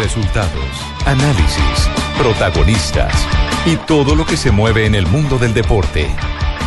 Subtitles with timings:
[0.00, 0.64] Resultados,
[1.04, 3.12] análisis, protagonistas
[3.66, 6.08] y todo lo que se mueve en el mundo del deporte.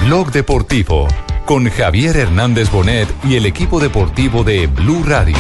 [0.06, 1.08] Blog Deportivo
[1.44, 5.36] con Javier Hernández Bonet y el equipo deportivo de Blue Radio.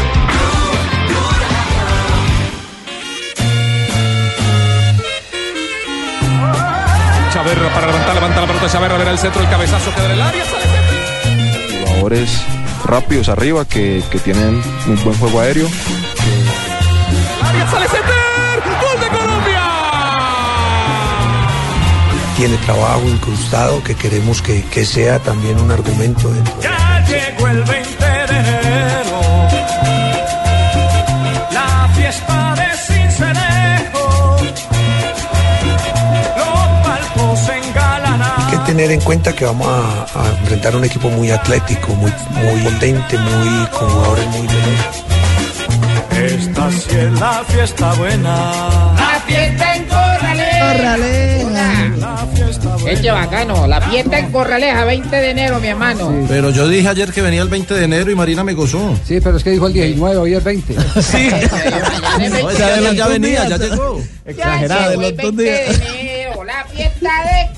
[7.31, 10.21] Chaverra para levantar, levanta la pelota Chaverra, verá el centro, el cabezazo queda en el
[10.21, 12.43] área, sale Jugadores
[12.85, 15.67] rápidos arriba que, que tienen un buen juego aéreo.
[17.45, 19.59] Área, sale Center, gol de Colombia.
[22.37, 26.53] tiene trabajo incrustado que queremos que, que sea también un argumento dentro.
[26.61, 29.21] Ya llegó el 20 de enero,
[31.51, 34.37] la fiesta de Cincelejo,
[36.37, 38.21] los palcos engalanan.
[38.21, 42.11] Hay que tener en cuenta que vamos a, a enfrentar un equipo muy atlético, muy,
[42.31, 45.12] muy potente, muy con jugadores muy veloces.
[46.25, 48.51] Esta sí es la fiesta buena.
[48.95, 50.73] La fiesta en Corraleja.
[51.97, 52.91] La fiesta buena.
[52.91, 56.25] Eche bacano, la fiesta en Corraleja, 20 de enero, mi hermano.
[56.29, 58.97] Pero yo dije ayer que venía el 20 de enero y Marina me gozó.
[59.05, 60.75] Sí, pero es que dijo el 19, hoy es 20.
[61.01, 61.29] Sí.
[62.17, 64.01] Mañana es No, 20 ya, venía, ya llegó.
[64.37, 67.52] Ya llegó el 20 de enero, la fiesta de,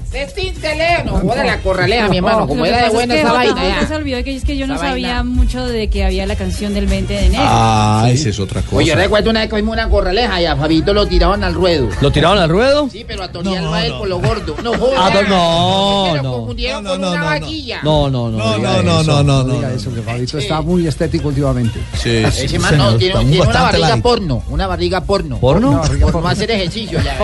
[1.05, 3.37] No joda la Corraleja, mi hermano, como Lo era de buena es que esa Jota
[3.39, 3.87] vaina Jota ya.
[3.87, 5.23] se olvidó que es que yo no Esa sabía vaina.
[5.23, 7.43] mucho de que había la canción del 20 de enero.
[7.45, 8.77] Ah, esa es otra cosa.
[8.77, 11.53] Oye, yo recuerdo una vez que vimos una corraleja y a Fabito lo tiraban al
[11.53, 11.89] ruedo.
[12.01, 12.89] ¿Lo tiraron al ruedo?
[12.91, 14.55] Sí, pero a Tony Alba él por lo gordo.
[14.63, 14.95] No joda.
[15.05, 16.31] Ah, no, Pero no.
[16.37, 17.29] confundieron No, con no, una no, no.
[17.29, 17.79] vaquilla.
[17.83, 18.37] No, no, no.
[18.37, 19.11] No, no, no, eso.
[19.11, 19.53] no, no, no.
[19.55, 21.79] diga eso, que Fabito está muy estético últimamente.
[21.93, 22.45] Sí, sí.
[22.45, 24.43] Ese man no, tiene, una barriga porno.
[24.49, 25.37] Una barriga porno.
[25.37, 25.81] ¿Porno?
[26.11, 27.17] Por no hacer ejercicio ya.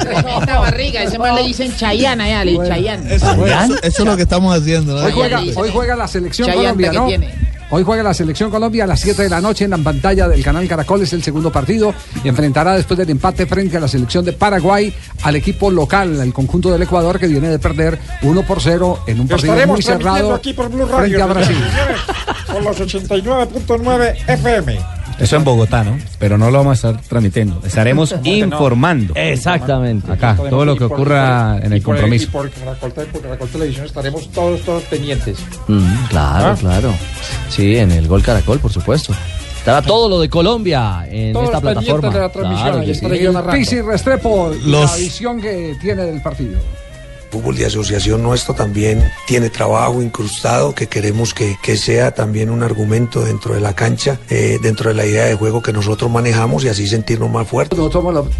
[0.00, 1.02] Tremenda barriga.
[1.14, 3.10] Ese le dicen Chayana ya, le dicen Chayana.
[3.12, 4.98] Eso, eso- eso es lo que estamos haciendo.
[4.98, 5.06] ¿no?
[5.06, 7.06] Hoy juega, dice- hoy juega la selección Chayanta Colombia, que ¿no?
[7.06, 7.54] tiene.
[7.70, 10.44] Hoy juega la selección Colombia a las 7 de la noche en la pantalla del
[10.44, 11.02] canal Caracol.
[11.02, 11.92] Es el segundo partido.
[12.22, 16.32] Y enfrentará después del empate frente a la selección de Paraguay al equipo local, el
[16.32, 19.82] conjunto del Ecuador, que viene de perder 1 por 0 en un partido Estaremos muy
[19.82, 21.56] cerrado aquí por Blue frente Radio a Brasil.
[22.52, 24.78] por los 89.9 FM.
[25.18, 25.96] Eso en Bogotá, ¿no?
[26.18, 27.60] Pero no lo vamos a estar transmitiendo.
[27.64, 29.14] Estaremos informando.
[29.16, 30.10] Exactamente.
[30.10, 32.24] Acá, todo lo que ocurra en el compromiso.
[32.24, 35.38] Y por Caracol, Televisión estaremos todos, todos pendientes.
[35.68, 36.56] Mm, claro, ¿Ah?
[36.58, 36.94] claro.
[37.48, 39.14] Sí, en el Gol Caracol, por supuesto.
[39.58, 42.10] Estará todo lo de Colombia en Todos esta plataforma.
[42.10, 42.84] de la transmisión, Claro
[43.64, 43.80] sí.
[43.80, 46.58] Restrepo, Los- la visión que tiene del partido.
[47.30, 52.62] Fútbol de asociación nuestro también tiene trabajo incrustado que queremos que, que sea también un
[52.62, 56.64] argumento dentro de la cancha, eh, dentro de la idea de juego que nosotros manejamos
[56.64, 57.78] y así sentirnos más fuertes.
[57.78, 58.30] Nosotros somos la-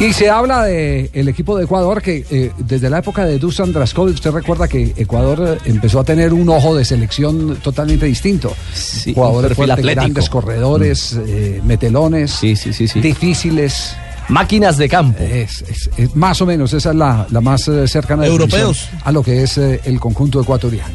[0.00, 3.72] Y se habla de el equipo de Ecuador que eh, desde la época de Dusan
[3.72, 8.52] Draskovic, usted recuerda que Ecuador eh, empezó a tener un ojo de selección totalmente distinto.
[8.74, 13.00] Sí, Jugadores fuertes, grandes corredores, eh, metelones, Sí, sí, sí, sí.
[13.00, 13.94] difíciles.
[14.28, 15.22] Máquinas de campo.
[15.22, 18.88] Es, es- es más o menos, esa es la, la más eh, cercana Europeos.
[19.04, 20.94] a lo que es eh, el conjunto ecuatoriano.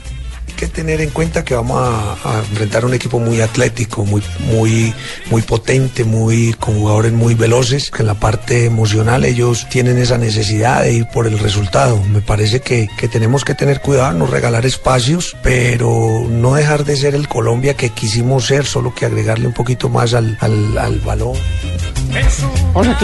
[0.58, 4.24] Hay que tener en cuenta que vamos a, a enfrentar un equipo muy atlético, muy,
[4.40, 4.92] muy,
[5.30, 10.18] muy potente, muy, con jugadores muy veloces, que en la parte emocional ellos tienen esa
[10.18, 12.02] necesidad de ir por el resultado.
[12.12, 16.98] Me parece que, que tenemos que tener cuidado, no regalar espacios, pero no dejar de
[16.98, 21.00] ser el Colombia que quisimos ser, solo que agregarle un poquito más al, al, al
[21.02, 21.38] balón.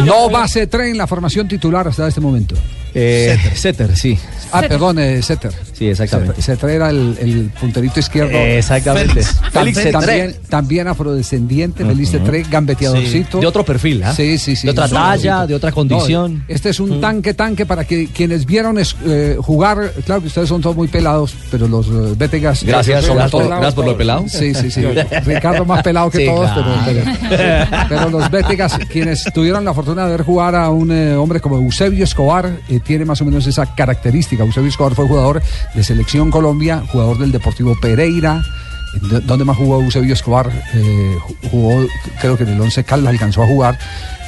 [0.04, 2.56] No va Cetre en la formación titular hasta este momento.
[2.96, 4.18] Eh, Setter, sí.
[4.54, 5.52] Ah, perdón, eh, Ceter.
[5.74, 6.42] Sí, exactamente.
[6.42, 8.38] Cetre era el, el punterito izquierdo.
[8.38, 9.24] Exactamente.
[9.52, 13.40] Félix también, también afrodescendiente, Félix Cetré, gambeteadorcito.
[13.40, 14.14] De otro perfil, ¿ah?
[14.14, 14.68] Sí, sí, sí.
[14.68, 16.44] De otra talla, de otra No, condición.
[16.48, 17.02] este es un Mm.
[17.02, 19.92] tanque, tanque para que quienes vieron es, eh, jugar.
[20.06, 22.64] Claro que ustedes son todos muy pelados, pero los eh, Betegas.
[22.64, 24.26] Gracias, sobre gracias por, todo- gracias por lo pelado.
[24.28, 24.82] Sí, sí, sí.
[25.26, 26.76] Ricardo más pelado que Sí, todos, claro.
[26.86, 31.16] pero, pero- pero los Betegas, quienes tuvieron la fortuna de ver jugar a un eh,
[31.16, 34.43] hombre como Eusebio Escobar, eh, tiene más o menos esa característica.
[34.44, 35.42] Eusebio Escobar fue jugador
[35.74, 38.44] de Selección Colombia, jugador del Deportivo Pereira.
[39.02, 40.52] ¿Dó- ¿Dónde más jugó Eusebio Escobar?
[40.76, 41.86] Eh, ju- jugó,
[42.22, 43.80] creo que en el Once Caldas alcanzó a jugar,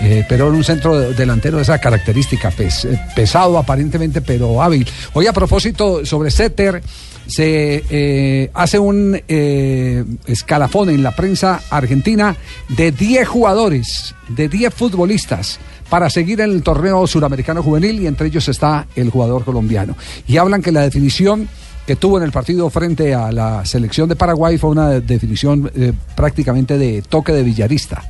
[0.02, 4.88] eh, pero en un centro de- delantero de esa característica, pes- pesado aparentemente, pero hábil.
[5.14, 6.82] Hoy a propósito sobre Setter,
[7.28, 12.36] se eh, hace un eh, escalafón en la prensa argentina
[12.70, 18.28] de 10 jugadores, de 10 futbolistas para seguir en el torneo suramericano juvenil y entre
[18.28, 19.96] ellos está el jugador colombiano.
[20.28, 21.48] Y hablan que la definición
[21.86, 25.72] que tuvo en el partido frente a la selección de Paraguay fue una de- definición
[25.76, 28.02] eh, prácticamente de toque de villarista,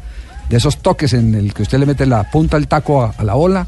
[0.50, 3.24] de esos toques en el que usted le mete la punta del taco a, a
[3.26, 3.68] la bola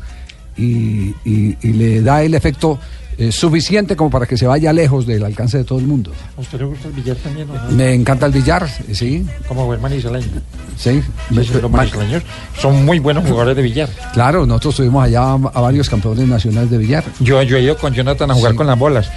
[0.55, 2.79] y, y- y le da el efecto
[3.18, 6.12] eh, suficiente como para que se vaya lejos del alcance de todo el mundo.
[6.38, 7.48] ¿A usted le gusta el billar también?
[7.48, 7.72] no?
[7.75, 10.28] Me encanta el billar, sí, Como buen manizaleño.
[10.78, 11.02] sí.
[11.31, 12.24] Los manizaleños
[12.60, 13.90] son muy buenos jugadores de billar.
[14.14, 17.04] Claro, nosotros tuvimos allá a, a varios campeones nacionales de billar.
[17.19, 19.10] Yo, yo he ido con Jonathan a jugar con las bolas.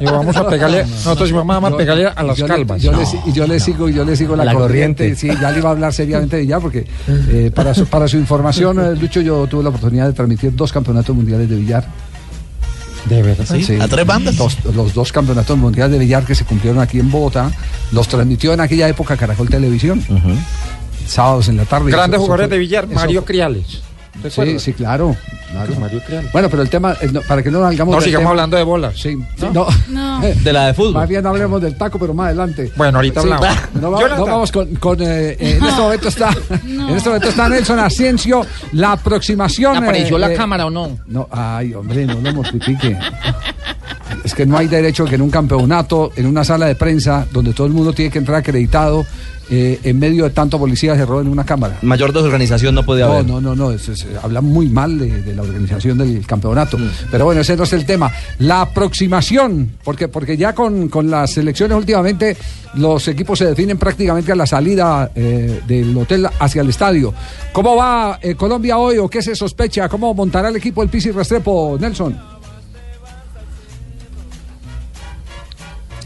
[0.00, 2.82] Y vamos a pegarle, nosotros vamos a pegarle a las yo le- calvas.
[2.82, 5.10] yo le, si- y yo le sigo, yo le sigo la, La corriente.
[5.14, 5.20] corriente.
[5.20, 6.86] Sí, ya le iba a hablar seriamente de billar porque
[7.30, 10.72] eh, para, su, para su información, eh, Lucho, yo tuve la oportunidad de transmitir dos
[10.72, 11.86] campeonatos mundiales de billar.
[13.08, 13.44] De verdad.
[13.46, 13.78] Sí.
[13.80, 14.36] ¿A tres bandas?
[14.38, 17.50] Los, los dos campeonatos mundiales de billar que se cumplieron aquí en Bogotá,
[17.92, 20.02] los transmitió en aquella época Caracol Televisión.
[21.06, 21.90] Sábados en la tarde.
[21.90, 23.82] Grandes jugadores fue- de billar, Mario fue- Criales.
[24.22, 25.16] ¿Te Sí, sí, claro.
[25.50, 25.74] claro.
[25.80, 26.30] Mario Criales.
[26.32, 28.30] Bueno, pero el tema, eh, no, para que no nos salgamos No del sigamos tema-
[28.30, 28.94] hablando de bolas.
[28.96, 29.66] Sí, sí, no.
[29.88, 30.20] No.
[30.42, 30.94] De la de fútbol.
[30.94, 32.70] Más bien hablemos del taco, pero más adelante.
[32.76, 33.58] Bueno, ahorita Sí, hablamos.
[33.80, 34.18] No, va- Jonathan.
[34.18, 36.30] no vamos con, con, eh, eh, en este momento está
[36.64, 40.98] en este momento está Nelson Asensio la aproximación ¿Apareció eh, la eh, cámara o no?
[41.06, 42.96] no ay hombre no lo mortifique
[44.24, 47.52] es que no hay derecho que en un campeonato en una sala de prensa donde
[47.54, 49.06] todo el mundo tiene que entrar acreditado
[49.50, 53.06] eh, en medio de tanto policía se roben una cámara Mayor desorganización no puede no,
[53.12, 53.26] haber.
[53.26, 56.78] no, no, no, eso es- habla muy mal de, de la organización del campeonato.
[56.78, 56.88] Mm.
[57.10, 58.10] Pero bueno, ese no es el tema.
[58.38, 62.36] La aproximación, porque, porque ya con, con las elecciones últimamente
[62.74, 67.12] los equipos se definen prácticamente a la salida eh, del hotel hacia el estadio.
[67.52, 69.88] ¿Cómo va eh, Colombia hoy o qué se sospecha?
[69.88, 72.29] ¿Cómo montará el equipo el Pisi Restrepo, Nelson?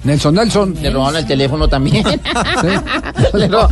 [0.04, 0.74] Nelson, Nelson.
[0.80, 2.04] Le robaron el teléfono también.
[3.34, 3.68] Le ro-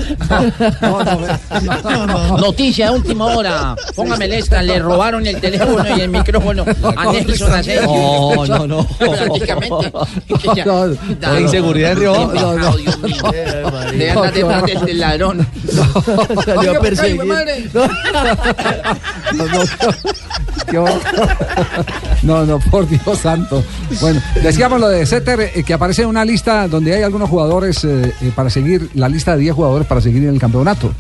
[2.39, 3.77] Noticia de última hora.
[3.95, 4.63] Póngame el extra.
[4.63, 6.65] Le robaron el teléfono y el micrófono
[6.97, 7.87] a Nelson Asensio.
[7.87, 8.85] No, no, no.
[8.99, 9.93] Prácticamente.
[10.65, 12.13] No, no, La inseguridad en Río.
[12.13, 13.31] Qué pecado, Dios mío.
[13.93, 15.47] De andar detrás del, ladrón.
[16.45, 17.23] Salió a perseguir.
[20.73, 20.87] No, no,
[22.23, 23.63] no, no, por Dios santo.
[24.01, 27.83] Bueno, decíamos lo de Setter, eh, que aparece en una lista donde hay algunos jugadores
[27.83, 30.93] eh, eh, para seguir, la lista de 10 jugadores para seguir en el campeonato.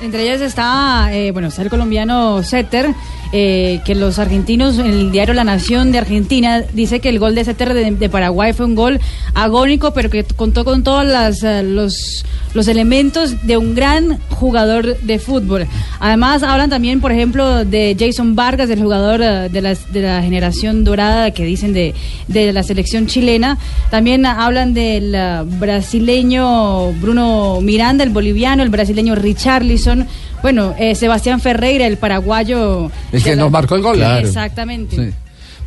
[0.00, 2.94] Entre ellas está, eh, bueno, está el colombiano Setter,
[3.32, 7.34] eh, que los argentinos, en el diario La Nación de Argentina, dice que el gol
[7.34, 9.00] de Setter de, de Paraguay fue un gol
[9.34, 11.04] agónico, pero que contó con todos
[11.42, 12.24] eh, los,
[12.54, 15.66] los elementos de un gran jugador de fútbol.
[16.00, 20.22] Además, hablan también, por ejemplo, de Jason Vargas, el jugador eh, de, la, de la
[20.22, 21.94] generación dorada que dicen de,
[22.28, 23.58] de la selección chilena.
[23.90, 25.16] También hablan del
[25.58, 30.06] brasileño Bruno Miranda, el boliviano, el brasileño Richarlison.
[30.44, 32.90] Bueno, eh, Sebastián Ferreira, el paraguayo.
[33.10, 33.96] El que nos marcó el gol.
[33.96, 34.28] Claro.
[34.28, 34.94] Exactamente.
[34.94, 35.14] Sí.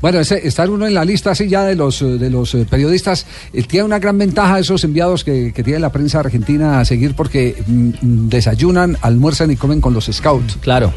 [0.03, 2.67] Bueno, ese, estar uno en la lista así ya de los, eh, de los eh,
[2.69, 6.85] periodistas eh, tiene una gran ventaja esos enviados que, que tiene la prensa argentina a
[6.85, 10.57] seguir porque mm, mm, desayunan, almuerzan y comen con los scouts.
[10.61, 10.93] Claro.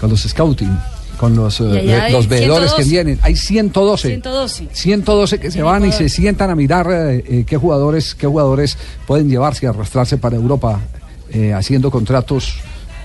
[0.00, 0.76] Con los scouting,
[1.16, 1.64] con los, eh,
[2.28, 2.90] veedores que 112.
[2.90, 3.18] vienen.
[3.22, 4.08] Hay 112.
[4.08, 4.68] 112.
[4.72, 9.28] 112 que se van y se sientan a mirar eh, qué jugadores qué jugadores pueden
[9.28, 10.80] llevarse y arrastrarse para Europa
[11.32, 12.56] eh, haciendo contratos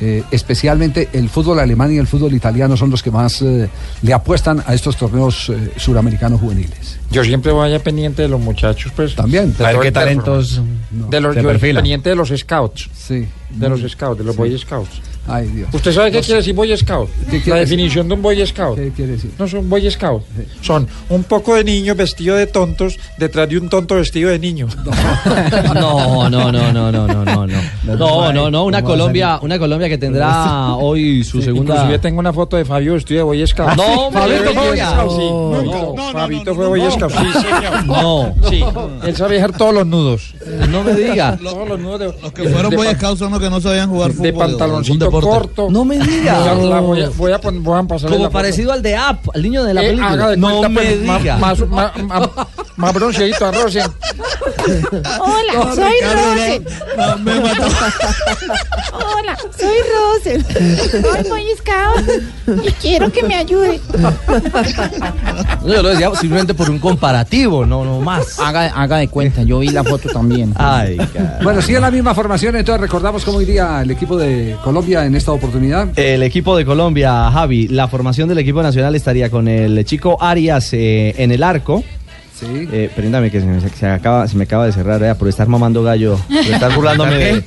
[0.01, 3.69] eh, especialmente el fútbol alemán y el fútbol italiano son los que más eh,
[4.01, 6.99] le apuestan a estos torneos eh, suramericanos juveniles.
[7.11, 9.15] Yo siempre voy allá pendiente de los muchachos, pues.
[9.15, 9.55] También.
[9.55, 11.11] De A ver qué talentos performance.
[11.11, 12.89] De los, se yo pendiente de los scouts.
[12.93, 13.27] Sí.
[13.51, 15.01] De los scouts, de los Boy Scouts.
[15.27, 15.69] Ay, Dios.
[15.73, 17.09] ¿Usted sabe qué quiere decir Boy Scout?
[17.29, 17.77] ¿Qué La decir?
[17.77, 18.75] definición de un Boy Scout.
[18.77, 19.31] ¿Qué quiere decir?
[19.39, 20.23] No son Boy Scout.
[20.61, 24.67] Son un poco de niños vestidos de tontos detrás de un tonto vestido de niño.
[25.75, 27.47] No, no, no, no, no, no, no, no.
[27.97, 31.73] No, no, no, una ¿Cómo va a Colombia, una Colombia que tendrá hoy su segunda.
[31.73, 33.75] Inclusive tengo una foto de Fabio vestido de Boy Scout.
[33.75, 34.85] No, Fabito Boy Fabio.
[34.85, 35.27] Scout, sí.
[35.27, 37.85] No, Fabito, fue Boy Scout, sí, señor.
[37.85, 38.35] No.
[38.49, 38.63] Sí,
[39.03, 40.33] él sabe dejar todos los nudos.
[40.69, 41.37] No me diga.
[41.37, 44.11] Todos los nudos de, Los que fueron Boy Scouts son los que no sabían jugar
[44.11, 44.23] fútbol.
[44.23, 45.67] de pantaloncito corto.
[45.69, 46.39] No me diga.
[46.39, 47.39] La- la voy, a, voy, a
[48.03, 48.33] a la Como foto.
[48.33, 50.35] parecido al de App, al niño de la Eh, película.
[50.35, 51.37] no cuenta, me pues, ma- diga.
[51.37, 51.93] Más, ma-
[52.77, 53.77] más bronceadito, arroz.
[55.19, 56.65] Hola, soy Rosel.
[56.97, 57.63] no, no, me mató.
[58.93, 60.45] Hola, soy Rosel.
[61.01, 63.79] Soy Boy Scout y quiero que me ayude.
[65.61, 68.39] No, yo lo decía simplemente por un comparativo, no, no más.
[68.39, 70.53] Haga, haga de cuenta, yo vi la foto también.
[70.55, 71.39] Ay, cara.
[71.43, 75.31] Bueno, sigue la misma formación, entonces recordamos cómo iría el equipo de Colombia en esta
[75.31, 75.87] oportunidad.
[75.97, 80.73] El equipo de Colombia, Javi, la formación del equipo nacional estaría con el chico Arias
[80.73, 81.83] eh, en el arco.
[82.39, 82.67] Sí.
[82.71, 85.83] Eh, permítame que se me, se acaba, se me acaba de cerrar, por estar mamando
[85.83, 87.43] gallo, por estar burlándome de,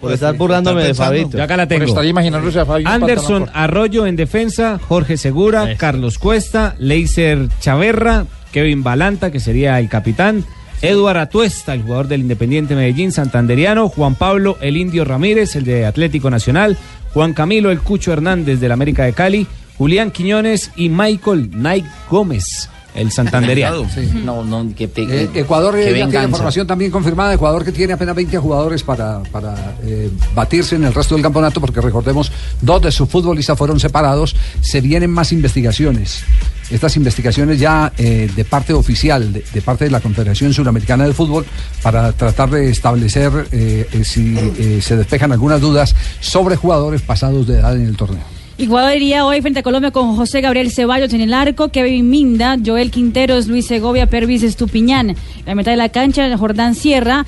[0.00, 0.94] por estar burlándome de.
[0.94, 1.38] Fabito.
[1.38, 1.84] Yo acá la Por tengo.
[1.84, 2.88] estar imaginándose a Fabio.
[2.88, 3.48] en Anderson.
[3.54, 10.44] Arroyo en defensa, Jorge Segura, Carlos Cuesta, Leiser Chaverra, Kevin Balanta, que sería el capitán,
[10.80, 15.86] Eduard Atuesta, el jugador del Independiente Medellín, santanderiano, Juan Pablo El Indio Ramírez, el de
[15.86, 16.76] Atlético Nacional,
[17.14, 19.46] Juan Camilo El Cucho Hernández del América de Cali,
[19.78, 23.88] Julián Quiñones y Michael Nike Gómez, el santanderiano.
[23.88, 24.10] Sí.
[24.24, 27.34] No, no, que te, Eh, Ecuador que eh, ya tiene también confirmada.
[27.34, 31.60] Ecuador que tiene apenas 20 jugadores para, para eh, batirse en el resto del campeonato,
[31.60, 32.30] porque recordemos,
[32.60, 34.36] dos de sus futbolistas fueron separados.
[34.60, 36.22] Se vienen más investigaciones.
[36.70, 41.12] Estas investigaciones ya eh, de parte oficial, de, de parte de la Confederación Suramericana de
[41.12, 41.44] Fútbol,
[41.82, 47.46] para tratar de establecer eh, eh, si eh, se despejan algunas dudas sobre jugadores pasados
[47.46, 48.41] de edad en el torneo.
[48.62, 48.92] Ecuador
[49.24, 53.48] hoy frente a Colombia con José Gabriel Ceballos en el arco, Kevin Minda, Joel Quinteros,
[53.48, 55.16] Luis Segovia, Pervis Estupiñán.
[55.46, 57.26] La mitad de la cancha, Jordán Sierra,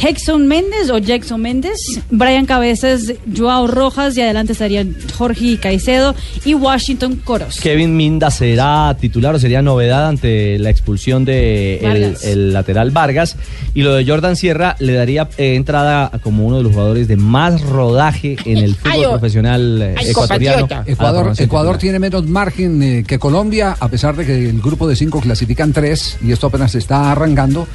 [0.00, 1.78] Hexon Méndez o Jackson Méndez,
[2.10, 7.60] Brian Cabezas, Joao Rojas y adelante estarían Jorge Caicedo y Washington Coros.
[7.60, 13.36] Kevin Minda será titular o sería novedad ante la expulsión de el, lateral Vargas
[13.74, 17.16] y lo de Jordan Sierra le daría eh, entrada como uno de los jugadores de
[17.16, 19.10] más rodaje en el fútbol Ay, oh.
[19.10, 20.68] profesional eh, Ay, ecuatoriano.
[20.68, 21.20] compatriota.
[21.20, 24.88] a la Ecuador, tiene menos margen eh, que Colombia, a pesar de que el grupo
[24.88, 27.66] de cinco clasifican tres, y esto apenas se está arrancando.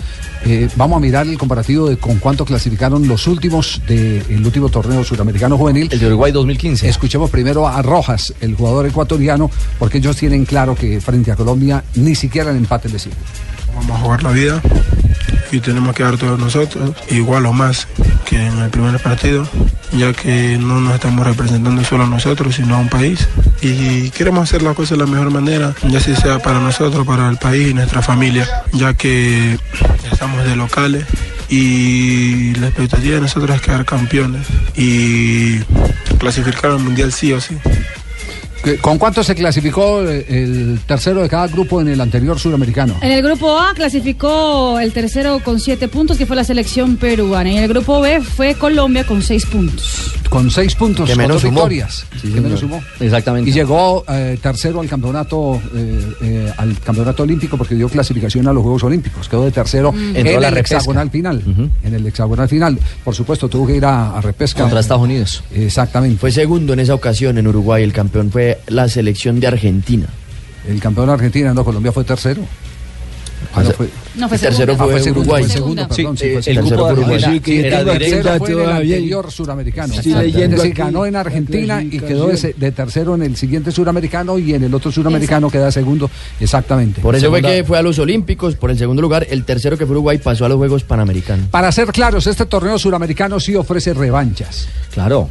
[0.46, 5.04] Eh, vamos a mirar el comparativo de con cuánto clasificaron los últimos del último torneo
[5.04, 5.90] suramericano juvenil.
[5.92, 6.90] El de Uruguay 2015.
[6.90, 11.84] Escuchemos primero a Rojas, el jugador ecuatoriano, porque ellos tienen claro que frente a Colombia
[11.94, 13.18] ni siquiera el empate les sirve.
[13.76, 14.60] Vamos a jugar la vida
[15.52, 17.88] y tenemos que dar todos nosotros, igual o más
[18.26, 19.48] que en el primer partido,
[19.92, 23.28] ya que no nos estamos representando solo a nosotros, sino a un país.
[23.62, 27.30] Y queremos hacer las cosas de la mejor manera, ya si sea para nosotros, para
[27.30, 29.60] el país y nuestra familia, ya que
[30.12, 31.06] estamos de locales
[31.50, 35.60] y la expectativa de nosotros es quedar campeones y
[36.20, 37.58] clasificar al mundial sí o sí.
[38.64, 42.96] ¿Qué- ¿Con cuánto se clasificó el tercero de cada grupo en el anterior suramericano?
[43.02, 47.50] En el grupo A clasificó el tercero con siete puntos, que fue la selección peruana.
[47.50, 50.14] Y en el grupo B fue Colombia con seis puntos.
[50.30, 51.62] Con seis puntos, Que menos dos sumó.
[51.62, 52.06] victorias.
[52.22, 52.82] Sí, que menos sumó.
[53.00, 53.50] Exactamente.
[53.50, 58.54] Y llegó eh, tercero al campeonato eh, eh, al campeonato olímpico porque dio clasificación a
[58.54, 59.28] los Juegos Olímpicos.
[59.28, 60.16] Quedó de tercero Mm.
[60.18, 60.76] En la el repesca.
[60.78, 61.42] hexagonal final.
[61.84, 62.78] En el hexagonal final.
[63.04, 64.62] Por supuesto, tuvo que ir a, a repesca.
[64.62, 65.44] Contra Estados Unidos.
[65.54, 66.18] Exactamente.
[66.20, 67.84] Fue segundo en esa ocasión en Uruguay.
[67.84, 70.08] El campeón fue la selección de Argentina.
[70.68, 72.42] El campeón de Argentina, no, Colombia fue tercero.
[73.56, 74.84] Ah, no, fue- No, fue El tercero segunda.
[74.84, 75.44] Ah, fue segundo, Uruguay.
[75.44, 76.86] fue segundo, Sí, perdón, sí, fue el segundo.
[76.88, 77.86] grupo de era- Sí, que era aquí
[78.38, 79.94] fue en el anterior suramericano.
[79.94, 83.72] Es leyendo decir, aquí ganó en Argentina y quedó de, de tercero en el siguiente
[83.72, 86.12] suramericano y en el otro suramericano queda segundo.
[86.40, 87.00] Exactamente.
[87.02, 89.26] Por eso fue que fue a los Olímpicos, por el segundo lugar.
[89.30, 91.48] El tercero que fue Uruguay pasó a los Juegos Panamericanos.
[91.48, 94.68] Para ser claros, este torneo suramericano sí ofrece revanchas.
[94.94, 95.30] Claro.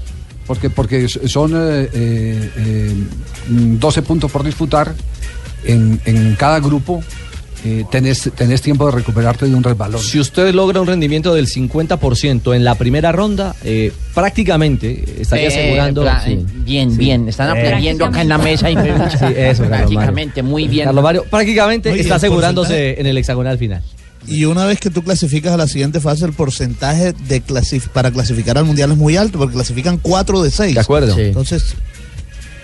[0.48, 2.92] Porque, porque son eh, eh, eh,
[3.48, 4.94] 12 puntos por disputar
[5.64, 7.02] en, en cada grupo.
[7.64, 10.00] eh, tenés, tenés tiempo de recuperarte de un resbalón.
[10.00, 15.48] Si usted logra un rendimiento del 50% en la primera ronda, eh, prácticamente estaría Eh,
[15.48, 16.06] asegurando.
[16.24, 16.38] sí.
[16.64, 16.98] Bien, Sí.
[16.98, 17.28] bien.
[17.28, 18.70] Están Eh, aprendiendo acá en la mesa.
[18.70, 18.74] Y,
[19.18, 19.64] Sí, eso.
[19.64, 20.84] Prácticamente, muy bien.
[20.86, 23.82] Carlos Mario prácticamente está asegurándose en el hexagonal final.
[24.28, 28.10] Y una vez que tú clasificas a la siguiente fase, el porcentaje de clasif- para
[28.10, 30.74] clasificar al mundial es muy alto, porque clasifican 4 de 6.
[30.74, 31.14] De acuerdo.
[31.14, 31.22] Sí.
[31.22, 31.74] Entonces,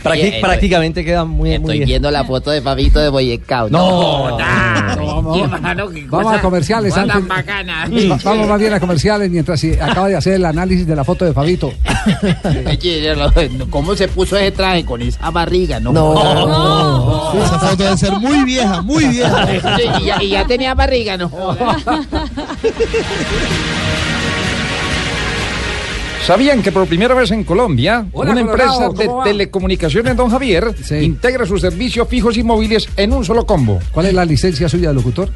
[0.04, 1.88] Prácticamente queda muy, muy Estoy bien.
[1.88, 3.68] viendo la foto de Fabito de Boyecao.
[3.70, 7.88] No, qué Vamos a comerciales antes- bacana.
[8.10, 11.04] Va- Vamos más bien a comerciales mientras sí, acaba de hacer el análisis de la
[11.04, 11.72] foto de Fabito.
[13.70, 15.80] ¿Cómo se puso ese traje con esa barriga?
[15.80, 15.92] No.
[15.92, 17.32] No.
[17.32, 19.46] sí, esa foto debe ser muy vieja, muy vieja.
[19.46, 21.30] Sí, y, ya, y ya tenía barriga, ¿no?
[26.26, 30.74] ¿Sabían que por primera vez en Colombia, Hola, una Colorado, empresa de telecomunicaciones, don Javier,
[30.82, 30.94] Sí.
[30.96, 33.78] integra sus servicios fijos y móviles en un solo combo?
[33.92, 35.28] ¿Cuál es la licencia suya de locutor?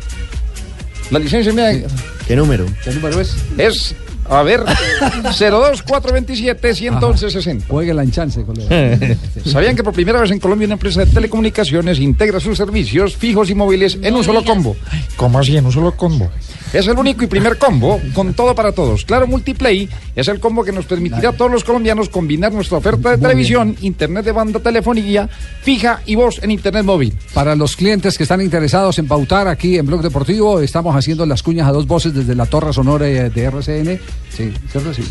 [1.10, 1.82] La licencia mía
[2.26, 2.64] ¿Qué número?
[2.84, 3.34] ¿Qué número es?
[3.58, 3.94] es,
[4.30, 4.64] a ver,
[5.24, 7.64] 02427-11160.
[7.68, 8.68] Juegue en chance, colega.
[9.44, 13.50] ¿Sabían que por primera vez en Colombia una empresa de telecomunicaciones integra sus servicios fijos
[13.50, 14.74] y móviles en un solo combo?
[15.16, 16.30] ¿Cómo así en un solo combo?
[16.72, 19.04] Es el único y primer combo con todo para todos.
[19.04, 23.10] Claro, Multiplay es el combo que nos permitirá a todos los colombianos combinar nuestra oferta
[23.10, 25.28] de televisión, internet de banda telefonía
[25.62, 27.14] fija y voz en internet móvil.
[27.34, 31.42] Para los clientes que están interesados en pautar aquí en Blog Deportivo, estamos haciendo las
[31.42, 34.00] cuñas a dos voces desde la Torre Sonora eh, de RCN.
[34.30, 34.94] Sí, ¿cierto?
[34.94, 35.02] Sí.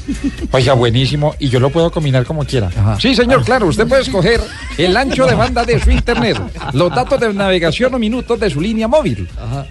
[0.52, 1.36] Oiga, buenísimo.
[1.40, 2.68] Y yo lo puedo combinar como quiera.
[2.68, 3.00] Ajá.
[3.00, 3.68] Sí, señor, claro.
[3.68, 4.40] Usted puede escoger
[4.78, 6.38] el ancho de banda de su internet,
[6.74, 9.28] los datos de navegación o minutos de su línea móvil.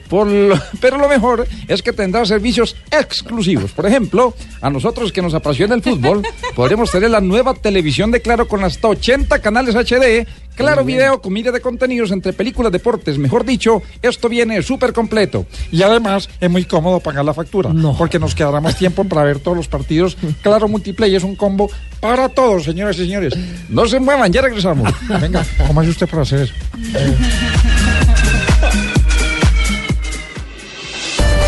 [0.08, 3.72] Por lo- pero lo mejor es que tendrá servicios exclusivos.
[3.72, 6.22] Por ejemplo, a nosotros que nos apasiona el fútbol,
[6.54, 11.32] podremos tener la nueva televisión de Claro con hasta 80 canales HD Claro Video con
[11.34, 13.18] miles de contenidos entre películas, deportes.
[13.18, 15.46] Mejor dicho, esto viene súper completo.
[15.70, 17.70] Y además es muy cómodo pagar la factura.
[17.98, 20.16] Porque nos quedará más tiempo para ver todos los partidos.
[20.42, 23.34] Claro Multiplay es un combo para todos, señoras y señores.
[23.68, 24.92] No se muevan, ya regresamos.
[25.20, 26.54] Venga, ¿cómo hace usted para hacer eso?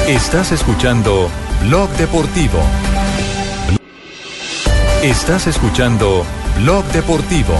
[0.09, 1.29] Estás escuchando
[1.61, 2.59] Blog Deportivo.
[5.03, 6.25] Estás escuchando
[6.57, 7.55] Blog Deportivo.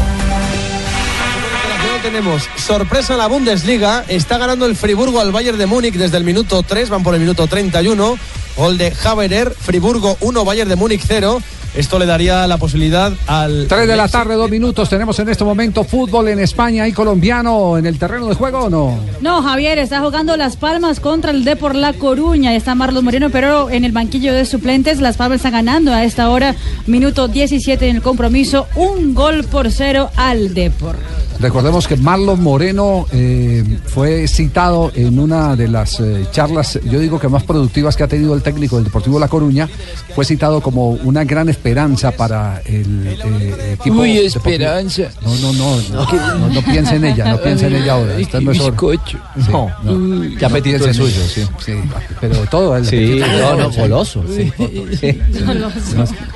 [2.03, 4.03] tenemos sorpresa en la Bundesliga.
[4.09, 7.21] Está ganando el Friburgo al Bayern de Múnich desde el minuto 3, van por el
[7.21, 8.19] minuto 31.
[8.57, 11.43] Gol de Haverer, Friburgo 1, Bayern de Múnich 0.
[11.79, 13.67] Esto le daría la posibilidad al.
[13.69, 14.89] 3 de la tarde, dos minutos.
[14.89, 18.69] Tenemos en este momento fútbol en España y colombiano en el terreno de juego o
[18.69, 18.99] no?
[19.21, 22.57] No, Javier, está jugando Las Palmas contra el Depor La Coruña.
[22.57, 26.31] Está Marlos Moreno, pero en el banquillo de suplentes, Las Palmas está ganando a esta
[26.31, 26.57] hora,
[26.89, 30.97] minuto 17 en el compromiso, un gol por cero al Depor.
[31.41, 37.21] Recordemos que Marlon Moreno eh, fue citado en una de las eh, charlas, yo digo
[37.21, 39.69] que más productivas que ha tenido el técnico del Deportivo La Coruña,
[40.17, 44.01] fue citado como una gran esperanza para el eh, equipo.
[44.01, 45.03] Uy, esperanza.
[45.23, 48.19] No, no, no, no, no, no piense en ella, no piense en ella ahora.
[48.19, 48.53] Esta no.
[48.53, 49.19] Bizcocho.
[49.37, 50.37] Sí, No, no.
[50.39, 51.47] qué apetito el suyo, sí.
[51.65, 51.75] Sí,
[52.21, 54.25] pero todo es Sí, no, no, goloso.
[54.35, 54.51] Sí.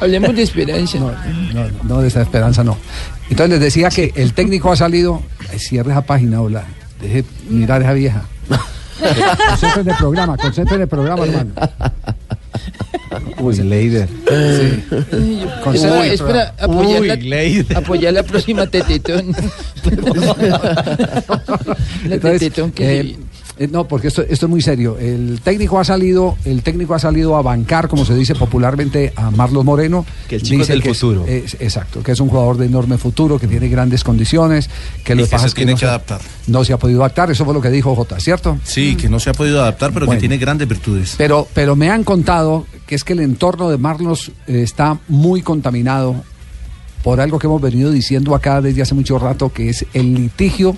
[0.00, 0.98] Hablemos de esperanza.
[0.98, 1.12] No,
[1.84, 2.76] no, de esa esperanza no.
[3.30, 5.22] Entonces les decía que el técnico ha salido.
[5.56, 6.64] Cierre esa página, hola.
[7.00, 8.22] Deje mirar a esa vieja.
[9.48, 11.50] Concéntrate en el programa, concéntrate en el programa, hermano.
[13.42, 14.08] Uy, Leider.
[14.08, 14.84] Sí.
[16.12, 16.52] Espera, programa.
[16.60, 17.76] apoyar, Uy, la, Leider.
[17.76, 19.34] apoyar la próxima tetetón.
[22.06, 23.16] la tetetón que eh,
[23.58, 24.96] eh, no, porque esto, esto es muy serio.
[24.98, 29.30] El técnico ha salido, el técnico ha salido a bancar, como se dice popularmente, a
[29.30, 30.06] Marlos Moreno.
[30.28, 31.26] Que el chico es del que futuro.
[31.26, 34.70] es- exacto, que es un jugador de enorme futuro, que tiene grandes condiciones,
[35.04, 36.20] que lo que se es que tiene no que se- adaptar.
[36.46, 38.58] No se ha podido adaptar, eso fue lo que dijo Jota, ¿cierto?
[38.64, 40.18] Sí, que no se ha podido adaptar, pero Bueno.
[40.18, 41.14] que tiene grandes virtudes.
[41.18, 45.42] Pero, pero me han contado que es que el entorno de Marlos eh, está muy
[45.42, 46.16] contaminado
[47.02, 50.76] por algo que hemos venido diciendo acá desde hace mucho rato, que es el litigio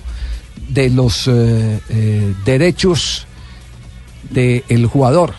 [0.69, 3.25] de los eh, eh, derechos
[4.31, 5.33] del jugador.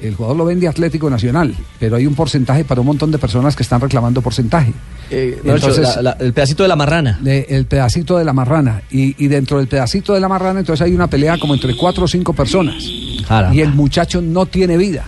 [0.00, 3.54] El jugador lo vende Atlético Nacional, pero hay un porcentaje para un montón de personas
[3.56, 4.72] que están reclamando porcentaje.
[5.10, 7.18] Eh, la- la- el pedacito de la marrana.
[7.22, 8.82] de- el pedacito de la marrana.
[8.90, 12.04] Y, y dentro del pedacito de la marrana, entonces hay una pelea como entre cuatro
[12.04, 12.84] o cinco personas.
[13.26, 13.54] Caramba.
[13.54, 15.04] Y el muchacho no tiene vida.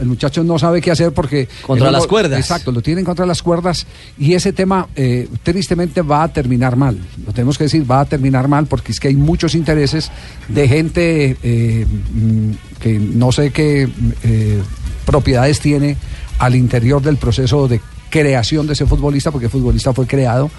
[0.00, 1.48] El muchacho no sabe qué hacer porque...
[1.62, 2.38] Contra las cuerdas.
[2.38, 3.86] Exacto, lo tienen contra las cuerdas
[4.18, 6.98] y ese tema eh, tristemente va a terminar mal.
[7.24, 10.10] Lo tenemos que decir, va a terminar mal porque es que hay muchos intereses
[10.48, 13.88] de gente eh, mm, que no sé qué
[14.22, 14.62] eh,
[15.04, 15.96] propiedades tiene
[16.38, 17.80] al interior del proceso de
[18.10, 20.50] creación de ese futbolista, porque el futbolista fue creado.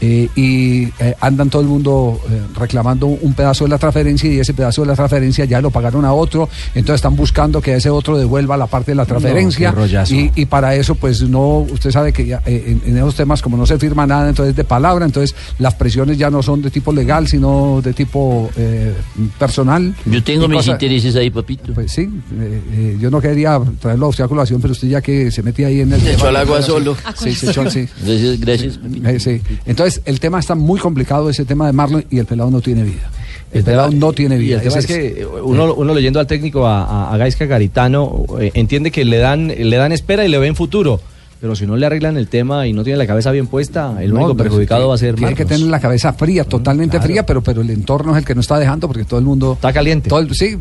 [0.00, 4.38] Eh, y eh, andan todo el mundo eh, reclamando un pedazo de la transferencia y
[4.38, 7.90] ese pedazo de la transferencia ya lo pagaron a otro, entonces están buscando que ese
[7.90, 9.72] otro devuelva la parte de la transferencia
[10.10, 13.42] y, y para eso pues no, usted sabe que ya, eh, en, en esos temas
[13.42, 16.70] como no se firma nada, entonces de palabra, entonces las presiones ya no son de
[16.70, 18.92] tipo legal, sino de tipo eh,
[19.38, 19.94] personal.
[20.06, 21.72] Yo tengo mis cosa- intereses ahí, papito.
[21.74, 25.00] Pues sí, eh, eh, yo no quería traerlo a usted a colación, pero usted ya
[25.00, 26.00] que se metía ahí en el...
[26.00, 26.96] Se echó al agua solo.
[27.16, 27.86] Sí, se echó, sí.
[28.04, 28.78] Gracias, gracias.
[29.04, 29.56] Eh, sí.
[29.66, 32.82] Entonces, el tema está muy complicado, ese tema de Marlon, y el pelado no tiene
[32.82, 33.10] vida.
[33.52, 34.56] El pelado no tiene Y vida.
[34.56, 38.50] el tema es que uno, uno leyendo al técnico a, a, a Gaisca Garitano eh,
[38.54, 41.00] entiende que le dan, le dan espera y le ven futuro.
[41.40, 44.12] Pero si no le arreglan el tema y no tiene la cabeza bien puesta, el
[44.12, 47.04] No, único perjudicado va a ser Tiene que tener la cabeza fría, totalmente claro.
[47.06, 49.52] fría, pero, pero el entorno es el que no está dejando porque todo el mundo.
[49.52, 50.08] Está caliente.
[50.08, 50.56] todo el- sí,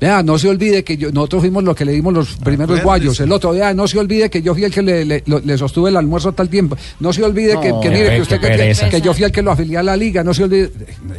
[0.00, 2.84] vea, no se olvide que yo- nosotros fuimos los que le dimos los primeros Acuérdese.
[2.84, 3.20] guayos.
[3.20, 5.56] El otro, vea, no se olvide que yo fui el que le, le- lo- le
[5.56, 6.76] sostuve el almuerzo tal tiempo.
[6.98, 9.52] No se olvide que, que mire, que usted que, que yo fui el que lo
[9.52, 10.24] afilié a la liga.
[10.24, 10.72] No se olvide.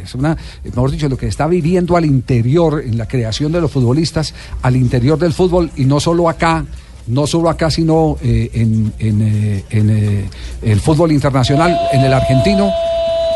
[0.04, 3.70] Es una, mejor dicho, lo que está viviendo al interior, en la creación de los
[3.70, 6.64] futbolistas, al interior del fútbol y no solo acá
[7.06, 10.28] no solo acá, sino eh, en, en, eh, en, eh,
[10.62, 12.70] el fútbol internacional, en el argentino,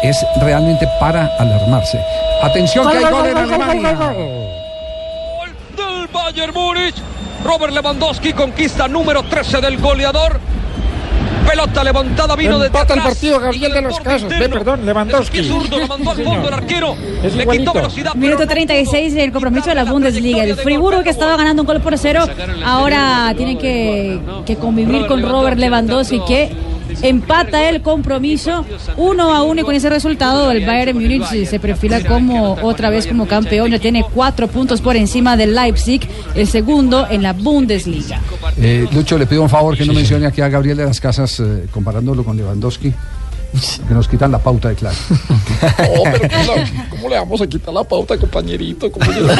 [0.02, 2.00] es realmente para alarmarse.
[2.42, 3.92] Atención que hay gol en Alemania.
[5.76, 6.94] del Bayern Múnich.
[7.44, 10.40] Robert Lewandowski conquista número 13 del goleador.
[11.46, 14.28] Pelota levantada vino de Empata el partido Gabriel de los Casas.
[14.28, 15.44] Ve, perdón, Lewandowski.
[15.44, 16.96] zurdo lo mandó al fondo el arquero.
[17.22, 17.72] Es Le igualito.
[17.72, 18.14] quitó velocidad.
[18.14, 20.44] Minuto 36 el compromiso de la Bundesliga.
[20.44, 22.26] El Friburgo que estaba ganando un gol por cero,
[22.64, 26.50] ahora tiene que, que convivir con Robert Lewandowski que
[27.02, 28.64] empata el compromiso
[28.96, 33.06] uno a uno y con ese resultado el Bayern Múnich se- perfila como otra vez
[33.06, 36.00] como campeón, ya tiene cuatro puntos por encima del Leipzig,
[36.34, 38.20] el segundo en la Bundesliga.
[38.56, 41.40] Eh, Lucho, le pido un favor que no mencione aquí a Gabriel de las Casas
[41.40, 42.92] eh, comparándolo con Lewandowski.
[43.88, 45.02] Que nos quitan la pauta de clase.
[45.78, 48.92] Oh, pero ¿cómo, la- cómo le vamos a quitar la pauta, compañerito?
[48.92, 49.34] ¿Cómo le- No,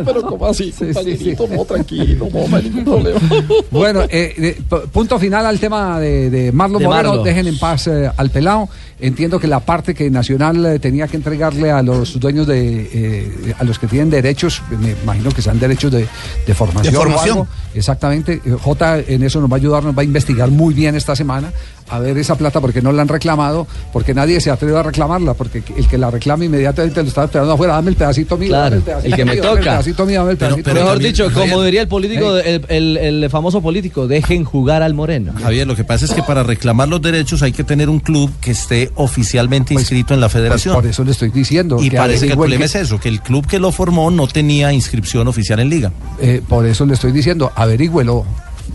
[0.04, 1.46] pero ¿cómo así, compañerito?
[1.48, 3.20] No, tranquilo, no, no hay ningún problema.
[3.70, 4.62] Bueno, eh, eh,
[4.92, 7.08] punto final al tema de, de Marlon De Moreno.
[7.08, 7.24] Marlon.
[7.24, 8.68] Dejen en paz eh, al pelado.
[9.04, 13.54] Entiendo que la parte que Nacional eh, tenía que entregarle a los dueños de, eh,
[13.58, 16.08] a los que tienen derechos, me imagino que sean derechos de,
[16.46, 16.90] de formación.
[16.90, 17.38] De o formación.
[17.40, 17.48] algo.
[17.74, 18.40] Exactamente.
[18.42, 21.14] Eh, J en eso nos va a ayudar, nos va a investigar muy bien esta
[21.14, 21.52] semana
[21.88, 25.34] a ver esa plata porque no la han reclamado, porque nadie se atreve a reclamarla,
[25.34, 28.64] porque el que la reclama inmediatamente lo está esperando afuera, dame el pedacito mío, Claro,
[28.64, 29.70] dame el, pedacito el que me mío, dame el toca.
[29.72, 30.82] pedacito mío, dame el pedacito mío.
[30.82, 35.32] Mejor dicho, como diría el político, el, el- el famoso político, dejen jugar al Moreno.
[35.40, 38.30] Javier, lo que pasa es que para reclamar los derechos hay que tener un club
[38.40, 40.74] que esté oficialmente inscrito en la federación.
[40.74, 41.76] Pues por eso le estoy diciendo.
[41.82, 44.10] y que parece que el problema que- es eso, que el club que lo formó
[44.10, 45.92] no tenía inscripción oficial en liga.
[46.20, 47.52] Eh, por eso le estoy diciendo,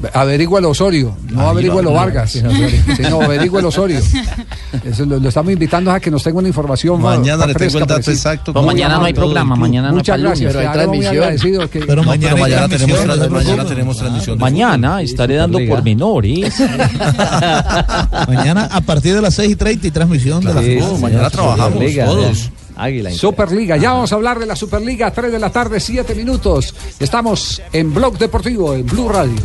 [0.01, 0.19] averígüelo.
[0.19, 1.93] Averígüelo Osorio, no Ahí lo averígüelo hablo.
[2.01, 2.31] Vargas.
[2.31, 2.69] Sí, Osorio.
[2.97, 3.99] Sí, no, averígüelo Osorio.
[4.85, 7.01] Eso lo, lo estamos invitando a que nos tenga una información.
[7.01, 8.53] Mañana le tengo el dato exacto.
[8.53, 10.53] Pues mañana no hay programa, mañana no hay Muchas gracias.
[10.53, 11.69] Pero hay transmisión.
[11.69, 14.37] que- Pero No, mañana, pero mañana tenemos, no mañana tenemos transmisión.
[14.37, 15.75] de Mañana estaré dando Superliga.
[15.75, 16.53] pormenores.
[18.27, 21.83] Mañana a partir de las 6 y 30 y transmisión de la Sí, mañana trabajamos
[22.05, 22.51] todos.
[22.83, 23.11] Águila.
[23.11, 26.73] Superliga, ya vamos a hablar de la Superliga, 3 de la tarde, 7 minutos.
[26.99, 29.35] Estamos en Blog Deportivo, en Blue Radio.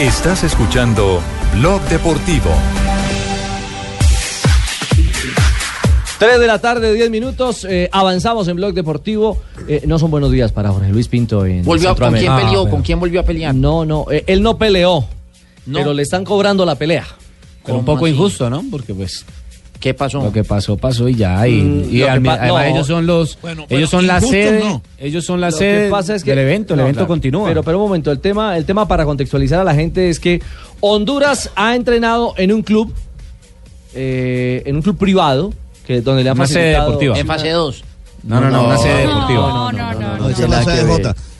[0.00, 1.20] Estás escuchando
[1.54, 2.50] Blog Deportivo.
[6.18, 7.64] 3 de la tarde, 10 minutos.
[7.68, 9.38] eh, avanzamos en Blog Deportivo.
[9.68, 12.66] Eh, no son buenos días para Jorge Luis Pinto en ¿Volvió a- ¿Con quién peleó?
[12.66, 13.54] Ah, ¿Con quién volvió a pelear?
[13.54, 15.04] No, no, eh, él no peleó.
[15.66, 15.78] No.
[15.78, 17.06] Pero le están cobrando la pelea.
[17.64, 18.14] Pero un ¿Cómo poco así?
[18.14, 18.62] injusto, ¿no?
[18.70, 19.24] Porque pues
[19.80, 20.22] ¿Qué pasó?
[20.22, 21.46] lo que pasó, pasó y ya.
[21.46, 22.74] Y, Mm, y lo que al- pa- además no.
[22.74, 24.82] ellos son los, Bueno, ellos bueno, son la injusto sede, no.
[24.98, 27.08] ellos son la Lo sede que pasa es que- del evento, el No, evento claro.
[27.08, 27.48] continúa.
[27.48, 30.40] Pero, pero un momento, el tema, el tema para contextualizar a la gente es que
[30.80, 32.92] Honduras ha entrenado en un club,
[33.94, 35.52] eh, en un club privado,
[35.86, 37.18] que donde le han Una sede facilitado- deportiva.
[37.18, 37.84] En fase 2.
[38.24, 39.48] no, no, no, una sede No, deportiva.
[39.48, 40.18] no, no, no.
[40.18, 40.46] No, esa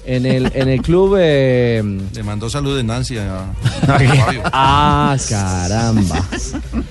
[0.06, 1.16] En el, en el club.
[1.18, 1.82] eh,
[2.14, 3.46] Le mandó salud de Nancy a,
[4.52, 6.28] ah, caramba.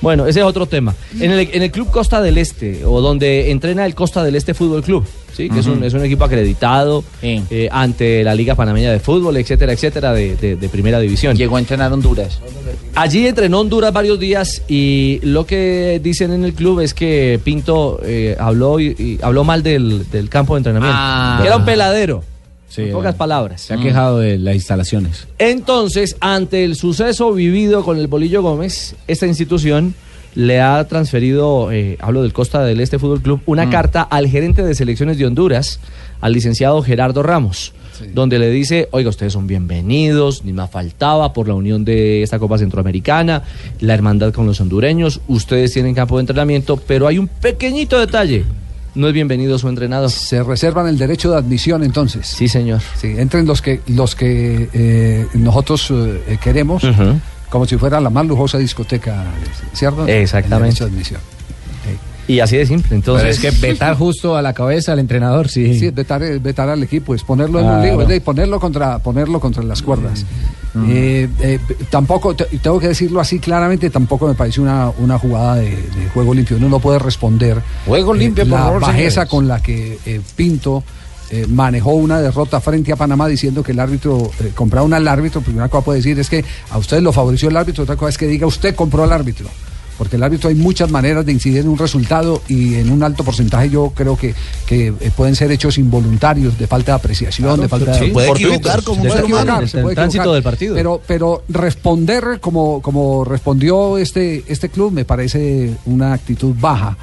[0.01, 0.95] Bueno, ese es otro tema.
[1.19, 4.53] En el, en el club Costa del Este, o donde entrena el Costa del Este
[4.53, 5.49] Fútbol Club, ¿sí?
[5.49, 7.43] que es, un, es un equipo acreditado Sí.
[7.49, 11.35] eh, ante la Liga Panameña de Fútbol, etcétera, etcétera, de, de- de primera división.
[11.37, 12.39] Llegó a entrenar Honduras.
[12.95, 17.99] Allí entrenó Honduras varios días y lo que dicen en el club es que Pinto
[18.03, 20.97] eh, habló y, y habló mal del, del campo de entrenamiento.
[20.99, 21.37] Ah.
[21.41, 22.23] que era un peladero.
[22.73, 23.61] Sí, en pocas palabras.
[23.61, 25.27] Se ha quejado de las instalaciones.
[25.37, 29.93] Entonces, ante el suceso vivido con el Bolillo Gómez, esta institución
[30.33, 34.63] le ha transferido, eh, hablo del Costa del Este Fútbol Club, una carta al gerente
[34.63, 35.79] de selecciones de Honduras,
[36.19, 37.73] al licenciado Gerardo Ramos,
[38.15, 42.39] donde le dice, oiga, ustedes son bienvenidos, ni más faltaba por la unión de esta
[42.39, 43.43] Copa Centroamericana,
[43.81, 48.45] la hermandad con los hondureños, ustedes tienen campo de entrenamiento, pero hay un pequeñito detalle,
[48.95, 50.09] no es bienvenido su entrenador.
[50.09, 52.27] Se reservan el derecho de admisión entonces.
[52.27, 52.81] Sí, señor.
[52.95, 56.83] Sí, entren los que los que eh, nosotros eh, queremos,
[57.49, 59.25] como si fuera la más lujosa discoteca,
[59.73, 60.07] ¿cierto?
[60.07, 60.55] Exactamente.
[60.55, 61.21] El derecho de admisión.
[62.27, 63.37] Y así de simple, entonces...
[63.39, 65.77] Pero es que vetar justo a la cabeza al entrenador, sí.
[65.77, 67.83] Sí, es vetar, es vetar al equipo, es ponerlo en un Claro.
[67.97, 70.25] lío, es de ponerlo contra, ponerlo contra las cuerdas.
[70.87, 71.59] Eh, eh,
[71.91, 76.09] tampoco, te- tengo que decirlo así claramente, tampoco me parece una, una jugada de, de
[76.13, 76.57] juego limpio.
[76.57, 79.29] Uno no puede responder Juego eh, limpio, por la favor, bajeza señores.
[79.29, 80.83] con la que eh, Pinto
[81.29, 85.07] eh, manejó una derrota frente a Panamá diciendo que el árbitro eh, compraba un al
[85.07, 85.41] árbitro.
[85.41, 88.17] Primera cosa puede decir es que a usted lo favoreció el árbitro, otra cosa es
[88.17, 89.47] que diga usted compró al árbitro.
[89.97, 93.23] Porque el árbitro hay muchas maneras de incidir en un resultado y en un alto
[93.23, 94.33] porcentaje yo creo que,
[94.65, 98.11] que eh, pueden ser hechos involuntarios, de falta de apreciación, de falta se de...
[98.11, 100.33] puede equivocar como un puede equivocar, el- se puede equivocar.
[100.33, 100.75] del partido.
[100.75, 106.97] Pero, pero responder como, como respondió este, este club me parece una actitud baja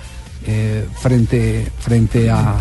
[0.47, 2.55] eh, frente, frente a,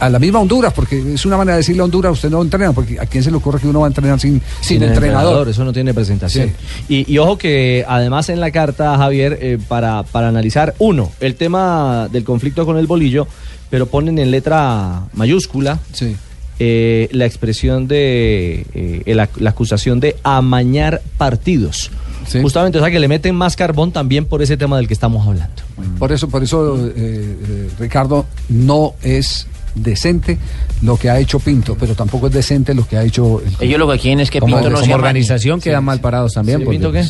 [0.00, 2.72] a la misma Honduras, porque es una manera de decirle a Honduras, usted no entrena,
[2.72, 5.48] porque a quién se le ocurre que uno va a entrenar sin, sin, entrenador.
[5.48, 6.52] Eso no tiene presentación.
[6.88, 11.34] Y, y ojo que además en la carta, Javier, eh, para, para analizar, uno, el
[11.34, 13.26] tema del conflicto con el bolillo,
[13.70, 16.16] pero ponen en letra mayúscula Sí.
[16.58, 21.90] eh, la expresión de eh, la, la acusación de amañar partidos.
[22.26, 22.40] Sí.
[22.42, 25.26] Justamente, o sea que le meten más carbón también por ese tema del que estamos
[25.26, 25.62] hablando.
[25.98, 30.38] Por eso, por eso, eh, Ricardo, no es decente
[30.82, 33.52] lo que ha hecho Pinto, pero tampoco es decente lo que ha hecho el.
[33.60, 34.94] Ellos lo que quieren es que Pinto no como se amañe.
[34.94, 36.64] organización quedan mal parados también.
[36.66, 37.04] ¿Pinto qué?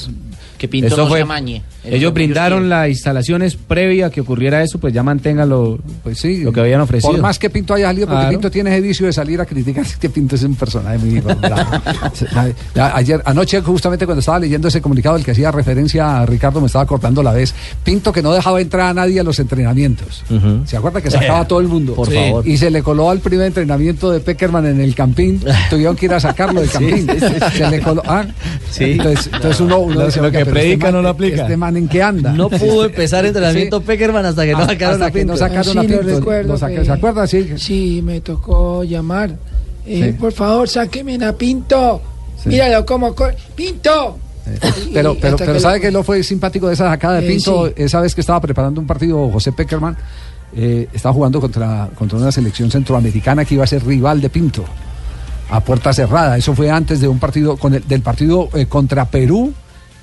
[0.59, 1.63] Que Pinto Eso no fue- se amañe.
[1.85, 6.39] Ellos lo brindaron las instalaciones previa a que ocurriera eso, pues ya manténganlo, pues sí,
[6.43, 7.13] lo que habían ofrecido.
[7.13, 8.31] Por más que Pinto haya salido, porque Claro.
[8.31, 11.23] Pinto tiene ese vicio de salir a criticar, es que Pinto es un personaje muy
[12.75, 16.67] Ayer, anoche, justamente cuando estaba leyendo ese comunicado, el que hacía referencia a Ricardo, me
[16.67, 17.55] estaba cortando la vez.
[17.85, 20.25] Pinto que no dejaba entrar a nadie a los entrenamientos.
[20.67, 21.95] ¿Se acuerda que sacaba a todo el mundo?
[21.95, 22.47] Por favor.
[22.47, 25.41] Y se le coló al primer entrenamiento de Peckerman en el Campín.
[25.71, 27.07] Tuvieron que ir a sacarlo del Campín.
[27.09, 27.59] sí, sí.
[27.59, 28.03] Se le coló.
[28.07, 28.27] ah,
[28.71, 28.85] Sí.
[28.93, 31.43] Entonces, entonces uno, uno Lo- lo "Oiga, que este predica man- no lo aplica".
[31.43, 32.33] Este man en qué anda.
[32.33, 35.37] No pudo empezar entrenamiento Peckerman hasta que no Hasta- sacaron hasta a que no Pinto.
[35.37, 36.15] sacaron a Sí, lo Pinto.
[36.19, 37.27] recuerdo que- ¿Se acuerda?
[37.27, 37.53] Sí.
[37.57, 39.31] Sí, me tocó llamar.
[39.87, 40.13] Eh, Sí.
[40.19, 42.03] Por favor, sáquenme a Pinto.
[42.45, 43.37] Míralo corre.
[43.57, 44.19] ¡Pinto!
[44.95, 47.29] Pero, pero, pero que ¿sabe lo- que no fue simpático de esa sacada de Eh,
[47.31, 47.67] Pinto?
[47.69, 47.73] sí.
[47.77, 49.97] Esa vez que estaba preparando un partido José Peckerman,
[50.57, 54.65] eh, estaba jugando contra, contra una selección centroamericana que iba a ser rival de Pinto,
[55.51, 56.37] a puerta cerrada.
[56.39, 59.53] Eso fue antes de un partido, con el- del partido eh, contra Perú,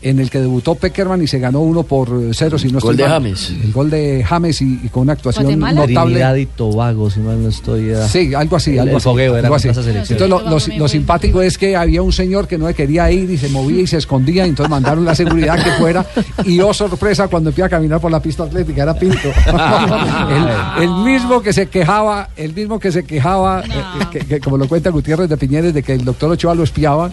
[0.10, 2.58] en el que debutó Peckerman y se ganó uno por eh, cero.
[2.60, 3.12] Si no Gol estoy de mal.
[3.14, 3.54] James.
[3.64, 6.42] El gol de James y, y con una actuación Trinidad notable.
[6.42, 7.90] y Tobago, si mal no estoy.
[7.90, 9.04] era- Sí, algo así, El- algo el así.
[9.04, 9.68] fogueo algo así.
[9.70, 13.30] Entonces, lo, lo- lo simpático es que había un señor que no le quería ir
[13.32, 16.06] y se movía y se escondía, y entonces mandaron la seguridad que fuera.
[16.46, 19.18] Y oh, sorpresa, cuando empieza a caminar por la pista atlética, era Pinto.
[20.78, 24.58] el, el mismo que se quejaba, el mismo que se quejaba, eh, que, que como
[24.58, 27.10] lo cuenta Gutiérrez de Piñeres, de que el doctor Ochoa lo espiaba.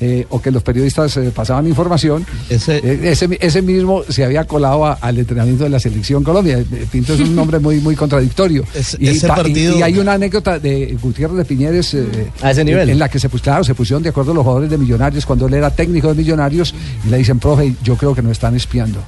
[0.00, 4.86] Eh, o que los periodistas eh, pasaban información, ese, ese, ese mismo se había colado
[4.86, 6.58] a- al entrenamiento de la selección Colombia.
[6.58, 8.64] Eh, Pinto es un nombre muy, muy contradictorio.
[8.74, 12.30] Es- y, ese ta- y- partido- y hay una anécdota de Gutiérrez de Piñeres eh,
[12.42, 12.90] A ese nivel.
[12.90, 15.46] en la que se, pues, claro, se pusieron de acuerdo los jugadores de Millonarios cuando
[15.46, 16.74] él era técnico de Millonarios
[17.06, 19.00] y le dicen, profe, yo creo que nos están espiando.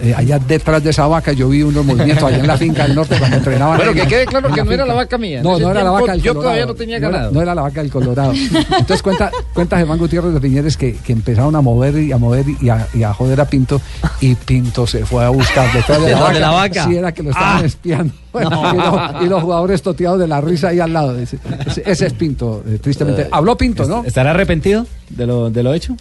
[0.00, 2.94] Eh, allá detrás de esa vaca yo vi unos movimientos allá en la finca del
[2.94, 3.76] norte cuando entrenaban.
[3.76, 5.42] Bueno, en- que quede claro que no era la vaca mía.
[5.42, 6.42] No, no era la vaca del yo Colorado.
[6.42, 7.30] todavía no tenía ganado.
[7.32, 8.32] No era la vaca del Colorado.
[8.32, 12.44] Entonces cuenta, cuenta Germán Gutiérrez de Piñeres que, que empezaron a mover y a mover
[12.60, 13.80] y a, y a joder a Pinto
[14.20, 16.34] y Pinto se fue a buscar detrás de, la, ¿Detrás vaca.
[16.34, 16.84] de la vaca?
[16.86, 17.66] Sí, era que lo estaban Ah.
[17.66, 18.14] espiando.
[18.32, 18.72] No.
[18.72, 21.18] Y, los, y los jugadores toteados de la risa ahí al lado.
[21.18, 23.28] Ese, ese- ese es Pinto, eh, tristemente.
[23.30, 24.04] Habló Pinto, ¿no?
[24.04, 25.96] ¿Estará arrepentido de lo, de lo hecho?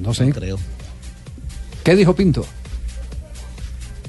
[0.00, 0.30] No sé.
[0.32, 0.56] creo.
[1.84, 2.44] ¿Qué dijo Pinto?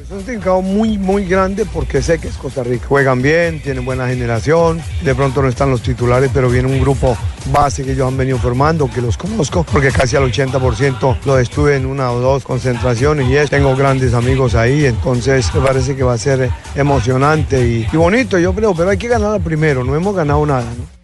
[0.08, 2.88] Es un significado muy, muy grande porque sé que es Costa Rica.
[2.88, 7.18] Juegan bien, tienen buena generación, de pronto no están los titulares, pero viene un grupo
[7.52, 11.76] base que ellos han venido formando, que los conozco, porque casi al 80% lo estuve
[11.76, 16.14] en una o dos concentraciones y tengo grandes amigos ahí, entonces me parece que va
[16.14, 20.16] a ser emocionante y, y bonito, yo creo, pero hay que ganar primero, no hemos
[20.16, 20.64] ganado nada.
[20.64, 20.97] ¿no?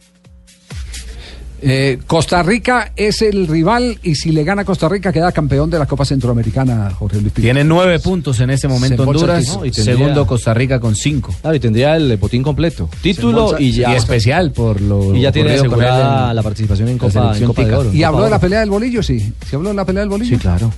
[1.66, 5.80] Eh, Costa Rica es el rival y si le gana Costa Rica queda campeón de
[5.80, 7.42] la Copa Centroamericana, Jorge Luis Pinto.
[7.42, 9.66] Tiene nueve puntos en ese momento Se Honduras, título.
[9.66, 11.34] y tendría- segundo Costa Rica con cinco.
[11.42, 12.90] Claro, y tendría el botín completo.
[13.02, 13.92] Título y ya.
[13.94, 17.48] y especial por lo Y ya tiene asegurada en la participación en Copa, en selección
[17.48, 17.80] Copa de Tica.
[17.80, 17.90] Oro.
[17.94, 19.02] ¿Y Copa habló de la pelea del bolillo?
[19.02, 19.34] Sí.
[19.50, 20.36] ¿Se habló de la pelea del bolillo?
[20.36, 20.72] Sí, claro.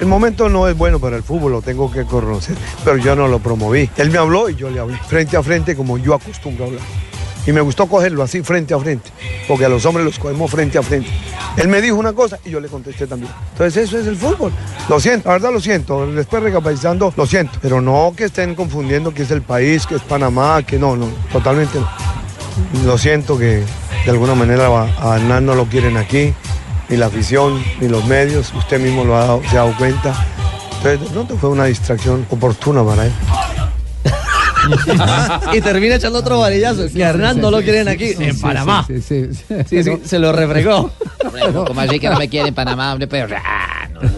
[0.00, 3.28] El momento no es bueno para el fútbol, lo tengo que conocer, pero yo no
[3.28, 3.88] lo promoví.
[3.96, 6.82] Él me habló y yo le hablé, frente a frente como yo acostumbro a hablar.
[7.46, 9.10] Y me gustó cogerlo así, frente a frente,
[9.46, 11.10] porque a los hombres los cogemos frente a frente.
[11.56, 13.30] Él me dijo una cosa y yo le contesté también.
[13.52, 14.52] Entonces eso es el fútbol.
[14.88, 16.06] Lo siento, la verdad lo siento.
[16.06, 17.58] Después recapacitando, lo siento.
[17.60, 21.06] Pero no que estén confundiendo que es el país, que es Panamá, que no, no,
[21.32, 21.88] totalmente no.
[22.84, 23.62] Lo siento que
[24.04, 26.32] de alguna manera a Hernán no lo quieren aquí,
[26.88, 30.14] ni la afición, ni los medios, usted mismo lo ha se ha dado cuenta.
[30.76, 33.12] Entonces de pronto fue una distracción oportuna para él.
[35.52, 36.88] Y termina echando otro varillazo.
[36.92, 38.84] Que Hernán no lo quieren aquí, en Panamá.
[38.86, 39.54] Sí, sí, sí.
[39.66, 40.90] Sí, sí, se lo refregó.
[41.66, 43.06] ¿Cómo así que no me quieren en Panamá, hombre?
[43.06, 43.34] Pero,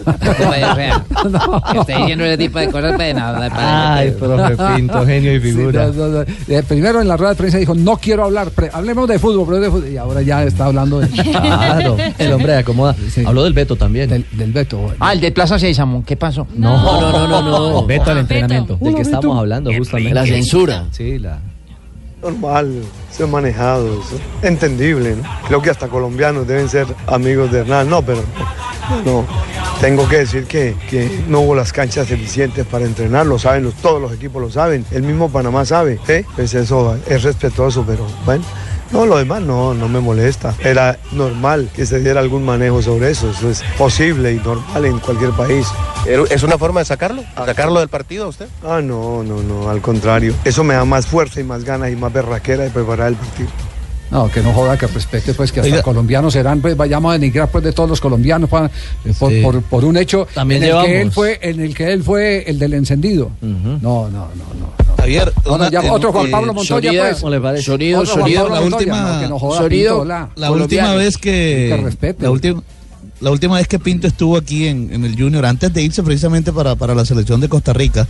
[0.05, 1.01] ah,
[1.73, 5.41] no, esté diciendo ese tipo de cosas, pues, no, no, Ay, profe Pinto, genio y
[5.41, 5.87] Sí, figura.
[5.87, 6.21] no, no, no.
[6.47, 9.45] Eh, primero en la rueda de prensa dijo, no quiero hablar, pre- hablemos de fútbol,
[9.47, 9.89] pero de fútbol.
[9.89, 11.07] Y ahora ya está hablando de...
[11.37, 12.95] Claro, el hombre de acomoda.
[13.25, 14.09] Habló del Beto también.
[14.09, 14.77] Del, del Beto.
[14.77, 14.95] bueno.
[14.99, 16.47] Ah, el de Plaza Sésamo, ¿qué pasó?
[16.55, 17.85] No, no, no, no, no.
[17.85, 18.77] Beto al entrenamiento.
[18.81, 20.13] Del que estamos hablando justamente.
[20.13, 20.85] La censura.
[20.91, 21.39] Sí, la.
[22.21, 24.19] Normal, se ha manejado, eso.
[24.41, 25.23] entendible, ¿no?
[25.47, 28.23] Creo que hasta colombianos deben ser amigos de Hernán, no, pero
[29.05, 29.25] no,
[29.81, 33.75] tengo que decir que, que no hubo las canchas eficientes para entrenar, lo saben, los,
[33.75, 36.25] todos los equipos lo saben, el mismo Panamá sabe, ¿eh?
[36.35, 38.43] pues eso es respetuoso, pero bueno.
[38.91, 40.55] No, lo demás no, no me molesta.
[40.59, 43.29] Era normal que se diera algún manejo sobre eso.
[43.29, 45.67] Eso es posible y normal en cualquier país.
[46.29, 47.23] ¿Es una forma de sacarlo?
[47.35, 48.47] ¿Sacarlo del partido a usted?
[48.63, 50.33] Ah, no, no, no, al contrario.
[50.45, 53.49] Eso me da más fuerza y más ganas y más berraquera de preparar el partido.
[54.09, 55.83] No, que no joda, que respete, pues que hasta Oiga.
[55.83, 58.49] colombianos serán, pues vayamos a denigrar pues de todos los colombianos
[59.05, 59.41] eh, por, Sí.
[59.41, 62.43] por, por un hecho También en el que él fue, en el que él fue
[62.49, 63.31] el del encendido.
[63.41, 64.27] No, no, no,
[64.59, 64.87] no.
[64.97, 67.17] Javier, No, no, ya, una- otro Juan eh, Pablo Montoya, Sorida- pues.
[67.19, 67.63] ¿Cómo le parece?
[67.63, 68.41] Sonido, Otro Juan sonido.
[68.43, 69.89] Pablo la Montoya, última, no, que no joda, Sonido.
[69.89, 70.29] Pinto, hola.
[70.35, 72.23] la última vez que, Que respete.
[72.23, 72.63] la última
[73.19, 76.53] la última vez que Pinto estuvo aquí en, en el Junior, antes de irse precisamente
[76.53, 78.07] para, para la selección de Costa Rica,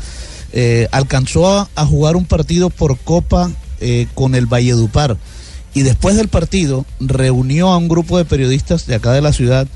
[0.51, 5.15] eh, alcanzó a, a jugar un partido por Copa eh, con el Valledupar.
[5.77, 9.67] Y después del partido reunió a un grupo de periodistas de acá de la ciudad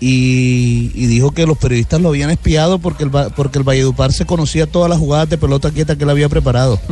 [0.00, 4.12] y, y dijo que los periodistas lo habían espiado porque el, Va- porque el Valledupar
[4.14, 6.80] se conocía todas las jugadas de pelota quieta que él había preparado.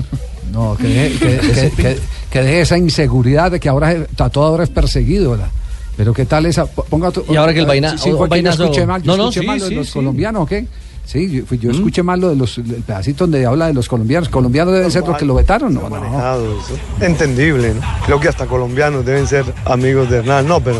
[0.52, 4.28] No, que deje, que, que- que- que deje esa inseguridad de que ahora es- a
[4.30, 5.30] toda hora es perseguido.
[5.30, 5.48] ¿verdad?
[5.96, 6.66] Pero qué tal esa.
[6.66, 9.16] Ponga tu- Y ahora que el vaina- Sí, que yo vainazo- escuché mal, yo No,
[9.16, 9.92] no, escuché sí, mal sí, los sí.
[9.92, 10.66] colombianos, ¿o qué?
[11.10, 11.60] Sí, yo, fui- ¿Mm?
[11.62, 14.28] yo escuché mal lo de los el pedacito donde habla de los colombianos.
[14.28, 15.74] ¿Colombianos deben ser los que lo vetaron?
[15.74, 15.90] No, no.
[15.90, 16.78] manejado eso.
[17.00, 17.80] Entendible, ¿no?
[18.06, 20.46] Creo que hasta colombianos deben ser amigos de Hernán.
[20.46, 20.78] No, pero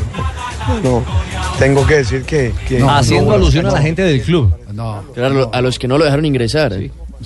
[0.85, 1.03] no,
[1.59, 2.53] tengo que decir que...
[2.69, 3.75] que Haciendo no, alusión a no.
[3.75, 4.53] la gente del club.
[4.73, 5.03] No.
[5.15, 6.73] Claro, a los que no lo dejaron ingresar.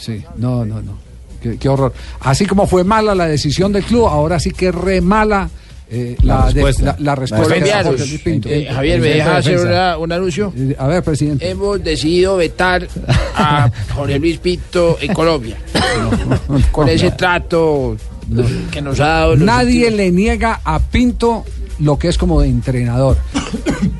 [0.00, 0.96] Sí, no, no, no.
[1.42, 1.92] Qué, qué horror.
[2.20, 5.50] Así como fue mala la decisión del club, ahora sí que re mala
[5.90, 6.84] eh, la, La de- respuesta.
[6.84, 7.54] la- la respuesta.
[7.54, 8.48] de Pinto.
[8.48, 10.52] Eh, Javier, ¿me deja hacer una- un anuncio?
[10.56, 11.48] Eh, A ver, presidente.
[11.48, 12.86] Hemos decidido vetar
[13.36, 15.56] a Jorge Luis Pinto en Colombia.
[16.72, 17.96] Con ese trato
[18.70, 19.36] que nos ha dado.
[19.36, 21.44] Nadie le niega a Pinto
[21.80, 23.16] lo que es como de entrenador.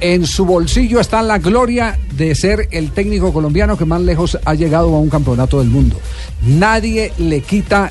[0.00, 4.54] En su bolsillo está la gloria de ser el técnico colombiano que más lejos ha
[4.54, 5.96] llegado a un campeonato del mundo.
[6.42, 7.90] Nadie le quita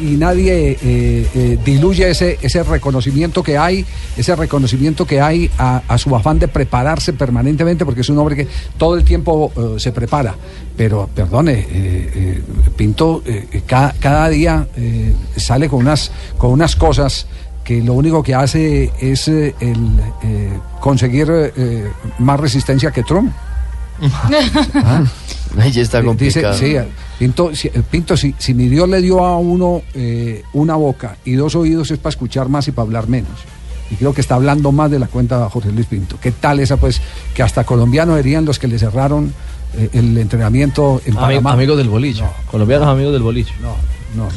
[0.00, 3.84] y nadie eh, eh, diluye ese, ese reconocimiento que hay,
[4.16, 8.36] ese reconocimiento que hay a, a su afán de prepararse permanentemente, porque es un hombre
[8.36, 10.34] que todo el tiempo eh, se prepara.
[10.76, 11.66] Pero, perdone,
[12.76, 13.22] Pinto
[13.66, 14.66] cada, cada día
[15.36, 17.26] sale con unas, con unas cosas
[17.62, 19.52] que lo único que hace es el,
[20.80, 21.30] conseguir
[22.18, 23.32] más resistencia que Trump.
[24.74, 25.04] Ah.
[25.70, 26.54] Ya está Dice, complicado.
[26.54, 26.76] sí,
[27.22, 31.34] Pinto, si, Pinto, si, si mi Dios le dio a uno eh, una boca y
[31.34, 33.30] dos oídos es para escuchar más y para hablar menos.
[33.92, 36.16] Y creo que está hablando más de la cuenta Jorge Luis Pinto.
[36.20, 37.00] ¿Qué tal esa, pues,
[37.32, 39.32] que hasta colombianos serían los que le cerraron
[39.76, 41.52] eh, el entrenamiento en Ami- Panamá?
[41.52, 42.24] amigos del boliche.
[42.50, 43.52] Colombianos amigos del boliche.
[43.62, 43.76] No,
[44.16, 44.28] no.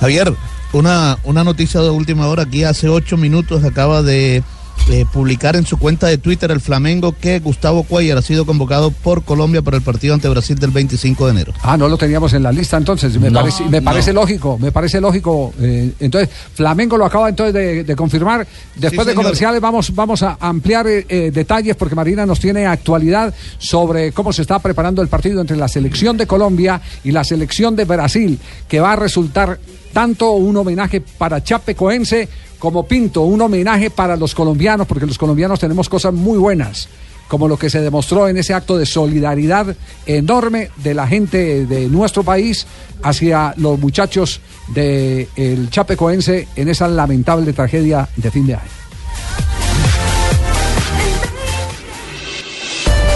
[0.00, 0.32] Javier,
[0.72, 2.44] una, una noticia de última hora.
[2.44, 4.42] Aquí hace ocho minutos acaba de
[4.88, 8.90] eh, publicar en su cuenta de Twitter el Flamengo que Gustavo Cuellar ha sido convocado
[8.90, 11.52] por Colombia para el partido ante Brasil del 25 de enero.
[11.62, 13.16] Ah, no lo teníamos en la lista entonces.
[13.18, 13.84] Me No, parece, me no.
[13.84, 15.52] parece lógico, me parece lógico.
[15.60, 18.46] eh, entonces, Flamengo lo acaba entonces de, de confirmar.
[18.76, 24.12] Después de comerciales vamos, vamos a ampliar eh, detalles porque Marina nos tiene actualidad sobre
[24.12, 27.84] cómo se está preparando el partido entre la selección de Colombia y la selección de
[27.84, 28.38] Brasil,
[28.68, 29.58] que va a resultar
[29.92, 32.28] tanto un homenaje para Chapecoense
[32.60, 36.88] como Pinto, un homenaje para los colombianos, porque los colombianos tenemos cosas muy buenas
[37.26, 41.88] como lo que se demostró en ese acto de solidaridad enorme de la gente de
[41.88, 42.66] nuestro país
[43.04, 44.40] hacia los muchachos
[44.74, 48.70] del Chapecoense en esa lamentable tragedia de fin de año.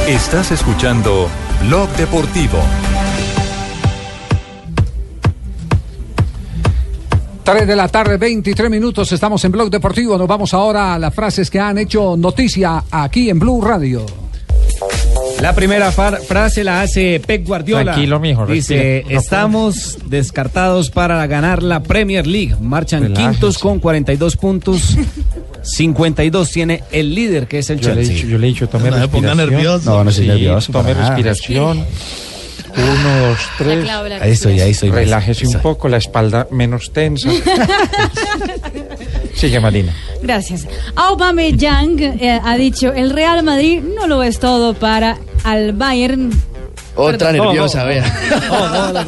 [0.07, 1.29] Estás escuchando
[1.67, 2.59] Blog Deportivo.
[7.45, 10.17] 3 de la tarde, 23 minutos, estamos en Blog Deportivo.
[10.17, 14.07] Nos vamos ahora a las frases que han hecho noticia aquí en Blue Radio.
[15.43, 17.93] La primera far- frase la hace Pep Guardiola.
[17.93, 19.05] Tranquilo, mijo, Dice.
[19.11, 22.57] No estamos descartados para ganar la Premier League.
[22.61, 24.97] Marchan quintos con 42 puntos.
[25.63, 28.15] 52 tiene el líder, que es el Yo le he Chelsea.
[28.17, 29.51] dicho, yo le he dicho, tome No me ponga respiración.
[29.51, 29.91] nervioso.
[29.91, 31.09] No, no soy Sí, nervioso Tome nada.
[31.11, 31.85] respiración.
[32.77, 33.85] Uno, dos, tres.
[33.85, 34.91] clave la Ahí estoy, ahí estoy.
[34.91, 37.29] Relájese un poco, la espalda menos tensa.
[39.35, 39.95] Sigue, Marina.
[40.23, 40.67] Gracias.
[40.97, 46.31] Aubameyang eh, ha dicho, el Real Madrid no lo es todo para al Bayern.
[46.97, 47.47] Otra Perdón.
[47.47, 49.05] nerviosa, Oh, oh, vea.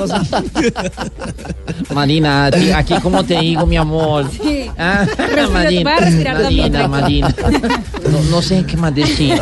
[1.94, 4.29] Marina, aquí como te digo, mi amor.
[4.31, 4.68] Sí.
[4.79, 6.88] Ah, Respira- Marina, Marina.
[6.88, 7.35] Marina.
[8.11, 9.40] No, no sé qué más decirte.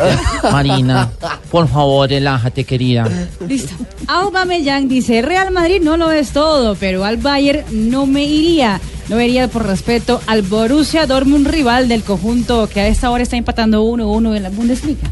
[0.51, 1.09] Marina,
[1.51, 3.07] por favor, relájate, querida.
[3.47, 3.73] Listo.
[4.07, 8.79] Aubameyang dice, Real Madrid no lo es todo, pero al Bayern no me iría.
[9.09, 13.37] No iría por respeto al Borussia Dortmund rival del conjunto que a esta hora está
[13.37, 15.07] empatando 1-1 en la Bundesliga.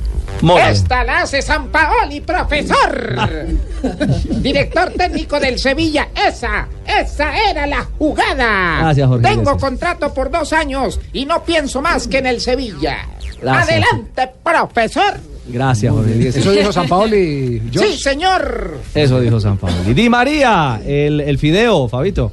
[0.70, 3.16] Esta la hace San Paoli, profesor.
[4.42, 6.10] Director técnico del Sevilla.
[6.16, 8.80] Esa, esa era la jugada.
[8.80, 13.08] Gracias, Jorge Tengo contrato por dos años y no pienso más que en el Sevilla.
[13.42, 13.70] Gracias.
[13.70, 15.14] Adelante, profesor.
[15.48, 16.28] Gracias, Jorge.
[16.30, 17.62] Eso dijo San Paoli.
[17.74, 18.78] Sí, señor.
[18.96, 19.76] Eso dijo San Pablo.
[19.88, 22.32] Y Di María, el, el fideo, Fabito.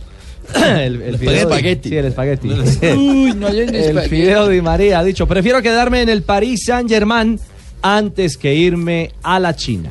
[0.55, 1.35] El, el fideo.
[1.49, 1.89] espagueti.
[1.91, 2.49] Sí, el espagueti.
[2.49, 6.89] Uy, no hay el fideo Di María ha dicho, prefiero quedarme en el Paris Saint
[6.89, 7.39] Germain
[7.83, 9.91] antes que irme a la China.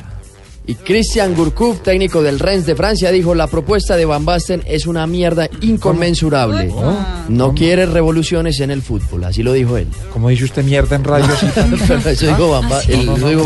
[0.70, 4.86] Y Christian Gourcuff, técnico del Rennes de Francia, dijo la propuesta de Van Basten es
[4.86, 6.72] una mierda inconmensurable.
[7.28, 9.88] No quiere revoluciones en el fútbol, así lo dijo él.
[10.14, 11.26] Como dice usted mierda en radio.
[12.06, 12.70] Eso dijo Van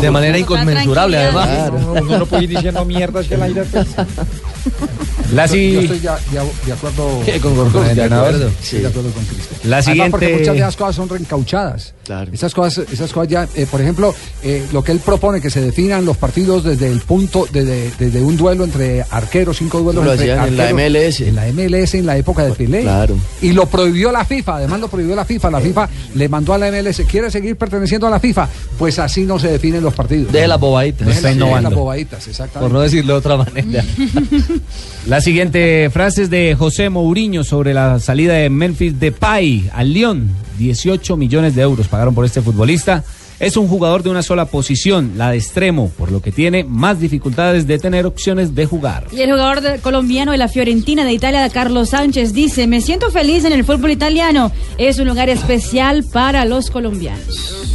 [0.02, 1.48] De manera inconmensurable, además.
[1.48, 1.78] Claro.
[1.78, 3.86] No, uno no puede ir diciendo mierdas que el aire pues.
[5.34, 8.48] La Yo, estoy ya, ya- de acuerdo ¿Qué, con Gorgos, el de acuerdo?
[8.48, 9.60] Estoy de acuerdo con Cristian.
[9.64, 11.94] La Además, siguiente- porque muchas de esas cosas son reencauchadas.
[12.32, 15.60] Esas cosas, esas cosas ya, eh, por ejemplo, eh, lo que él propone que se
[15.62, 20.12] definan los partidos desde el punto, desde, desde un duelo entre arqueros, cinco duelos Lo
[20.12, 21.20] entre hacían en la MLS.
[21.26, 22.82] En la MLS en la época de Pelé.
[22.82, 23.16] Claro.
[23.40, 25.50] Y lo prohibió la FIFA, además lo prohibió la FIFA.
[25.50, 28.48] La FIFA le mandó a la MLS, ¿quiere seguir perteneciendo a la FIFA?
[28.78, 30.30] Pues así no se definen los partidos.
[30.30, 31.08] Deje las bobaditas.
[31.32, 31.70] Innovando.
[31.70, 32.60] las bobaditas, exactamente.
[32.60, 33.82] Por no decirlo de otra manera.
[35.06, 40.28] La siguiente frase de José Mourinho sobre la salida de Memphis Depay al Lyon.
[40.58, 43.02] 18 millones de euros pagaron por este futbolista.
[43.40, 47.00] Es un jugador de una sola posición, la de extremo, por lo que tiene más
[47.00, 49.06] dificultades de tener opciones de jugar.
[49.12, 53.46] Y el jugador colombiano de la Fiorentina de Italia, Carlos Sánchez, dice, me siento feliz
[53.46, 54.52] en el fútbol italiano.
[54.76, 57.74] Es un lugar especial para los colombianos.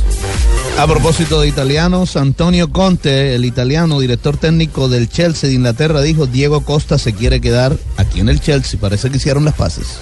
[0.79, 6.25] A propósito de italianos, Antonio Conte, el italiano director técnico del Chelsea de Inglaterra, dijo
[6.25, 8.79] Diego Costa se quiere quedar aquí en el Chelsea.
[8.79, 9.99] Parece que hicieron las paces.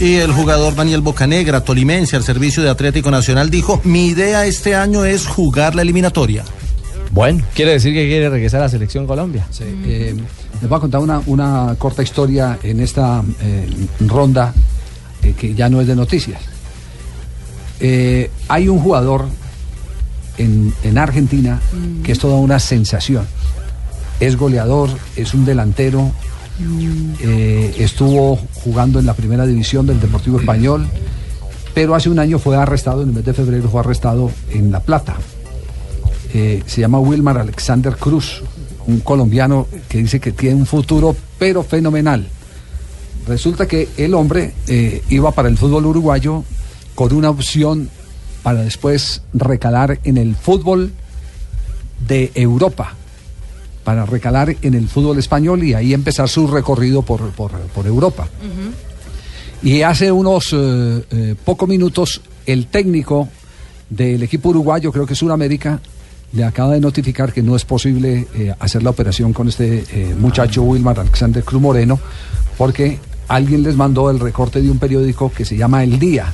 [0.00, 4.74] Y el jugador Daniel Bocanegra, tolimense al servicio de Atlético Nacional, dijo, mi idea este
[4.74, 6.42] año es jugar la eliminatoria.
[7.12, 9.46] Bueno, quiere decir que quiere regresar a la selección Colombia.
[9.52, 10.16] Sí, eh,
[10.60, 13.68] les voy a contar una, una corta historia en esta eh,
[14.00, 14.52] ronda
[15.22, 16.42] eh, que ya no es de noticias.
[17.78, 19.28] Eh, hay un jugador
[20.38, 21.60] en, en Argentina
[22.02, 23.26] que es toda una sensación.
[24.20, 26.10] Es goleador, es un delantero,
[27.20, 30.86] eh, estuvo jugando en la primera división del Deportivo Español,
[31.74, 34.80] pero hace un año fue arrestado, en el mes de febrero fue arrestado en La
[34.80, 35.16] Plata.
[36.32, 38.42] Eh, se llama Wilmar Alexander Cruz,
[38.86, 42.26] un colombiano que dice que tiene un futuro pero fenomenal.
[43.28, 46.44] Resulta que el hombre eh, iba para el fútbol uruguayo
[46.94, 47.90] con una opción
[48.46, 50.92] para después recalar en el fútbol
[52.06, 52.94] de Europa,
[53.82, 58.28] para recalar en el fútbol español y ahí empezar su recorrido por, por- por Europa.
[59.64, 63.28] Y hace unos eh, eh, pocos minutos el técnico
[63.90, 65.80] del equipo uruguayo, creo que es Sudamérica,
[66.32, 70.14] le acaba de notificar que no es posible eh, hacer la operación con este eh,
[70.16, 71.98] muchacho Wilmar Alexander Cruz Moreno,
[72.56, 76.32] porque alguien les mandó el recorte de un periódico que se llama El Día,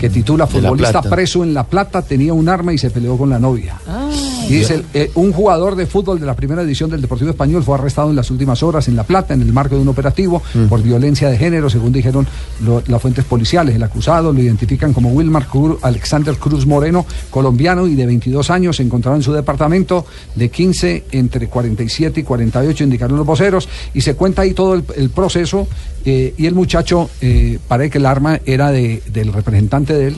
[0.00, 3.38] que titula Futbolista preso en La Plata, tenía un arma y se peleó con la
[3.38, 3.78] novia.
[4.48, 7.76] Y dice, eh, un jugador de fútbol de la primera edición del Deportivo Español fue
[7.76, 10.82] arrestado en las últimas horas en La Plata en el marco de un operativo por
[10.82, 12.26] violencia de género, según dijeron
[12.64, 13.76] lo- las fuentes policiales.
[13.76, 18.76] El acusado lo identifican como Wilmar Cru- Alexander Cruz Moreno, colombiano y de 22 años,
[18.76, 24.00] se encontraba en su departamento de 15 entre 47 y 48, indicaron los voceros, y
[24.00, 25.68] se cuenta ahí todo el, el proceso.
[26.04, 30.16] eh, y el muchacho, eh, parece que el arma era de- del representante de él.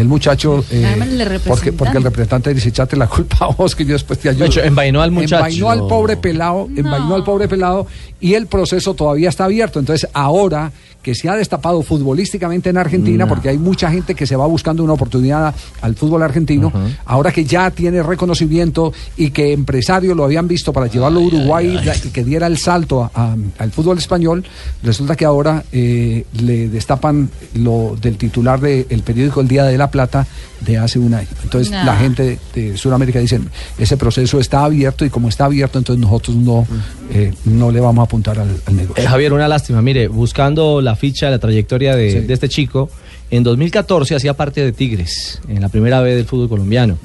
[0.00, 3.92] El muchacho, eh, porque, porque el representante dice, echate la culpa a vos que yo
[3.92, 4.44] después te ayudo.
[4.44, 5.36] De hecho, envainó al muchacho.
[5.36, 7.86] Envainó al pobre pelado, envainó al pobre pelado
[8.18, 9.78] y el proceso todavía está abierto.
[9.78, 10.72] Entonces, ahora
[11.02, 13.28] que se ha destapado futbolísticamente en Argentina, No.
[13.28, 16.72] porque hay mucha gente que se va buscando una oportunidad al fútbol argentino,
[17.06, 21.78] ahora que ya tiene reconocimiento y que empresarios lo habían visto para llevarlo a Uruguay
[22.04, 24.44] y que diera el salto a- a- al fútbol español,
[24.82, 29.90] resulta que ahora eh, le destapan lo del titular del periódico El Día de la
[29.90, 30.26] Plata
[30.60, 31.28] de hace un año.
[31.42, 33.40] Entonces la gente de Sudamérica dice,
[33.78, 36.66] ese proceso está abierto y como está abierto, entonces nosotros no,
[37.10, 39.02] eh, no le vamos a apuntar al, al negocio.
[39.02, 39.80] Eh, Javier, una lástima.
[39.80, 42.90] Mire, buscando la ficha, la trayectoria de, de este chico,
[43.30, 46.98] en 2014 hacía parte de Tigres, en la primera B del fútbol colombiano.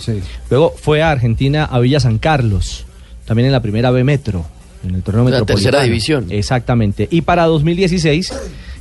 [0.50, 2.86] Luego fue a Argentina, a Villa San Carlos,
[3.26, 4.46] también en la primera B Metro,
[4.88, 5.62] en el torneo La metropolitano.
[5.72, 6.26] tercera división.
[6.30, 7.08] Exactamente.
[7.12, 8.34] Y para 2016,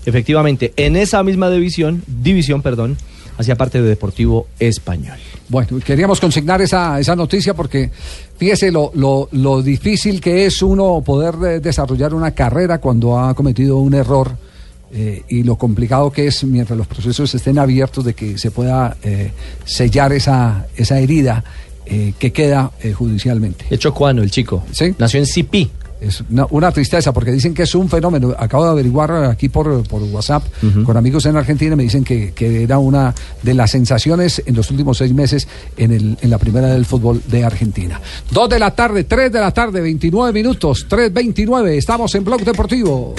[0.06, 2.96] efectivamente, en esa misma división, división, perdón,
[3.36, 5.16] hacía parte de Deportivo Español.
[5.48, 7.90] Bueno, queríamos consignar esa, esa noticia porque
[8.38, 13.34] fíjese lo, lo, lo difícil que es uno poder eh, desarrollar una carrera cuando ha
[13.34, 14.36] cometido un error
[14.96, 18.96] eh, y lo complicado que es mientras los procesos estén abiertos de que se pueda
[19.02, 19.32] eh,
[19.64, 21.42] sellar esa, esa herida
[21.84, 23.66] eh, que queda judicialmente.
[23.70, 24.62] Hecho cuano, el chico.
[24.70, 24.94] ¿Sí?
[24.96, 25.68] Nació en Cipí.
[26.00, 28.36] Es una, una tristeza porque dicen que es un fenómeno.
[28.38, 30.44] Acabo de averiguar aquí por, por WhatsApp
[30.84, 34.54] con amigos en Argentina y me dicen que, que era una de las sensaciones en
[34.54, 38.00] los últimos seis meses en, el, en la primera del fútbol de Argentina.
[38.30, 41.70] Dos de la tarde, tres de la tarde, 29 minutos, 3.29.
[41.70, 43.14] Estamos en Blog Deportivo.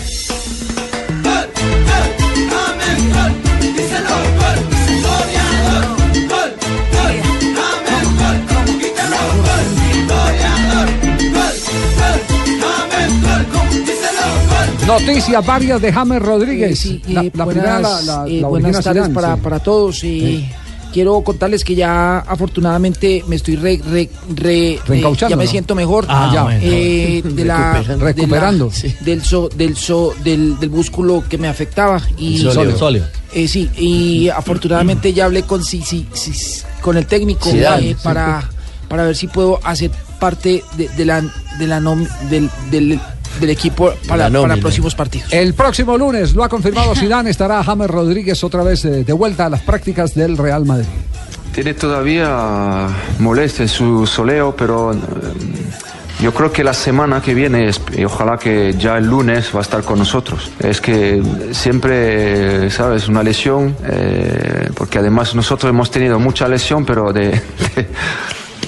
[14.87, 16.79] Noticias varias de James Rodríguez.
[16.79, 19.35] Sí, la, eh, la buenas, primera, la, la- eh, la buenas origina tardes Zidane, para,
[19.35, 19.41] sí.
[19.41, 19.95] para todos.
[19.97, 20.49] eh, Sí.
[20.93, 25.51] Quiero contarles que ya afortunadamente me estoy re, re, re- Reencauchando, eh, ya me ¿no?
[25.51, 26.43] siento mejor Ah, ya.
[26.43, 26.59] bueno.
[26.63, 27.97] eh, de la, Recuperando.
[27.97, 28.71] de la- Recuperando.
[29.01, 32.37] del, so- del, so- del del músculo que me afectaba y.
[32.37, 33.03] Sóleo.
[33.33, 36.31] Eh, sí y afortunadamente ya hablé con sí, sí, sí,
[36.79, 38.49] con el técnico Zidane, eh, para
[38.87, 41.21] para ver si puedo hacer parte de, de la
[41.59, 42.97] de la nom- del, del,
[43.39, 45.31] del equipo para, para próximos partidos.
[45.31, 49.45] El próximo lunes, lo ha confirmado Zidane, estará James Rodríguez otra vez eh, de vuelta
[49.45, 50.87] a las prácticas del Real Madrid.
[51.53, 52.87] Tiene todavía
[53.19, 54.97] molestia su soleo, pero eh,
[56.21, 59.61] yo creo que la semana que viene, y ojalá que ya el lunes va a
[59.61, 60.51] estar con nosotros.
[60.59, 61.21] Es que
[61.51, 63.07] siempre, ¿sabes?
[63.07, 67.29] Una lesión, eh, porque además nosotros hemos tenido mucha lesión, pero de,
[67.75, 67.87] de,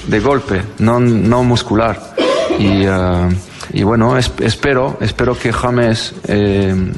[0.07, 2.13] de golpe, no, no muscular.
[2.59, 3.29] Y, eh,
[3.73, 6.13] y bueno, es- espero, espero que James...
[6.27, 6.91] eh,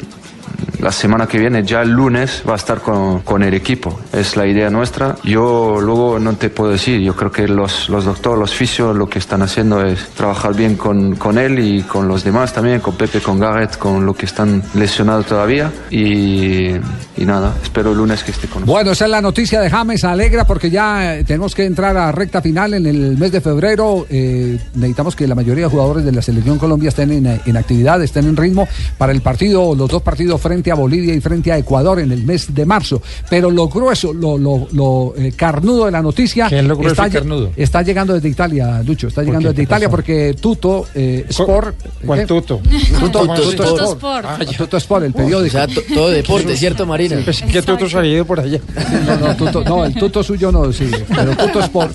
[0.80, 4.00] la semana que viene, ya el lunes, va a estar con, con el equipo.
[4.14, 5.16] Es la idea nuestra.
[5.24, 9.10] Yo luego no te puedo decir, yo creo que los, los doctores, los fisios, lo
[9.10, 12.96] que están haciendo es trabajar bien con, con él y con los demás también, con
[12.96, 15.72] Pepe, con Garrett, con lo que están lesionados todavía.
[15.90, 16.70] Y,
[17.18, 18.74] y nada, espero el lunes que esté con nosotros.
[18.76, 22.12] Bueno, esa es la noticia de James, alegra porque ya eh, tenemos que entrar a
[22.12, 24.06] recta final en el mes de febrero.
[24.10, 28.02] Eh, necesitamos que la mayoría de jugadores de la selección Colombia estén en, en actividad,
[28.02, 28.68] estén en ritmo
[28.98, 32.24] para el partido, los dos partidos frente a Bolivia y frente a Ecuador en el
[32.24, 33.02] mes de marzo.
[33.30, 36.94] Pero lo grueso, lo, lo, lo, eh, carnudo de la noticia ¿Qué es lo grueso
[36.94, 37.52] está, y carnudo?
[37.56, 39.54] está llegando desde Italia, Lucho, está llegando qué?
[39.54, 41.76] desde ¿Qué Italia porque Tuto eh, Sport.
[42.06, 42.26] ¿Cuál ¿qué?
[42.26, 42.60] Tuto?
[43.00, 43.94] Tuto, Tuto Tuto Sport.
[43.94, 44.26] Sport.
[44.28, 45.58] Ah, Tuto Sport, el periódico.
[45.58, 47.18] O sea, to- todo deporte, ¿cierto, Marina?
[47.24, 48.60] Pensé que Tuto se había ido por allá.
[49.06, 51.92] No, no, Tuto, no, el Tuto suyo no, sí, pero Tuto Sport.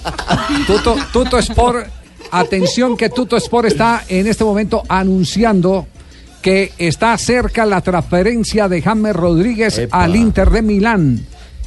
[0.67, 1.87] Tuto, Tuto Sport,
[2.31, 5.87] atención que Tuto Sport está en este momento anunciando
[6.45, 10.05] que está cerca la transferencia de James Rodríguez Epa.
[10.05, 11.25] al Inter de Milán.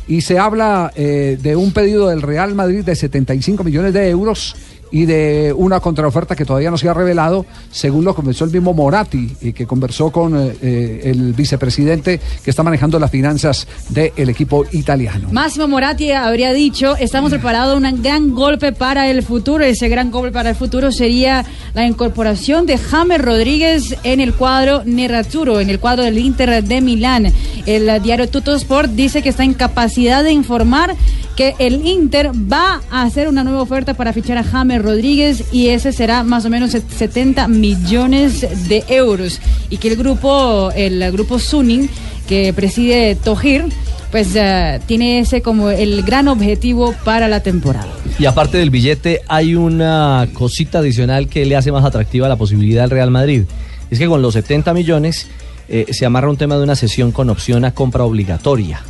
[0.07, 4.55] Y se habla eh, de un pedido del Real Madrid de 75 millones de euros
[4.91, 8.73] y de una contraoferta que todavía no se ha revelado, según lo comenzó el mismo
[8.73, 14.29] Moratti, y que conversó con eh, eh, el vicepresidente que está manejando las finanzas del
[14.29, 15.29] equipo italiano.
[15.31, 19.63] Máximo Moratti habría dicho, estamos preparados un gran golpe para el futuro.
[19.63, 24.83] Ese gran golpe para el futuro sería la incorporación de James Rodríguez en el cuadro
[24.85, 27.31] Nerazzurro, en el cuadro del Inter de Milán.
[27.65, 30.95] El diario Tutto Sport dice que está en capacidad de informar
[31.35, 35.67] que el Inter va a hacer una nueva oferta para fichar a James Rodríguez y
[35.67, 41.39] ese será más o menos 70 millones de euros y que el grupo el grupo
[41.39, 41.89] Suning
[42.27, 43.65] que preside Tojir
[44.11, 47.87] pues eh, tiene ese como el gran objetivo para la temporada.
[48.19, 52.83] Y aparte del billete, hay una cosita adicional que le hace más atractiva la posibilidad
[52.83, 53.43] del Real Madrid.
[53.91, 55.27] Es que con los 70 millones
[55.69, 58.81] eh, se amarra un tema de una sesión con opción a compra obligatoria.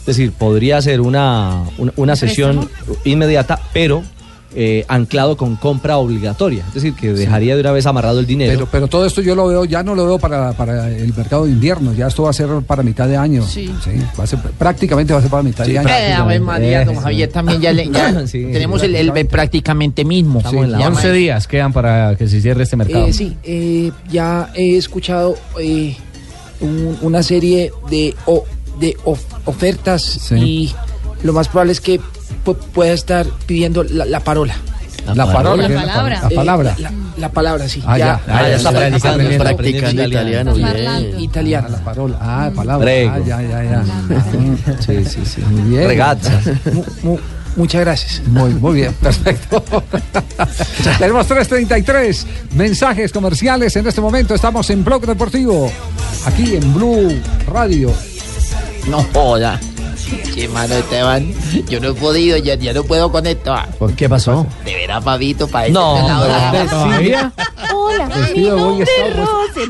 [0.00, 2.68] Es decir, podría ser una, una, una sesión
[3.04, 4.04] inmediata, pero
[4.54, 6.64] eh, anclado con compra obligatoria.
[6.68, 8.52] Es decir, que dejaría de una vez amarrado el dinero.
[8.52, 11.44] Pero, pero todo esto yo lo veo, ya no lo veo para, para el mercado
[11.44, 13.44] de invierno, ya esto va a ser para mitad de año.
[13.46, 13.70] Sí.
[14.18, 15.88] va a ser, prácticamente va a ser para mitad de año.
[15.88, 20.04] Eh, Ave María, don Javier también ya, le- ya Sí, tenemos sí, el, el- prácticamente
[20.04, 20.40] mismo.
[20.48, 21.12] Sí, llama 11 eso.
[21.12, 23.06] días quedan para que se cierre este mercado.
[23.06, 25.96] Eh, sí, eh, ya he escuchado eh,
[26.60, 28.44] un- una serie de, o-
[28.80, 30.72] de of- ofertas y
[31.22, 32.00] lo más probable es que
[32.54, 34.54] pueda estar pidiendo la, la parola.
[35.14, 36.20] La parola, La ¿qué es palabra.
[36.22, 36.74] La palabra.
[36.76, 37.80] Eh, la, la palabra, sí.
[37.86, 38.20] Ah, ya.
[38.26, 40.54] Ah, ya está practicando, practicando italiano.
[40.60, 41.18] Parlando.
[41.20, 41.68] Italiana.
[41.68, 42.18] La parola.
[42.20, 42.84] Ah, palabra.
[42.84, 43.12] Prego.
[43.14, 43.84] Ah, ya, ya, ya.
[44.80, 45.40] Sí, sí, sí.
[45.42, 45.86] Muy bien.
[45.86, 46.40] Regazza.
[46.72, 47.18] Mu- mu-
[47.54, 48.22] muchas gracias.
[48.26, 49.62] Muy, muy bien, perfecto.
[50.98, 52.24] Tenemos 3.33
[52.54, 54.34] mensajes comerciales en este momento.
[54.34, 55.70] Estamos en Blog Deportivo,
[56.24, 57.12] aquí en Blue
[57.46, 57.92] Radio.
[58.90, 59.60] No joda.
[60.34, 61.32] Che, mano, Esteban,
[61.68, 63.52] yo no he podido, ya, ya no puedo con esto.
[63.52, 63.66] ah.
[63.78, 64.46] ¿Por qué pasó?
[64.64, 66.66] De veras, Pavito, para No, este pelado, hombre, ah.
[66.70, 67.32] ¿todavía?
[67.74, 69.68] Hola, mi Vestido Boy nombre es Scout, Rosen.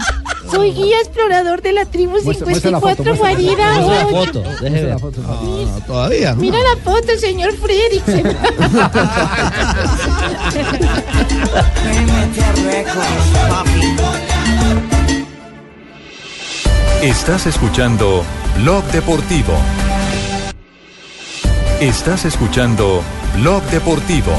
[0.51, 3.21] Soy guía explorador de la tribu Muestra- muestra la foto, 54 muestra la foto.
[3.21, 4.27] Guarida Muestre la 8.
[4.43, 4.97] foto, deje ver.
[5.27, 6.31] Ah, todavía.
[6.35, 6.41] ¿no?
[6.41, 8.37] Mira la foto, señor Fredricksen.
[17.03, 18.25] Estás escuchando
[18.59, 19.53] Blog Deportivo.
[21.81, 23.03] Estás escuchando
[23.35, 24.33] Blog Deportivo.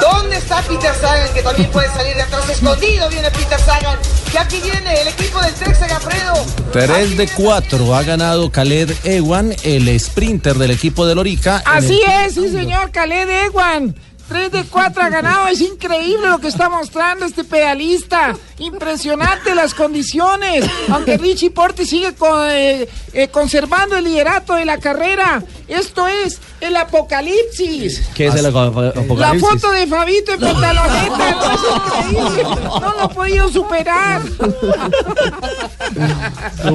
[0.00, 1.34] ¿Dónde está Peter Sagan?
[1.34, 3.08] Que también puede salir de atrás escondido.
[3.10, 3.98] Viene Peter Sagan.
[4.32, 6.34] Y aquí viene el equipo del Texas Gafredo.
[6.72, 11.62] 3 de 4 ha ganado Khaled Ewan, el sprinter del equipo de Lorica.
[11.64, 13.94] Así el- es, sí, señor, Caled Ewan.
[14.28, 15.48] 3 de 4 ha ganado.
[15.48, 18.36] Es increíble lo que está mostrando este pedalista.
[18.58, 20.64] Impresionante las condiciones.
[20.90, 25.42] Aunque Richie Porte sigue con, eh, eh, conservando el liderato de la carrera.
[25.68, 28.02] Esto es el apocalipsis.
[28.14, 29.48] ¿Qué es el apo- La apocalipsis?
[29.48, 31.56] foto de Fabito en pantaloneta.
[32.12, 32.80] No.
[32.80, 34.22] No lo he podido superar.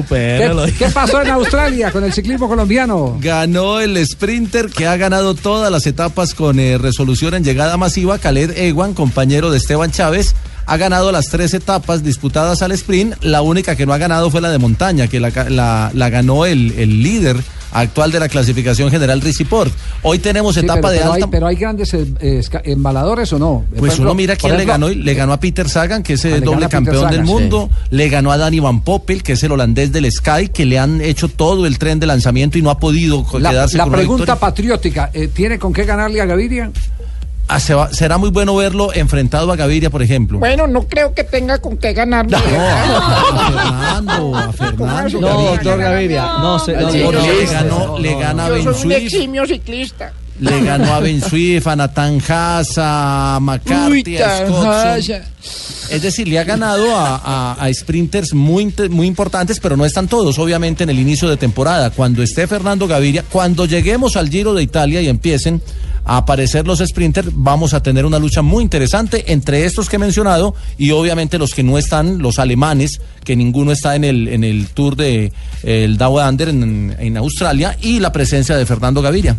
[0.08, 3.16] ¿Qué, qué pasó en Australia con el ciclismo colombiano?
[3.20, 8.18] Ganó el sprinter que ha ganado todas las etapas con eh, resolución en llegada masiva.
[8.18, 10.34] Khaled Ewan, compañero de Esteban Chávez,
[10.66, 13.14] ha ganado las tres etapas disputadas al sprint.
[13.22, 16.46] La única que no ha ganado fue la de montaña, que la, la- la ganó
[16.46, 17.36] el, el líder
[17.76, 19.72] actual de la clasificación general, Richie Port.
[20.02, 21.26] Hoy tenemos Sí, etapa pero, de pero alta.
[21.26, 23.64] hay, pero hay grandes eh, eh, esca- embaladores o no.
[23.76, 24.88] Pues ejemplo- uno mira quién le ganó.
[24.90, 27.68] y Le ganó a Peter Sagan, que es Ah, el le doble campeón del mundo.
[27.90, 31.00] Le ganó a Danny Van Poppel, que es el holandés del Sky, que le han
[31.00, 34.36] hecho todo el tren de lanzamiento y no ha podido La, quedarse la con pregunta
[34.36, 36.70] patriótica, eh, ¿tiene con qué ganarle a Gaviria?
[37.46, 40.38] Ah, se va- será muy bueno verlo enfrentado a Gaviria, por ejemplo.
[40.38, 42.26] Bueno, no creo que tenga con qué ganar.
[42.30, 45.20] Fernando, a Fernando.
[45.20, 46.22] No, doctor Gaviria.
[46.40, 48.48] No, se, no, Sí, no, no, no, le no, ganó, no, le no, gana a
[48.48, 50.12] Yo Ben soy un Swift, eximio ciclista.
[50.40, 55.22] le ganó a Ben Swift, a Nathan Haas, a McCarthy, a Scottson.
[55.90, 60.08] Es decir, le ha ganado a, a- a sprinters muy, muy importantes, pero no están
[60.08, 61.90] todos, obviamente, en el inicio de temporada.
[61.90, 65.60] Cuando esté Fernando Gaviria, cuando lleguemos al Giro de Italia y empiecen
[66.04, 69.98] a aparecer los sprinters, vamos a tener una lucha muy interesante entre estos que he
[69.98, 74.44] mencionado y obviamente los que no están, los alemanes, que ninguno está en el, en
[74.44, 75.32] el Tour de
[75.62, 79.36] el Dow Under en, en Australia, y la presencia de Fernando Gaviria.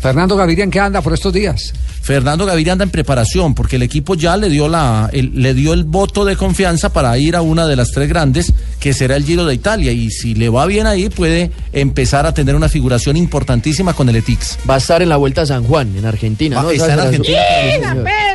[0.00, 1.72] Fernando Gaviria, ¿en qué anda por estos días?
[2.02, 5.72] Fernando Gaviria anda en preparación porque el equipo ya le dio la el- le dio
[5.72, 9.24] el voto de confianza para ir a una de las tres grandes que será el
[9.24, 13.16] Giro de Italia y si le va bien ahí puede empezar a tener una figuración
[13.16, 14.58] importantísima con el Etix.
[14.68, 16.68] Va a estar en la Vuelta a San Juan, en Argentina, ¿no?
[16.70, 17.38] Está en Argentina.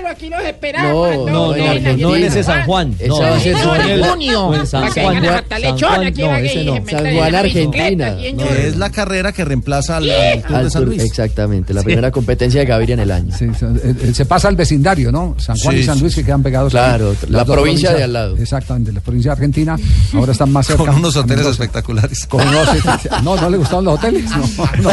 [0.09, 1.17] Aquí los esperamos.
[1.29, 2.95] No, no, no en ese San Juan.
[3.07, 4.45] No, ese San es en el- junio.
[4.47, 4.93] o en San Juan.
[5.23, 8.17] San Juan, Argentina.
[8.19, 11.03] es la carrera que reemplaza al, al Tour Al de San Luis.
[11.03, 13.35] exactamente, la primera competencia de Gaviria en el año.
[13.37, 13.47] Sí,
[14.13, 15.35] se, pasa al vecindario, ¿no?
[15.37, 16.71] San Juan Sí, y San Luis que quedan pegados.
[16.71, 18.37] Claro, la provincia de al lado.
[18.37, 19.77] Exactamente, la provincia de Argentina
[20.13, 20.85] ahora están más cerca.
[20.85, 22.27] Con unos hoteles espectaculares.
[23.23, 24.23] No, no le gustaban los hoteles.
[24.29, 24.37] No,
[24.81, 24.91] no,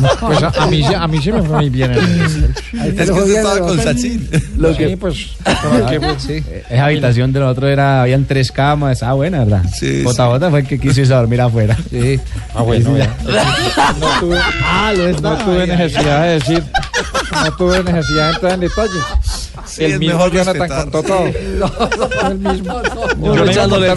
[0.00, 0.08] no.
[0.28, 1.92] Pues a, mí, sí- a mí sí me fue muy bien.
[1.92, 3.78] Es que estaba con.
[3.82, 4.28] Sachin.
[4.56, 5.16] Lo Sí, que, pues.
[5.44, 6.42] pero que, pues, Sí.
[6.70, 9.62] Esa habitación de nosotros era, habían tres camas, ah, buena, ¿verdad?
[9.72, 11.76] Sí, JJ fue el que quiso irse a dormir afuera.
[11.90, 12.18] Sí.
[12.54, 13.14] Ah, bueno, ya.
[14.00, 15.30] No tuve, Ah, lo está.
[15.30, 16.62] no tuve necesidad de decir.
[17.44, 18.90] No tuve necesidad de entrar en detalle.
[19.78, 20.82] Sí, el mismo mejor Jonathan respetar.
[20.90, 21.24] contó todo.
[22.28, 22.82] El mismo.
[23.22, 23.94] Yo no echándole iba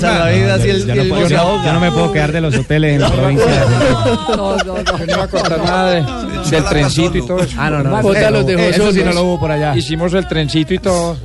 [0.55, 2.41] el y el, yo, no el puedo, yo no- yo no me puedo quedar de
[2.41, 3.65] los hoteles en la provincia.
[4.29, 4.83] No, no, no.
[4.83, 7.55] Yo no iba a contar nada de- del trencito y todo eso.
[7.57, 8.01] Ah, no, no.
[8.01, 9.75] Los dejó Eso sí no lo hubo por allá.
[9.75, 11.17] Hicimos el trencito y todo.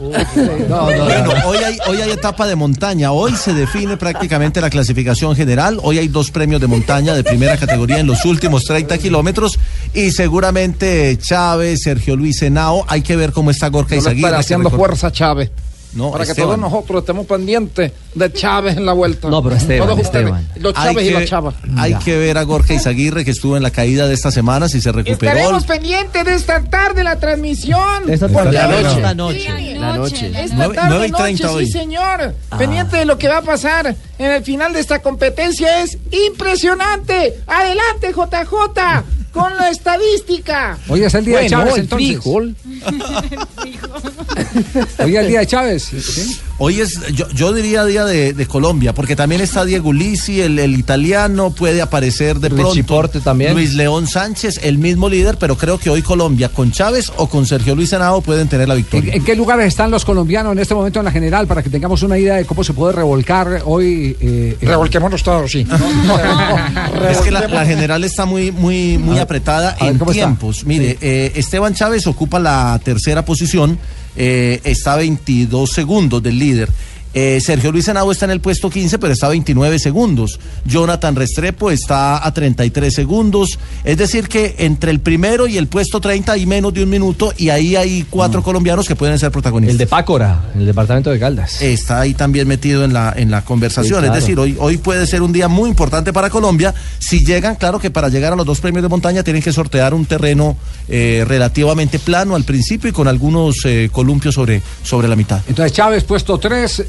[0.69, 1.49] No, no, Bueno, no.
[1.49, 3.13] hoy hay, hoy hay etapa de montaña.
[3.13, 5.79] Hoy se define prácticamente la clasificación general.
[5.83, 9.59] Hoy hay dos premios de montaña de primera categoría en los últimos 30 kilómetros.
[9.95, 12.85] Y seguramente Chávez, Sergio Luis Henao.
[12.89, 14.29] Hay que ver cómo está Gorka Izaguirre.
[14.47, 15.51] Que haciendo fuerza Chávez.
[15.93, 16.49] No, para que Esteban.
[16.61, 19.31] todos nosotros estemos pendientes de Chávez en la vuelta.
[19.31, 20.49] No, pero Esteban, Todos ustedes, Esteban.
[20.57, 21.55] Los Chávez y que, las Chavas.
[21.79, 24.83] hay que ver a Gorka Izaguirre que estuvo en la caída de esta semana, si
[24.83, 25.33] se recuperó.
[25.33, 28.11] Estaremos pendientes de esta tarde la transmisión.
[28.11, 30.33] Esta Porque tarde, hoy- esta Sí, La noche.
[30.45, 31.67] Esta Nueve- tarde nueve y noche, treinta hoy.
[31.67, 32.35] sí señor.
[32.59, 37.39] Pendiente de lo que va a pasar en el final de esta competencia es impresionante.
[37.47, 39.05] Adelante JJ
[39.37, 40.79] con la estadística.
[40.89, 42.09] Hoy es el día de Chávez, entonces.
[42.09, 42.55] frijol.
[45.05, 45.83] Hoy es el día de Chávez.
[45.85, 46.39] ¿sí?
[46.59, 50.59] Hoy es, yo, yo diría día de, de Colombia, porque también está Diego Lisi, el,
[50.59, 53.21] el italiano, puede aparecer de Luis pronto.
[53.21, 53.53] También.
[53.53, 57.45] Luis León Sánchez, el mismo líder, pero creo que hoy Colombia con Chávez o con
[57.47, 59.13] Sergio Luis Henao pueden tener la ¿En, victoria.
[59.15, 62.03] en qué lugares están los colombianos en este momento en la general para que tengamos
[62.03, 64.17] una idea de cómo se puede revolcar hoy?
[64.21, 65.67] eh, eh, Revolquémonos todos, sí.
[67.11, 70.65] Es que la, la general está muy, muy, muy apretada en tiempos.
[70.65, 73.79] Mire, eh, Esteban Chávez ocupa la tercera posición,
[74.17, 76.71] eh, está a 22 segundos del líder.
[77.19, 80.39] Eh, Sergio Luis Henao está en el puesto 15, pero está a 29 segundos.
[80.67, 83.59] Jonathan Restrepo está a 33 segundos.
[83.85, 87.33] Es decir, que entre el primero y el puesto 30 hay menos de un minuto
[87.39, 89.73] y ahí hay cuatro colombianos que pueden ser protagonistas.
[89.73, 91.63] El de Pácora, en el departamento de Caldas.
[91.63, 93.87] está ahí también metido en la, en la conversación.
[93.87, 94.15] Sí, claro.
[94.15, 96.75] Es decir, hoy, hoy puede ser un día muy importante para Colombia.
[96.99, 99.95] Si llegan, claro que para llegar a los dos premios de montaña tienen que sortear
[99.95, 105.17] un terreno eh, relativamente plano al principio y con algunos eh, columpios sobre, sobre la
[105.17, 105.41] mitad.
[105.49, 106.89] Entonces Chávez puesto 3,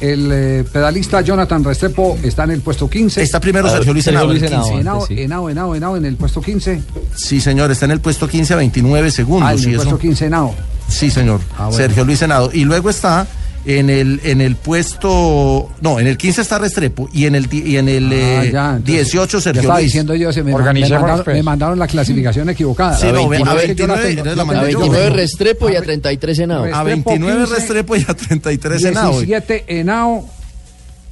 [0.00, 3.22] el eh, pedalista Jonathan Restrepo está en el puesto 15.
[3.22, 4.62] Está primero Sergio Luis Henao, Luis el Henao.
[4.64, 4.80] 15.
[4.80, 5.14] Henao, sí.
[5.20, 6.82] Henao, Henao, Henao en el puesto 15.
[7.14, 9.48] Sí, señor, está en el puesto 15 a 29 segundos.
[9.48, 10.54] Ah, en y el eso- puesto 15 Henao.
[10.88, 11.40] Sí, señor.
[11.56, 11.76] Ah, bueno.
[11.76, 12.50] Sergio Luis Henao.
[12.52, 13.26] Y luego está
[13.66, 17.76] en el en el puesto no en el 15 está Restrepo y en el y
[17.76, 19.86] en el Ah, eh, ya, entonces, 18 ya Sergio estaba Luis.
[19.92, 21.36] diciendo yo, se me, me Organicémonos, mandaron, pues.
[21.36, 22.96] me mandaron la clasificación equivocada.
[22.96, 24.78] Sí, a Es que yo la 29, tengo- entonces la yo mandé la yo.
[24.78, 24.92] tengo.
[24.92, 26.64] 29 Restrepo y a 33 Henao.
[26.74, 29.10] a 29 Restrepo y a 33 Henao.
[29.20, 30.28] 17 Henao.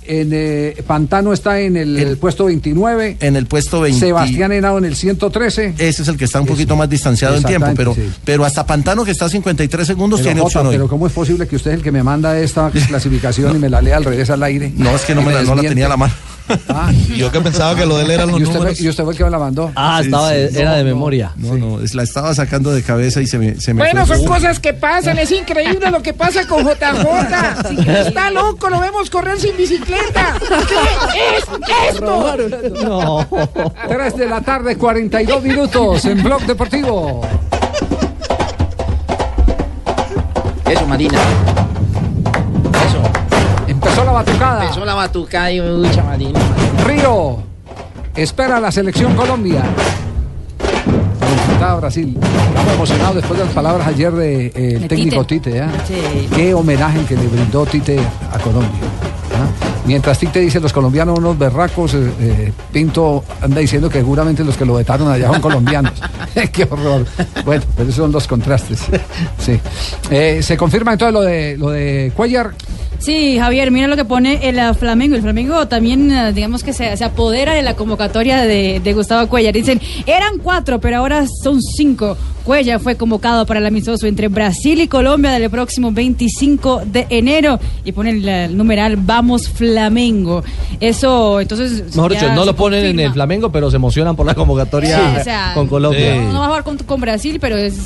[0.08, 3.18] En eh, Pantano está en el, puesto 29.
[3.20, 4.00] En el puesto 20.
[4.00, 5.74] Sebastián Henao en el 113.
[5.76, 8.10] Ese es el que está un poquito más distanciado en tiempo, pero, sí.
[8.24, 10.74] pero hasta Pantano, que está a 53 segundos, Pero, tiene Jota, opción hoy.
[10.76, 13.68] pero ¿cómo es posible que usted es el que me manda esta clasificación y me
[13.68, 14.72] la lea al revés al aire?
[14.74, 15.68] No, es que no, me la, no la desmiente?
[15.68, 16.14] tenía a la mano.
[16.68, 18.80] Ah, Yo que pensaba que lo de él eran los ¿Y fue, números.
[18.80, 19.70] y usted fue el que me la mandó.
[19.74, 21.32] Ah, estaba de- era de memoria.
[21.36, 24.16] No, no, es- la estaba sacando de cabeza y se me, se me Bueno, fue.
[24.18, 28.08] son cosas que pasan, es increíble lo que pasa con JJ.
[28.08, 30.34] Está loco, lo vemos correr sin bicicleta.
[30.68, 32.36] ¿Qué es esto?
[32.84, 33.26] No.
[33.88, 37.22] 3 de la tarde, 42 minutos en Blog Deportivo.
[40.66, 41.18] Eso, Marina.
[43.98, 44.62] Empezó la batucada.
[44.62, 46.38] Empezó la batucada y mucha Marina.
[46.86, 47.38] Río
[48.14, 49.64] espera la selección Colombia.
[51.18, 52.16] Para enfrentar a Brasil.
[52.20, 55.50] Estamos emocionados después de las palabras ayer del De técnico Tite.
[55.50, 55.68] Tite.
[55.88, 56.28] Sí.
[56.32, 57.98] Qué homenaje que le brindó Tite
[58.32, 58.70] a Colombia.
[59.34, 59.66] ¿ah?
[59.84, 64.56] Mientras Tite dice los colombianos unos berracos, eh, eh, Pinto anda diciendo que seguramente los
[64.56, 65.94] que lo vetaron allá son colombianos.
[66.52, 67.04] Qué horror.
[67.44, 68.80] Bueno, pero esos son los contrastes.
[69.38, 69.60] Sí.
[70.08, 72.52] Eh, Se confirma entonces lo de lo de Cuellar.
[72.98, 75.14] Sí, Javier, mira lo que pone el ah, Flamengo.
[75.14, 79.28] El Flamengo también, ah, digamos que se, se apodera de la convocatoria de, de Gustavo
[79.28, 79.54] Cuellar.
[79.54, 82.16] Dicen, eran cuatro, pero ahora son cinco.
[82.44, 87.60] Cuellar fue convocado para el amistoso entre Brasil y Colombia del próximo 25 de enero.
[87.84, 90.42] Y pone el, el numeral Vamos Flamengo.
[90.80, 91.94] Eso, entonces.
[91.94, 95.20] Mejor dicho, no lo ponen en el Flamengo, pero se emocionan por la convocatoria Sí,
[95.20, 96.16] o sea, con Colombia.
[96.16, 97.78] No, no va a jugar con, con Brasil, pero es-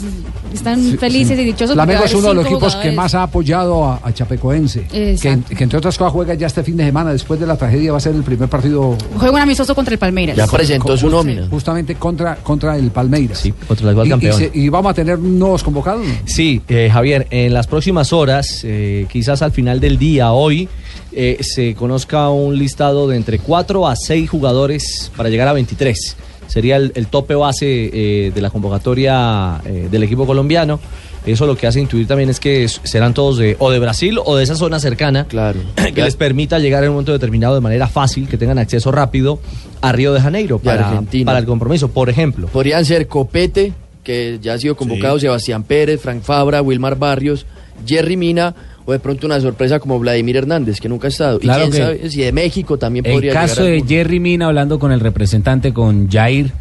[0.56, 1.74] están felices y dichosos.
[1.74, 4.86] Flamengo es uno de los equipos que más ha apoyado a, a Chapecoense.
[4.88, 7.98] Que, entre otras cosas juega ya este fin de semana, después de la tragedia, va
[7.98, 8.96] a ser el primer partido.
[9.16, 10.36] Juega un amistoso contra el Palmeiras.
[10.78, 10.90] Con-
[11.50, 13.38] Justamente contra, contra el Palmeiras.
[13.38, 14.38] Sí, contra el actual y, campeón.
[14.38, 16.06] se- y vamos a tener nuevos convocados.
[16.24, 20.68] Sí, eh, Javier, en las próximas horas, eh, quizás al final del día, hoy,
[21.12, 26.16] eh, se conozca un listado de entre 4 a 6 jugadores para llegar a 23.
[26.52, 30.80] Sería el, el tope base eh, de la convocatoria eh, del equipo colombiano.
[31.24, 34.36] Eso lo que hace intuir también es que serán todos de, o de Brasil o
[34.36, 35.24] de esa zona cercana.
[35.24, 35.60] Claro.
[35.94, 39.40] Que les permita llegar en un momento determinado de manera fácil, que tengan acceso rápido
[39.80, 41.24] a Río de Janeiro para, Argentina.
[41.24, 41.88] para el compromiso.
[41.88, 42.48] Por ejemplo.
[42.48, 43.72] Podrían ser Copete,
[44.04, 47.46] que ya ha sido convocado, Sebastián Pérez, Frank Fabra, Wilmar Barrios,
[47.86, 48.54] Jerry Mina,
[48.84, 51.38] o de pronto una sorpresa como Vladimir Hernández, que nunca ha estado.
[51.38, 53.82] Claro y quién que- sabe si de México también El podría caso de.
[53.86, 56.52] Jerry Mina hablando con el representante, con Jair,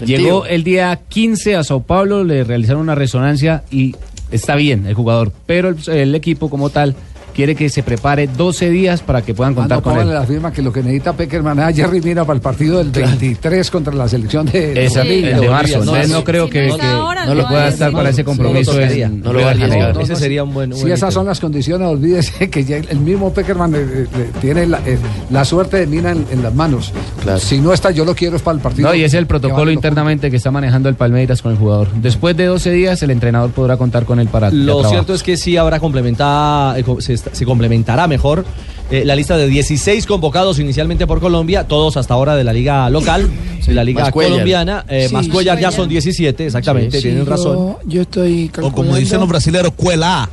[0.00, 0.46] El llegó tío.
[0.46, 3.94] el día 15 a Sao Paulo, le realizaron una resonancia y
[4.30, 6.94] está bien el jugador, pero el, el equipo como tal
[7.34, 10.08] quiere que se prepare 12 días para que puedan contar con él.
[10.14, 12.90] la firma que lo que necesita Peckerman es a Jerry Mina para el partido del
[12.90, 15.34] 23 contra la selección de Esa- Bolivia.
[15.36, 15.78] el de marzo.
[15.80, 18.72] Entonces no creo que, no que- ahora, no pueda es- estar para ese compromiso.
[18.72, 20.02] no lo lo va a.
[20.02, 23.00] Ese sería un buen- un Si buen esas son las condiciones, olvídese que ya el
[23.00, 24.06] mismo Peckerman eh, eh,
[24.40, 24.98] tiene la, eh,
[25.30, 26.92] la suerte de Mina en, en las manos.
[27.38, 28.88] Si no está, yo lo quiero es para el partido.
[28.88, 31.88] No, y es el protocolo lo- internamente que está manejando el Palmeiras con el jugador.
[32.00, 35.36] Después de 12 días, el entrenador podrá contar con él para Lo cierto es que
[35.36, 38.44] sí habrá complementada, eh, se, se complementará mejor
[38.90, 42.88] eh, la lista de 16 convocados inicialmente por Colombia, todos hasta ahora de la liga
[42.90, 43.28] local,
[43.66, 44.84] de la liga colombiana.
[44.88, 47.76] Eh, Sí, más Cuellar ya son 17, exactamente, Sí, tienen yo- razón.
[47.86, 48.76] Yo estoy O calculando.
[48.76, 50.28] como dicen los brasileños, cuela.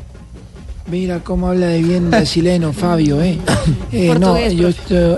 [0.89, 3.37] Mira cómo habla de bien brasileño, Fabio, ¿eh?
[3.93, 4.69] Eh, no, yo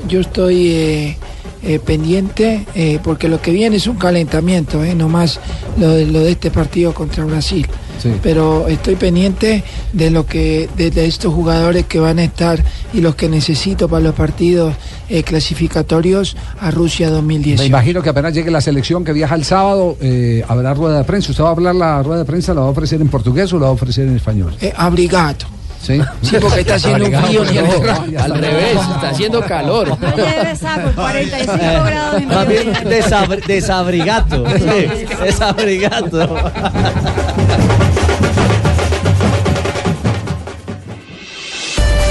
[0.07, 1.15] yo estoy
[1.63, 4.95] eh, pendiente eh, porque lo que viene es un calentamiento, ¿eh?
[4.95, 5.39] No más
[5.77, 7.67] lo de, lo de este partido contra Brasil.
[8.01, 8.11] Sí.
[8.21, 12.61] Pero estoy pendiente de lo que de, de estos jugadores que van a estar
[12.93, 14.73] y los que necesito para los partidos
[15.09, 17.63] eh, clasificatorios a Rusia Me 2018.
[17.65, 21.31] imagino que apenas llegue la selección que viaja el sábado, eh, habrá rueda de prensa.
[21.31, 22.53] ¿Usted va a hablar la rueda de prensa?
[22.53, 24.53] ¿La va a ofrecer en portugués o la va a ofrecer en español?
[24.75, 25.45] Abrigato.
[25.83, 27.41] Sí, Sí, porque está haciendo un frío
[28.21, 29.89] Al revés, está haciendo calor.
[29.99, 33.01] No lleve saco, 45 grados en Más bien mediodía.
[33.01, 34.45] desabri- desabrigato.
[34.57, 36.35] sí, desabrigato.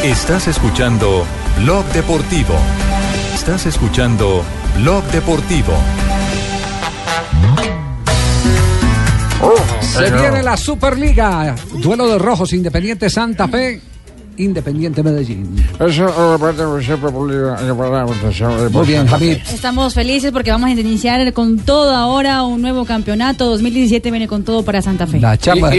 [0.02, 1.24] Estás escuchando
[1.60, 2.54] Blog Deportivo.
[3.34, 4.42] Estás escuchando
[4.78, 5.72] Blog Deportivo.
[9.82, 11.54] Se viene la Superliga.
[11.74, 13.80] Duelo de rojos Independiente Santa Fe
[14.36, 15.64] Independiente Medellín.
[15.78, 16.38] Eso,
[18.70, 19.38] Muy bien, Javid.
[19.52, 23.46] Estamos felices porque vamos a iniciar con todo ahora un nuevo campeonato.
[23.46, 25.20] 2017 viene con todo para Santa Fe.
[25.20, 25.70] La chamba.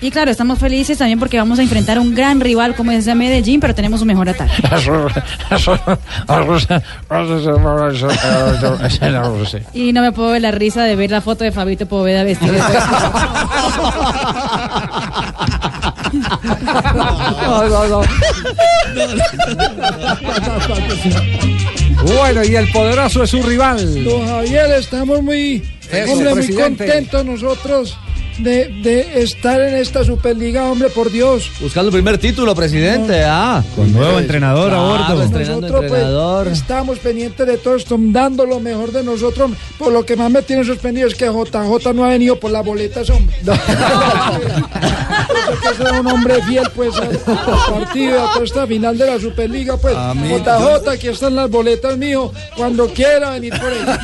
[0.00, 3.06] Y, claro, estamos felices también porque vamos a enfrentar a un gran rival como es
[3.14, 4.62] Medellín, pero tenemos un mejor ataque.
[9.74, 12.52] Y no me puedo ver la risa de ver la foto de Fabito Poveda vestido
[12.52, 12.60] de
[17.42, 18.02] No, no, no.
[22.02, 24.04] Bueno, y el poderoso es su rival.
[24.04, 27.96] Don Javier, estamos muy, Eso, hombre, muy contentos nosotros
[28.38, 31.50] de, de estar en esta Superliga, hombre, por Dios.
[31.60, 33.22] Buscando el primer título, presidente.
[33.24, 35.22] Ah, Con nuevo entrenador a Claro, bordo.
[35.22, 36.48] estrenando Nosotros pues, entrenador.
[36.48, 39.50] estamos pendientes de todo esto, dando lo mejor de nosotros.
[39.78, 42.64] Por lo que más me tiene suspendido es que JJ no ha venido por las
[42.64, 43.36] boletas, hombre.
[45.62, 49.18] Que soy un hombre fiel, pues, al, al partido, a toda esta final de la
[49.18, 49.94] Superliga, pues.
[49.96, 53.98] A JJ, aquí están las boletas, mío, cuando quiera venir por ellas.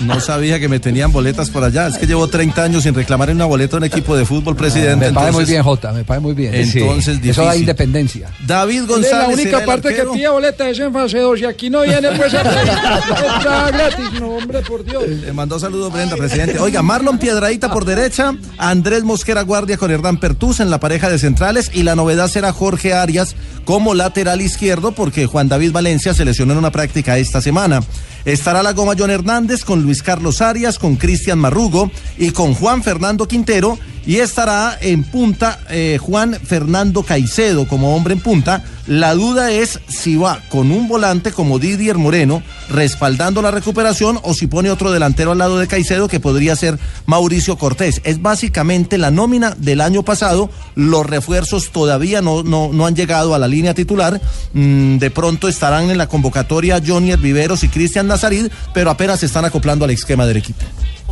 [0.00, 1.88] No sabía que me tenían boletas por allá.
[1.88, 5.06] Es que llevo 30 años sin reclamar una boleta a un equipo de fútbol, presidente.
[5.06, 6.54] Me parece muy entonces- bien, Jota, me parece muy bien.
[6.54, 8.30] Entonces, Eso da independencia.
[8.46, 9.28] David Es González.
[9.28, 12.34] la única parte que pide boleta es en fase 2 y aquí no viene pues
[12.34, 15.04] a entrada gratis, no hombre, por Dios.
[15.08, 16.58] Le mandó saludos Brenda, presidente.
[16.58, 21.18] Oiga, Marlon Piedradita por derecha, Andrés Mosquera Guardia con Hernán Pertús en la pareja de
[21.18, 23.34] centrales y la novedad será Jorge Arias
[23.64, 27.80] como lateral izquierdo porque Juan David Valencia se lesionó en una práctica esta semana.
[28.24, 32.81] Estará la goma John Hernández con Luis Carlos Arias, con Cristian Marrugo y con Juan
[32.82, 38.64] Fernando Quintero y estará en punta eh, Juan Fernando Caicedo como hombre en punta.
[38.86, 44.34] La duda es si va con un volante como Didier Moreno respaldando la recuperación o
[44.34, 48.00] si pone otro delantero al lado de Caicedo que podría ser Mauricio Cortés.
[48.02, 50.50] Es básicamente la nómina del año pasado.
[50.74, 54.20] Los refuerzos todavía no, no, no han llegado a la línea titular.
[54.52, 59.26] Mm, de pronto estarán en la convocatoria Johnny Viveros y Cristian Nazarid, pero apenas se
[59.26, 60.64] están acoplando al esquema del equipo.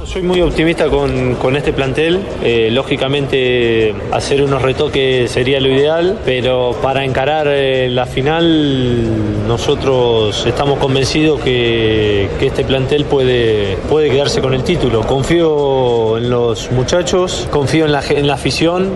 [0.05, 2.21] Soy muy optimista con, con este plantel.
[2.43, 10.45] Eh, lógicamente, hacer unos retoques sería lo ideal, pero para encarar eh, la final, nosotros
[10.47, 15.03] estamos convencidos que, que este plantel puede, puede quedarse con el título.
[15.03, 18.89] Confío en los muchachos, confío en la, en la afición,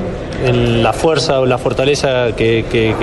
[0.44, 2.94] en la fuerza o la fortaleza que, que-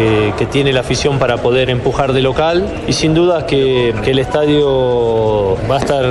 [0.51, 5.75] tiene la afición para poder empujar de local y sin duda que el estadio va
[5.75, 6.03] a estar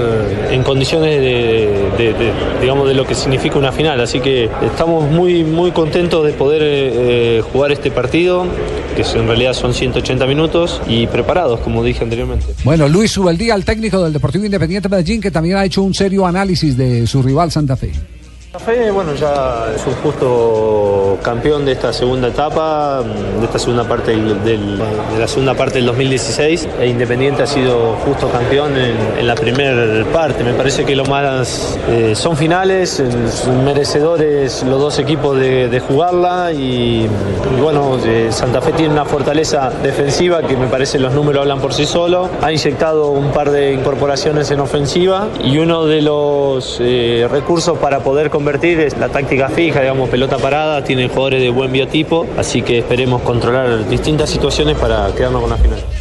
[0.51, 1.68] en condiciones de,
[1.99, 6.24] de- de- digamos de lo que significa una final así que estamos muy muy contentos
[6.26, 8.45] de poder eh, jugar este partido
[8.97, 13.64] que en realidad son 180 minutos y preparados como dije anteriormente Bueno, Luis Subeldía, el
[13.64, 17.51] técnico del Deportivo Independiente Medellín, que también ha hecho un serio análisis de su rival
[17.51, 17.93] Santa Fe.
[18.59, 23.01] Fe, bueno, ya es un justo campeón de esta segunda etapa,
[23.39, 26.69] de esta segunda parte del, de la segunda parte del 2016.
[26.81, 30.43] E Independiente ha sido justo campeón en, la primera parte.
[30.43, 33.01] Me parece que lo más eh, son finales,
[33.65, 37.07] merecedores los dos equipos de, jugarla y,
[37.57, 41.61] y bueno, eh, Santa Fe tiene una fortaleza defensiva que me parece los números hablan
[41.61, 42.29] por sí solo.
[42.43, 48.01] Ha inyectado un par de incorporaciones en ofensiva y uno de los eh, recursos para
[48.01, 52.62] poder convertir es la táctica fija, digamos, pelota parada, tiene jugadores de buen biotipo, así
[52.62, 56.00] que esperemos controlar distintas situaciones para quedarnos con la final.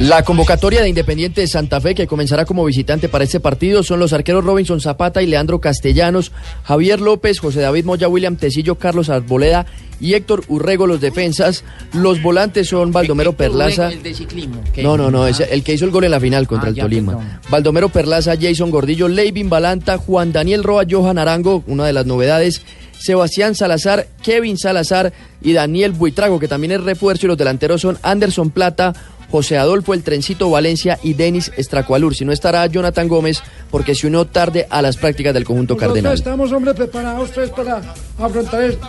[0.00, 4.00] La convocatoria de Independiente de Santa Fe, que comenzará como visitante para este partido, son
[4.00, 6.32] los arqueros Robinson Zapata y Leandro Castellanos,
[6.64, 9.66] Javier López, José David Moya, William Tecillo, Carlos Arboleda
[10.00, 11.62] y Héctor Urrego, los defensas.
[11.92, 13.92] Los volantes son Baldomero Perlaza.
[13.92, 14.60] El de ciclismo.
[14.72, 14.82] ¿qué?
[14.82, 16.76] No, no, no, es el que hizo el gol en la final contra Ah, el
[16.78, 17.12] Tolima.
[17.18, 17.38] perdón.
[17.48, 22.62] Baldomero Perlaza, Jason Gordillo, Leivin Balanta, Juan Daniel Roa, Johan Arango, una de las novedades.
[22.98, 27.98] Sebastián Salazar, Kevin Salazar y Daniel Buitrago, que también es refuerzo, y los delanteros son
[28.02, 28.92] Anderson Plata,
[29.32, 32.14] José Adolfo El Trencito Valencia y Denis Estracualur.
[32.14, 35.94] Si no estará Jonathan Gómez, porque se unió tarde a las prácticas del conjunto Nosotros
[35.94, 36.14] cardenal.
[36.14, 37.80] estamos, hombre, preparados pues, para
[38.18, 38.86] afrontar esto.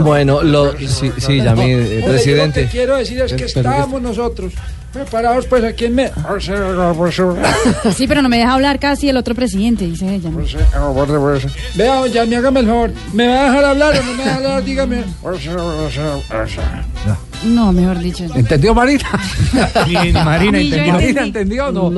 [0.00, 2.62] Bueno, lo, sí, sí, eh, Hombre, yo presidente.
[2.62, 4.52] Lo que quiero decir es que estamos nosotros
[4.92, 6.10] preparados, pues, aquí en me...
[7.96, 10.30] Sí, pero no me deja hablar casi el otro presidente, dice ella.
[11.74, 12.90] Vea, ya me hágame el favor.
[13.12, 14.64] ¿Me va a dejar hablar o no me va a hablar?
[14.64, 15.04] Dígame.
[17.44, 18.24] No, mejor dicho.
[18.34, 19.08] ¿Entendió Marina?
[19.86, 20.92] Ni- ni Marina Ni yo entendió.
[20.94, 21.90] ¿Marina entendió o no?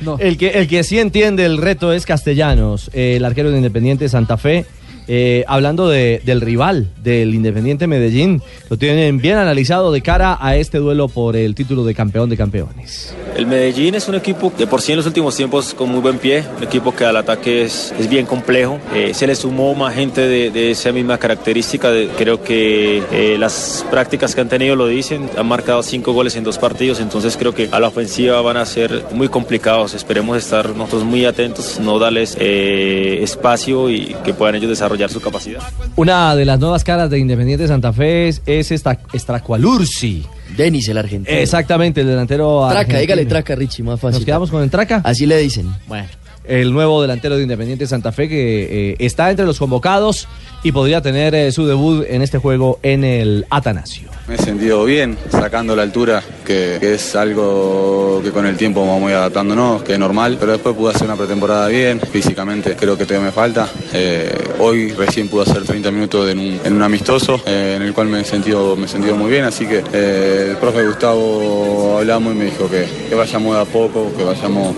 [0.00, 0.16] No.
[0.18, 4.04] El, que, el que sí entiende el reto es Castellanos, eh, el arquero de Independiente
[4.04, 4.64] de Santa Fe.
[5.12, 8.40] Eh, hablando de- del rival, del Independiente Medellín.
[8.68, 12.36] Lo tienen bien analizado de cara a este duelo por el título de campeón de
[12.36, 13.12] campeones.
[13.36, 16.18] El Medellín es un equipo de por sí en los últimos tiempos con muy buen
[16.18, 18.78] pie, un equipo que al ataque es, es bien complejo.
[18.94, 21.90] Eh, se le sumó más gente de, de esa misma característica.
[21.90, 25.28] de- creo que eh, las prácticas que han tenido lo dicen.
[25.36, 28.64] Han marcado cinco goles en dos partidos, entonces creo que a la ofensiva van a
[28.66, 29.94] ser muy complicados.
[29.94, 35.60] Esperemos estar nosotros muy atentos, no darles espacio y que puedan ellos desarrollar su capacidad.
[35.96, 40.24] Una de las nuevas caras de Independiente Santa Fe es, es esta Estracualursi.
[40.56, 41.36] Denis, el argentino.
[41.38, 43.00] Exactamente, el delantero Traca, argentino.
[43.00, 44.18] dígale traca, Richie, más fácil.
[44.20, 45.00] ¿Nos quedamos con el Traca?
[45.04, 45.72] Así le dicen.
[45.86, 46.06] Bueno.
[46.44, 50.26] El nuevo delantero de Independiente Santa Fe que eh, está entre los convocados
[50.62, 54.10] y podría tener eh, su debut en este juego en el Atanasio.
[54.28, 59.10] Me he sentido bien, sacando la altura, que, es algo que con el tiempo vamos
[59.10, 63.26] adaptándonos, que es normal, pero después pude hacer una pretemporada bien, físicamente creo que todavía
[63.26, 63.68] me falta.
[63.92, 66.38] Eh, hoy recién pude hacer 30 minutos en
[66.72, 69.66] un, amistoso, eh, en el cual me he sentido, me he sentido muy bien, así
[69.66, 74.76] que el profe Gustavo hablamos y me dijo que, vayamos de a poco, que vayamos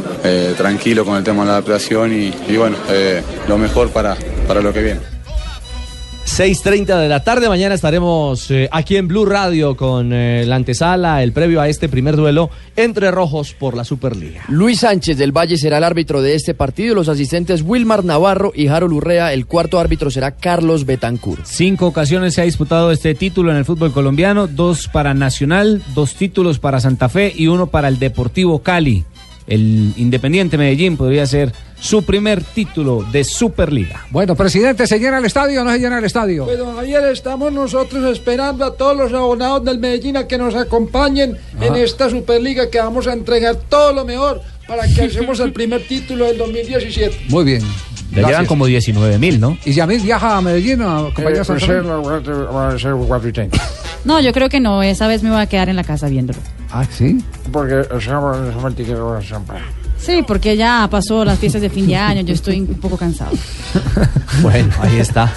[0.57, 2.77] tranquilo con el tema de la adaptación y, y bueno,
[3.49, 4.17] lo mejor para,
[4.47, 5.22] para lo que viene.
[6.27, 11.23] 6.30 de la tarde, mañana estaremos eh, aquí en Blue Radio con eh, la antesala,
[11.23, 14.43] el previo a este primer duelo entre rojos por la Superliga.
[14.49, 16.95] Luis Sánchez del Valle será el árbitro de este partido.
[16.95, 19.33] Los asistentes Wilmar Navarro y Harold Urrea.
[19.35, 21.45] El cuarto árbitro será Carlos Betancourt.
[21.45, 26.15] Cinco ocasiones se ha disputado este título en el fútbol colombiano, dos para Nacional, dos
[26.15, 29.05] títulos para Santa Fe y uno para el Deportivo Cali.
[29.47, 31.53] El Independiente Medellín podría ser
[31.83, 34.07] su primer título de Superliga.
[34.11, 36.45] Bueno, presidente, ¿se llena el estadio o no se llena el estadio?
[36.45, 40.55] Pues don Javier, estamos nosotros esperando a todos los abonados del Medellín a que nos
[40.55, 45.53] acompañen en esta Superliga que vamos a entregar todo lo mejor para que hacemos el
[45.53, 47.27] primer título del 2017.
[47.29, 47.63] Muy bien.
[48.13, 49.57] Ya llevan como 19 mil, ¿no?
[49.65, 51.83] ¿Y Yamil viaja a Medellín a acompañar a Eh, Santa pues,
[52.23, 52.89] Fe?
[54.05, 54.83] No, yo creo que no.
[54.83, 56.39] Esa vez me voy a quedar en la casa viéndolo.
[56.71, 57.19] Ah, sí.
[57.51, 57.83] Porque
[60.05, 62.23] Sí, porque ya pasó las fiestas de fin de año.
[62.23, 63.33] Yo estoy un poco cansado.
[64.43, 65.33] Bueno, ahí está.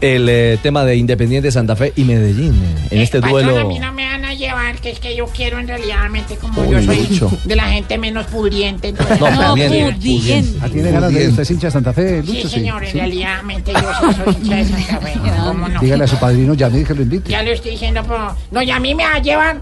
[0.00, 3.68] El eh, tema de Independiente Santa Fe y Medellín eh, en este Patrón, a duelo.
[3.68, 6.00] mí no me van a llevar, que es que yo quiero en realidad,
[6.40, 7.30] como Uy, yo soy Lucho.
[7.44, 8.88] de la gente menos pudriente.
[8.90, 10.58] entonces- No, No, pudiente, pudiente.
[10.62, 11.28] Ah, tiene ganas de.
[11.28, 12.48] ¿Usted es hincha de Santa Fe, Sí, Lucho?
[12.50, 12.98] señor, en Sí.
[12.98, 15.12] realidad yo sí soy hincha de Santa Fe.
[15.46, 15.80] ¿Cómo no?
[15.80, 17.30] Dígale a su padrino Yamil que lo invite.
[17.30, 18.36] Ya le estoy diciendo, pero...
[18.50, 19.60] No, y a mí me va a llevar...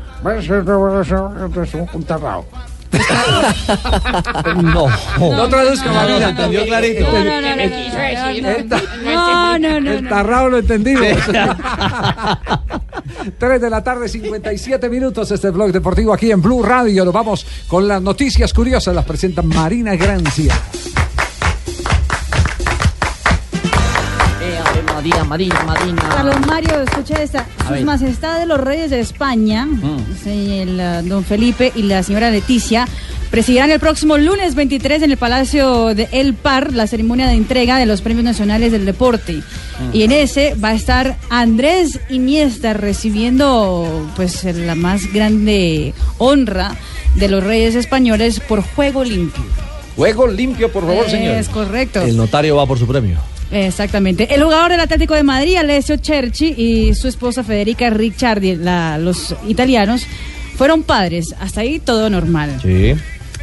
[1.95, 2.45] un tarrao.
[4.63, 4.87] No.
[5.19, 6.29] No traduzca, No, Marina.
[6.31, 7.05] entendió clarito.
[7.05, 8.67] No, ¿Qué me quiso decir?
[9.05, 9.91] No, no, no.
[9.93, 11.07] El tarrao lo entendimos.
[13.39, 15.31] 3 de la tarde, 57 minutos.
[15.31, 17.05] Este blog deportivo aquí en Blue Radio.
[17.05, 18.95] Nos vamos con las noticias curiosas.
[18.95, 20.55] Las presenta Marina Grancia.
[25.03, 26.03] Marina, Marina, Marina.
[26.15, 27.45] Carlos Mario, escucha esta.
[27.59, 29.67] A Sus majestades los reyes de España,
[30.25, 32.87] el, uh, don Felipe y la señora Leticia,
[33.29, 37.79] presidirán el próximo lunes 23 en el Palacio de El Par la ceremonia de entrega
[37.79, 39.43] de los premios nacionales del deporte.
[39.93, 46.77] Y en ese va a estar Andrés Iniesta recibiendo pues la más grande honra
[47.17, 49.43] de los reyes españoles por juego limpio.
[49.97, 51.35] Juego limpio, por favor, señor.
[51.35, 52.03] Es correcto.
[52.03, 53.19] El notario va por su premio.
[53.53, 54.35] Exactamente.
[54.35, 59.35] El jugador del Atlético de Madrid, Alessio Cerci, y su esposa Federica Ricciardi, la- los
[59.47, 60.07] italianos,
[60.57, 61.35] fueron padres.
[61.39, 62.59] Hasta ahí todo normal.
[62.63, 62.95] Sí.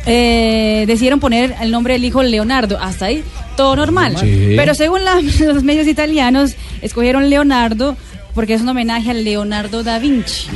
[0.05, 2.79] Eh, decidieron poner el nombre del hijo Leonardo.
[2.81, 3.23] Hasta ahí
[3.55, 4.15] todo normal.
[4.19, 4.53] Sí.
[4.55, 7.95] Pero según la- los medios italianos, escogieron Leonardo
[8.33, 10.47] porque es un homenaje a Leonardo da Vinci.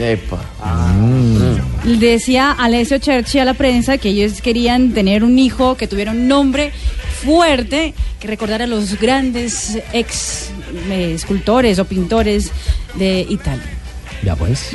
[1.99, 6.28] Decía Alessio Cerci a la prensa que ellos querían tener un hijo que tuviera un
[6.28, 6.72] nombre
[7.24, 10.49] fuerte, que recordara a los grandes ex
[10.89, 12.51] eh, escultores o pintores
[12.95, 13.63] de Italia.
[14.24, 14.69] Ya pues.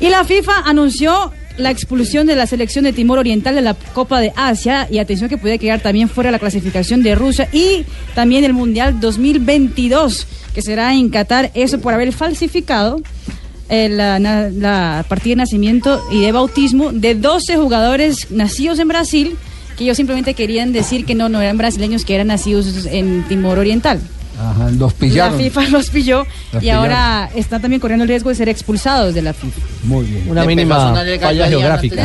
[0.00, 4.20] Y la FIFA anunció la expulsión de la selección de Timor Oriental de la Copa
[4.20, 8.44] de Asia y atención que puede quedar también fuera la clasificación de Rusia y también
[8.44, 13.00] el Mundial 2022 que será en Qatar, eso por haber falsificado
[13.68, 18.88] eh, la, na- la partida de nacimiento y de bautismo de 12 jugadores nacidos en
[18.88, 19.36] Brasil
[19.80, 23.58] que ellos simplemente querían decir que no, no eran brasileños, que eran nacidos en Timor
[23.58, 23.98] Oriental.
[24.38, 25.38] Ajá, los pillaron.
[25.38, 29.14] La FIFA los pilló Los y ahora están también corriendo el riesgo de ser expulsados
[29.14, 29.58] de la FIFA.
[29.82, 30.28] Muy bien.
[30.28, 32.02] Una Le mínima falla geográfica.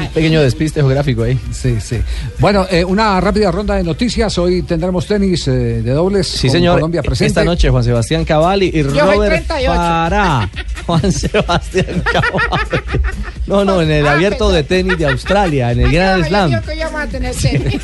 [0.00, 1.38] Un pequeño despiste geográfico ahí.
[1.52, 2.00] Sí, sí.
[2.38, 4.38] Bueno, eh, una rápida ronda de noticias.
[4.38, 5.50] Hoy tendremos tenis eh,
[5.82, 6.28] de dobles.
[6.28, 6.74] Sí, con señor.
[6.74, 7.28] Colombia presente.
[7.28, 9.72] Esta noche Juan Sebastián Cavalli y Yo Robert 38.
[9.72, 10.50] Farah.
[10.86, 13.02] Juan Sebastián Cavalli.
[13.46, 16.50] No, no, en el abierto de tenis de Australia, en el Grand Slam.
[16.52, 17.74] Yo que íbamos a tener tenis.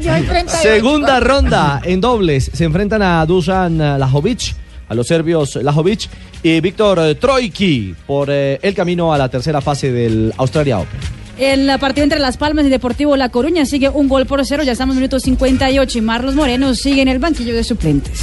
[0.00, 0.58] Yo soy 38.
[0.62, 2.50] Segunda ronda en dobles.
[2.54, 4.54] Se enfrentan a Dusan Lajovic,
[4.92, 6.08] a los serbios Lajovic
[6.42, 11.21] y Víctor Troiki por eh, el camino a la tercera fase del Australia Open.
[11.38, 14.62] El partido entre Las Palmas y Deportivo La Coruña sigue un gol por cero.
[14.62, 18.20] Ya estamos en minuto 58 y Marlos Moreno sigue en el banquillo de suplentes.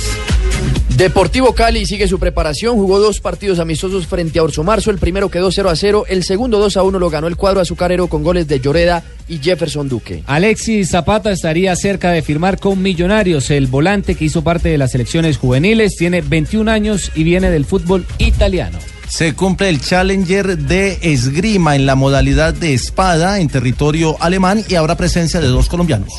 [1.00, 5.30] Deportivo Cali sigue su preparación, jugó dos partidos amistosos frente a Orso Marzo, el primero
[5.30, 8.22] quedó 0 a 0, el segundo 2 a 1 lo ganó el cuadro azucarero con
[8.22, 10.24] goles de Lloreda y Jefferson Duque.
[10.26, 13.50] Alexis Zapata estaría cerca de firmar con Millonarios.
[13.50, 17.64] El volante que hizo parte de las selecciones juveniles tiene 21 años y viene del
[17.64, 18.78] fútbol italiano.
[19.10, 24.76] Se cumple el Challenger de esgrima en la modalidad de espada en territorio alemán y
[24.76, 26.14] habrá presencia de dos colombianos.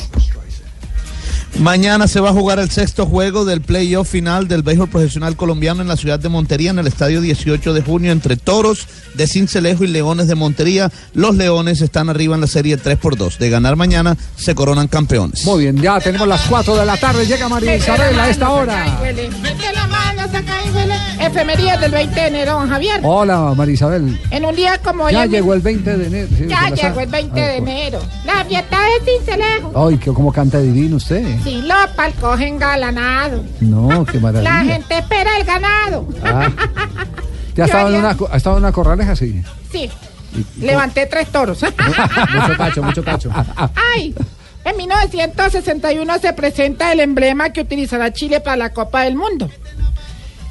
[1.59, 5.81] Mañana se va a jugar el sexto juego del playoff final del béisbol profesional colombiano
[5.81, 9.83] en la ciudad de Montería, en el estadio 18 de junio, entre Toros de Cincelejo
[9.83, 10.89] y Leones de Montería.
[11.13, 13.37] Los Leones están arriba en la serie 3 por 2.
[13.37, 15.45] De ganar mañana, se coronan campeones.
[15.45, 17.27] Muy bien, ya tenemos las 4 de la tarde.
[17.27, 18.99] Llega María Isabel a esta hora.
[19.01, 20.95] Mete la mano, saca ahí, huele.
[21.19, 22.99] Efemerías del 20 de enero, don Javier.
[23.03, 24.19] Hola, María Isabel.
[24.31, 25.13] En un día como hoy.
[25.13, 26.27] Ya llegó el 20 de enero.
[26.35, 27.99] sí, Ya llegó el 20 Ah, de enero.
[28.25, 29.87] La fiesta de Cincelejo.
[29.87, 31.23] Ay, que cómo canta divino usted.
[31.43, 33.43] Sí, lo palcogen galanado.
[33.61, 34.63] No, qué La maravilla.
[34.63, 36.07] gente espera el ganado.
[36.23, 36.49] Ah.
[37.55, 39.43] ¿Te ha estado, en una, co- ha estado en una corraleja así?
[39.71, 39.89] Sí.
[40.59, 41.61] Levanté tres toros.
[42.33, 43.29] Mucho cacho, mucho cacho.
[43.95, 44.15] Ay,
[44.63, 49.49] en 1961 se presenta el emblema que utilizará Chile para la Copa del Mundo.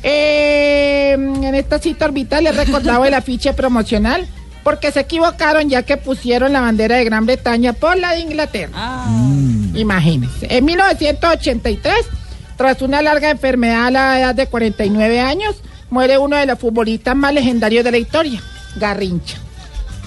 [0.03, 4.27] Eh, en esta cita orbital les recordaba el afiche promocional
[4.63, 9.07] porque se equivocaron ya que pusieron la bandera de Gran Bretaña por la de Inglaterra.
[9.75, 10.47] Imagínense.
[10.51, 11.95] En 1983,
[12.57, 15.57] tras una larga enfermedad a la edad de 49 años,
[15.89, 18.43] muere uno de los futbolistas más legendarios de la historia,
[18.77, 19.39] Garrincha.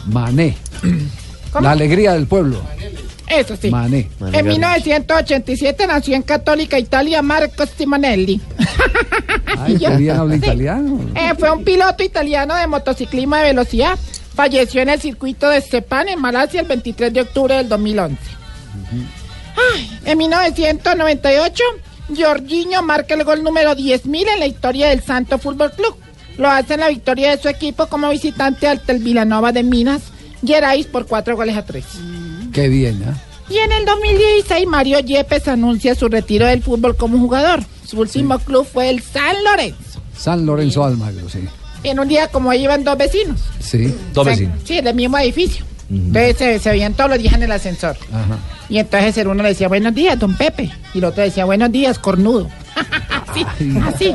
[0.05, 0.55] Mané.
[1.51, 1.63] ¿Cómo?
[1.65, 2.61] La alegría del pueblo.
[3.27, 3.69] Eso sí.
[3.71, 4.09] Mané.
[4.33, 8.41] En 1987 nació en Católica Italia Marco Simonelli.
[9.57, 10.39] Ay, Yo- bien habla Sí.
[10.39, 10.99] italiano.
[11.15, 13.97] Eh, fue un piloto italiano de motociclismo de velocidad.
[14.35, 18.17] Falleció en el circuito de Sepán en Malasia el 23 de octubre del 2011.
[19.73, 21.63] Ay, en 1998,
[22.17, 25.95] Jorginho marca el gol número 10.000 en la historia del Santo Fútbol Club.
[26.37, 30.01] Lo hace en la victoria de su equipo como visitante ante el Vilanova de Minas
[30.43, 31.85] Gerais por cuatro goles a tres.
[32.51, 33.15] Qué bien, ¿ah?
[33.49, 37.63] Y en el 2016, Mario Yepes anuncia su retiro del fútbol como jugador.
[37.85, 40.01] Su último club fue el San Lorenzo.
[40.17, 41.39] San Lorenzo Almagro, sí.
[41.83, 43.41] En un día como hoy iban dos vecinos.
[43.59, 43.93] Sí.
[44.35, 45.65] Se- Sí, del mismo edificio.
[45.89, 47.95] Entonces se, se veían todos los días en el ascensor.
[48.11, 48.37] Ajá.
[48.69, 50.71] Y entonces el uno le decía buenos días, don Pepe.
[50.93, 52.49] Y el otro decía buenos días, cornudo.
[53.29, 53.45] así,
[53.85, 54.05] así.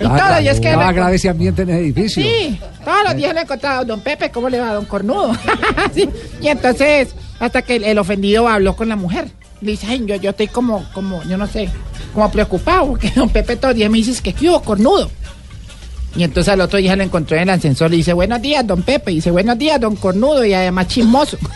[0.00, 0.68] Y todos los días que...
[0.68, 2.22] Ah, grave ese ambiente en el edificio.
[2.22, 5.32] Sí, todos los días le encontraba, don Pepe, ¿cómo le va, don Cornudo?
[5.94, 6.08] Sí,
[6.40, 7.08] Y entonces,
[7.40, 9.28] hasta que el, el ofendido habló con la mujer.
[9.60, 11.68] Le dice, ay, yo, yo estoy como, como, yo no sé,
[12.14, 15.10] como preocupado, porque don Pepe todos los días me dice que ¿qué hubo, Cornudo?
[16.16, 18.82] Y entonces al otro día le encontró en el ascensor y dice, buenos días, don
[18.82, 19.12] Pepe.
[19.12, 21.36] Y dice, buenos días, don Cornudo, y además chismoso.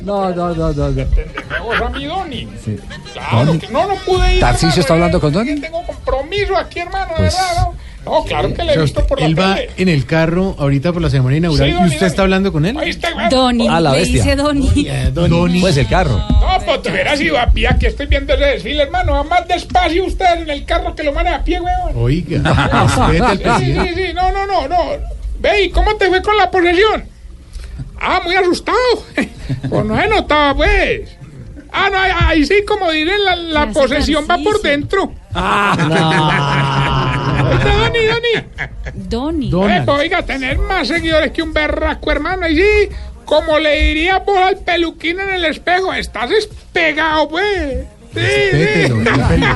[0.00, 0.90] No, no, no, no.
[0.90, 1.04] no.
[1.50, 2.48] Vamos a mi Doni.
[2.64, 2.76] Sí.
[3.12, 3.58] Claro, Doni.
[3.58, 4.40] que no, no pude ir.
[4.40, 5.60] ¿Tarcisio hermano, está hablando con Doni?
[5.60, 7.62] Tengo compromiso aquí, hermano, de Pues, verdad.
[7.62, 7.74] No,
[8.08, 11.02] No, claro que le he visto por la él va en el carro ahorita por
[11.02, 12.76] la ceremonia inaugural Sí, y usted está hablando con él.
[12.78, 13.28] Ahí está, güey.
[13.28, 14.22] Doni, Ah, la le bestia.
[14.22, 14.88] dice Doni.
[15.12, 15.60] Doni.
[15.60, 16.16] Pues el carro.
[16.16, 17.68] No, pues te hubieras ido a pie.
[17.68, 19.12] Aquí estoy viendo ese desfile, hermano.
[19.12, 21.92] Va más despacio usted en el carro que lo maneja a pie, weón.
[21.96, 22.38] Oiga,
[23.08, 23.94] respete al Sí, presidente.
[23.94, 24.12] sí, sí.
[24.14, 24.78] No, no, no, no.
[25.40, 27.04] Ve, ¿y cómo te fue con la posesión?
[28.00, 28.78] Ah, muy asustado.
[29.68, 31.08] Pues no he notado, pues.
[31.72, 34.70] Ah, no, ahí, ahí sí, como diré, la, la hace posesión va por Tarcisio.
[34.70, 35.12] dentro.
[37.50, 37.98] ¿Oíste, Doni,
[38.94, 39.48] Doni?
[39.50, 39.72] Doni.
[39.72, 42.48] Eh, pues, oiga, tener más seguidores que un berraco, hermano.
[42.48, 42.88] Y sí,
[43.24, 47.84] como le diría vos al peluquín en el espejo, estás despegado, pues.
[48.14, 48.96] Sí, Respételo,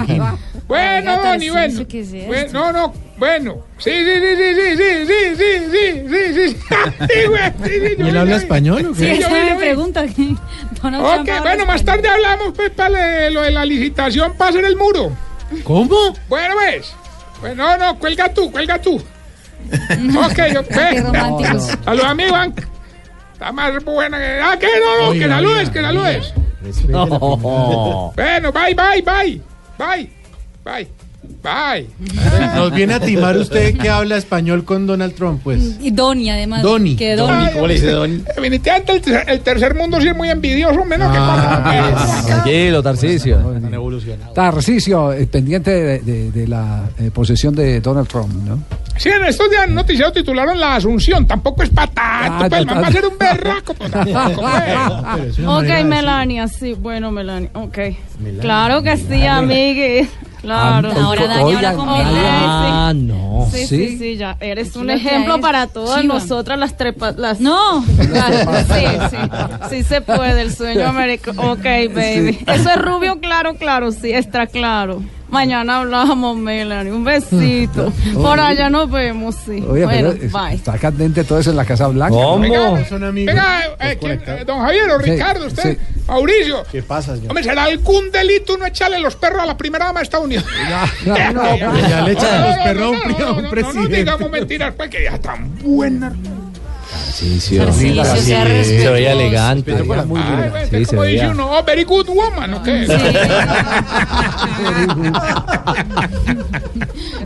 [0.07, 0.20] sí.
[0.68, 2.51] Bueno, Tarcisio, bueno.
[2.53, 3.59] No, no, bueno.
[3.78, 6.57] Sí, sí, sí, sí, sí, sí, sí, sí, sí, sí, sí.
[7.01, 9.12] Sí, sí, sí, ¿Y él habla español o Sí, qué?
[9.26, 10.05] vi, me pregunta.
[10.82, 14.76] Donald Ok, bueno, más tarde hablamos, pues, para lo de la licitación para hacer el
[14.76, 15.12] muro.
[15.64, 16.14] ¿Cómo?
[16.28, 16.95] Bueno, ves.
[17.43, 18.95] Bueno, no, cuelga tú, cuelga tú.
[19.66, 20.36] ok,
[20.70, 21.01] ve.
[21.03, 21.78] románticos.
[21.84, 22.55] Saludos a mi Iván.
[23.32, 24.40] Está más buena que.
[24.40, 25.88] Ah, que no, no, Oiga, que saludes, oiga, que oiga.
[25.88, 26.34] saludes.
[26.62, 28.12] Respete la No.
[28.14, 29.43] Bueno, bye, bye, bye.
[29.77, 30.10] Bye.
[30.64, 31.02] Bye.
[31.43, 31.89] Bye.
[32.55, 35.77] Nos viene a timar usted que habla español con Donald Trump, pues.
[35.81, 36.62] Y Doni, además.
[36.62, 36.94] Doni.
[36.94, 38.19] Que Doni.
[38.36, 42.23] Definitivamente el, ter- el tercer mundo sí es muy envidioso, menos que pasa.
[42.27, 43.39] Tranquilo, Tarcicio.
[44.35, 48.62] Tarcisio, eh, pendiente de, de- de la eh, posesión de Donald Trump, ¿no?
[48.97, 51.27] Sí, en estos días noticiario titularon La Asunción.
[51.27, 52.89] Tampoco es para tanto, Ah, pues el ya, man va ya.
[52.89, 53.74] a ser un berraco.
[53.74, 54.43] pues, tampoco,
[55.16, 55.39] pues.
[55.40, 57.78] Ok, Melania, sí, bueno, Melania, ok.
[58.40, 60.09] Claro que sí, amigues.
[60.43, 60.90] Claro.
[60.94, 62.05] Ah, Ahora daña la comida.
[62.89, 63.48] Ah, no.
[63.51, 63.89] Sí, ¿Sí?
[63.90, 64.36] sí, sí, ya.
[64.40, 66.14] Eres un ejemplo para todas chiva.
[66.14, 67.16] nosotras las trepas.
[67.16, 67.40] Las...
[67.40, 67.85] No.
[68.10, 69.16] Las- sí, sí.
[69.70, 71.52] Sí se puede, el sueño americano.
[71.52, 71.62] Ok,
[71.94, 72.39] baby.
[72.47, 75.01] Eso es rubio, claro, claro, sí, está claro.
[75.33, 76.93] Mañana hablamos, Melanie.
[76.93, 77.91] Un besito.
[78.15, 79.65] Por allá nos vemos, sí.
[79.69, 80.55] Oye, bueno, pero es- bye.
[80.55, 82.15] está candente todo eso en la Casa Blanca.
[82.15, 82.39] ¿Cómo?
[82.39, 83.35] Venga, Son amigos.
[83.35, 84.23] venga, eh, ¿quién?
[84.27, 86.01] Eh, don Javier o Sí, Ricardo, usted, sí.
[86.07, 86.63] Mauricio.
[86.71, 87.31] ¿Qué pasa, señor?
[87.31, 90.45] Hombre, ¿será algún delito no echarle los perros a la primera dama de Estados Unidos?
[91.07, 93.73] No, no, pero ya le echan los perros a un no, pri- a un no,
[93.73, 93.83] no.
[93.83, 96.13] No, digamos mentiras, pues que ya tan buena.
[97.12, 97.64] Tarcicio.
[97.66, 98.93] Tarcisio, sea Se respetuoso.
[98.93, 99.72] veía elegante.
[99.82, 100.51] Muy Ay, bien.
[100.51, 101.30] pues, Sí, se como dice veía.
[101.30, 102.86] uno, oh, very good woman, ¿o qué?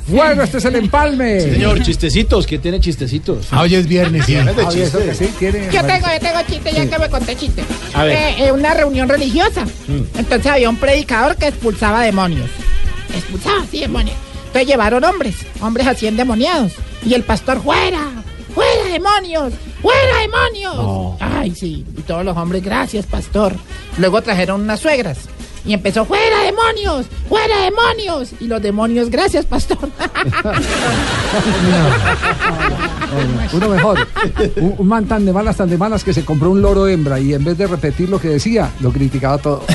[0.09, 1.41] Bueno, este es el empalme.
[1.41, 3.47] Señor, chistecitos, ¿quién tiene chistecitos?
[3.51, 4.37] Ah, hoy es viernes, sí.
[4.37, 7.65] Javier, eso que sí, tiene- Yo tengo, yo tengo chiste, ya que me conté chiste.
[7.93, 8.17] A ver.
[8.17, 9.65] Eh, eh, una reunión religiosa.
[10.17, 12.49] Entonces había un predicador que expulsaba demonios.
[13.15, 14.17] Expulsaba, sí, demonios.
[14.47, 16.73] Entonces llevaron hombres, hombres así endemoniados.
[17.05, 18.16] Y el pastor, fuera,
[18.57, 19.53] fuera demonios,
[19.83, 21.17] fuera demonios.
[21.21, 21.85] Ay, sí.
[21.97, 23.55] Y todos los hombres, gracias, pastor.
[23.99, 25.19] Luego trajeron unas suegras.
[25.67, 28.31] Y empezó, fuera demonios, fuera demonios.
[28.41, 29.79] Y los demonios, gracias, pastor.
[33.53, 34.07] Uno mejor.
[34.57, 37.19] Un, un man tan de malas, tan de malas que se compró un loro hembra
[37.21, 39.65] y en vez de repetir lo que decía, lo criticaba todo.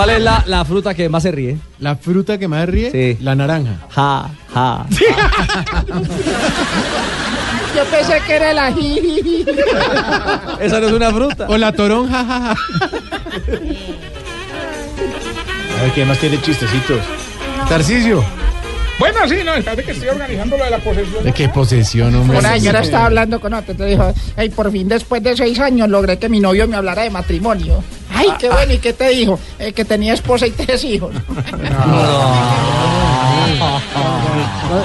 [0.00, 1.58] ¿Cuál es la, la fruta que más se ríe?
[1.78, 3.18] La fruta que más ríe, Sí.
[3.22, 3.72] la naranja.
[3.90, 4.86] Ja, ja.
[7.76, 9.44] Yo pensé que era el ají.
[10.58, 11.44] Esa no es una fruta.
[11.50, 12.52] O la toronja, ja, ja.
[15.78, 17.00] A ver, ¿quién más tiene chistecitos?
[17.68, 18.24] Tarcicio.
[18.98, 21.24] Bueno, sí, no, espérate que estoy organizando lo de la posesión.
[21.24, 22.38] ¿De qué posesión, hombre?
[22.38, 25.90] Una señora estaba hablando con otro, entonces dijo, ay, por fin después de seis años
[25.90, 27.84] logré que mi novio me hablara de matrimonio.
[28.20, 29.38] Ay, qué bueno, ¿y qué te dijo?
[29.58, 31.14] Eh, que tenía esposa y tres hijos.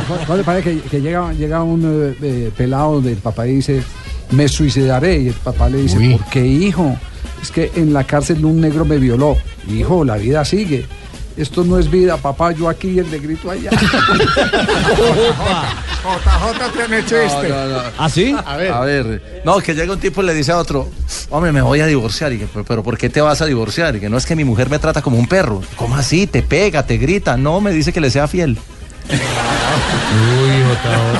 [0.07, 3.43] ¿Cuál- ¿Cuál le parece que, que llega, llega un eh, eh, pelado donde el papá
[3.43, 3.83] dice,
[4.31, 5.19] me suicidaré?
[5.19, 6.15] Y el papá le dice, Uy.
[6.15, 6.95] ¿por qué, hijo?
[7.41, 9.37] Es que en la cárcel un negro me violó.
[9.69, 10.85] Hijo, la vida sigue.
[11.37, 13.69] Esto no es vida, papá, yo aquí y el negrito allá.
[13.71, 13.77] JJ
[16.73, 17.53] tiene chiste.
[17.97, 18.33] ¿Ah, sí?
[18.45, 18.71] A ver.
[18.71, 20.87] A ver, no, que llega un tipo y le dice a otro,
[21.29, 22.31] hombre, me voy a divorciar.
[22.31, 23.95] Y que, pero, pero ¿por qué te vas a divorciar?
[23.97, 25.61] Y que no es que mi mujer me trata como un perro.
[25.75, 26.25] ¿Cómo así?
[26.27, 27.35] Te pega, te grita.
[27.37, 28.57] No, me dice que le sea fiel.
[29.09, 29.17] Uy,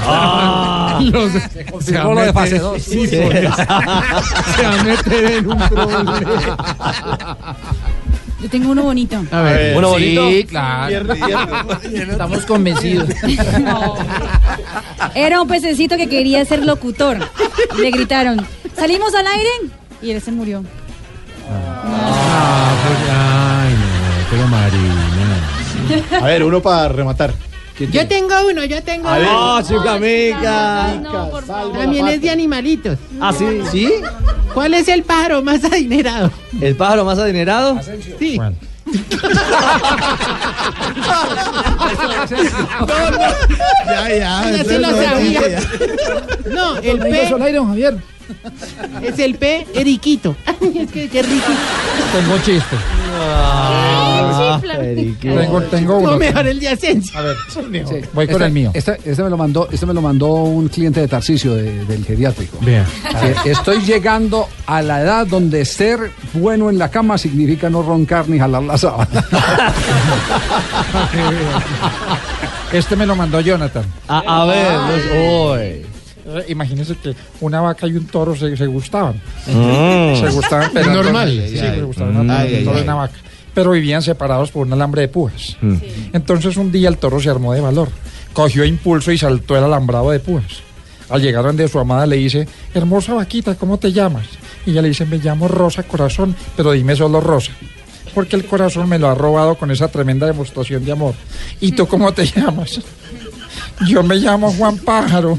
[0.07, 0.99] Ah.
[1.01, 1.31] Los-
[1.71, 2.61] confirmó lo de fase.
[2.79, 3.09] Sí, Sí.
[3.09, 6.21] Se va a meter en un problema.
[8.41, 9.23] Yo tengo uno bonito.
[9.31, 9.77] A ver.
[9.77, 10.29] ¿Uno bonito?
[10.29, 11.13] Sí, claro.
[11.83, 13.09] Estamos convencidos.
[15.15, 17.17] Era un pececito que quería ser locutor.
[17.77, 18.45] Le gritaron,
[18.75, 19.49] ¿salimos al aire?
[20.01, 20.63] Y él se murió.
[21.49, 26.21] Ah, pues, ay, no, pero Marina.
[26.21, 27.33] A ver, uno para rematar.
[27.77, 28.27] ¿Quién Yo tiene?
[28.27, 29.56] tengo uno, yo tengo uno.
[29.57, 30.95] ¡Oh, chica amiga!
[31.02, 31.77] No, por favor.
[31.77, 32.97] También es de animalitos.
[33.19, 33.45] ¿Ah, sí?
[33.72, 33.91] ¿Sí?
[34.53, 36.31] ¿Cuál es el pájaro más adinerado?
[36.61, 37.80] ¿El pájaro más adinerado?
[38.19, 38.39] Sí.
[43.88, 44.52] Ya, ya.
[44.52, 45.47] Ya se lo no, sabía.
[45.49, 45.60] ya.
[46.53, 47.97] No, el Amigos P al aire, don Javier.
[49.03, 50.35] es el P Eriquito.
[50.61, 51.47] Es que qué rico.
[52.14, 52.76] Tengo chiste.
[53.18, 55.35] Ah, periquito.
[55.35, 56.11] Tengo, tengo uno.
[56.11, 57.18] No, mejor el de Asensio.
[57.18, 57.35] A ver,
[58.14, 58.72] voy con Este- el mío.
[58.73, 62.03] Este, este me lo mandó, este me lo mandó un cliente de Tarcisio de- del
[62.06, 62.57] geriátrico.
[62.60, 62.84] Que
[63.52, 68.38] Estoy llegando a la edad donde ser bueno en la cama significa no roncar ni
[68.39, 69.26] jalar la sábana.
[72.72, 73.85] Este me lo mandó Jonathan.
[74.07, 75.85] A, a ver, los- uy.
[76.26, 79.15] Eh, Imagínense que una vaca y un toro se, se gustaban.
[79.47, 80.19] Mm.
[80.19, 80.91] Se gustaban, pero.
[80.91, 81.43] Normal.
[81.49, 82.30] Sí, se gustaban.
[82.30, 83.15] Ay, un ay, toro y una vaca.
[83.53, 85.56] Pero vivían separados por un alambre de púas.
[86.11, 87.88] Entonces un día el toro se armó de valor.
[88.34, 90.61] Cogió impulso y saltó el alambrado de púas.
[91.10, 94.26] Al llegar donde su amada le dice, hermosa vaquita, ¿cómo te llamas?
[94.65, 97.52] Y ella le dice, me llamo Rosa Corazón, pero dime solo Rosa.
[98.14, 101.14] Porque el corazón me lo ha robado con esa tremenda demostración de amor.
[101.61, 102.81] ¿Y tú cómo te llamas?
[103.88, 105.38] Yo me llamo Juan Pájaro,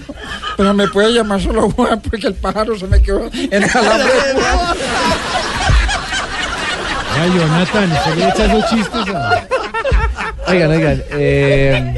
[0.57, 4.13] pero me puede llamar solo Juan porque el pájaro se me quedó en el alambre.
[7.19, 9.47] Ay, Jonathan, se le echa esos chistes a...
[10.49, 11.03] Oigan, oigan.
[11.11, 11.95] eh,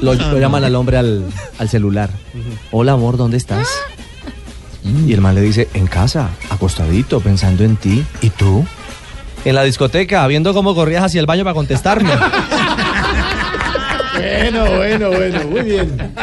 [0.00, 1.24] lo, lo llaman al hombre al,
[1.58, 2.10] al celular.
[2.70, 3.68] Hola, amor, ¿dónde estás?
[4.84, 8.04] Y el man le dice, en casa, acostadito, pensando en ti.
[8.20, 8.64] ¿Y tú?
[9.44, 12.10] En la discoteca, viendo cómo corrías hacia el baño para contestarme.
[14.24, 16.14] Bueno, bueno, bueno, muy bien.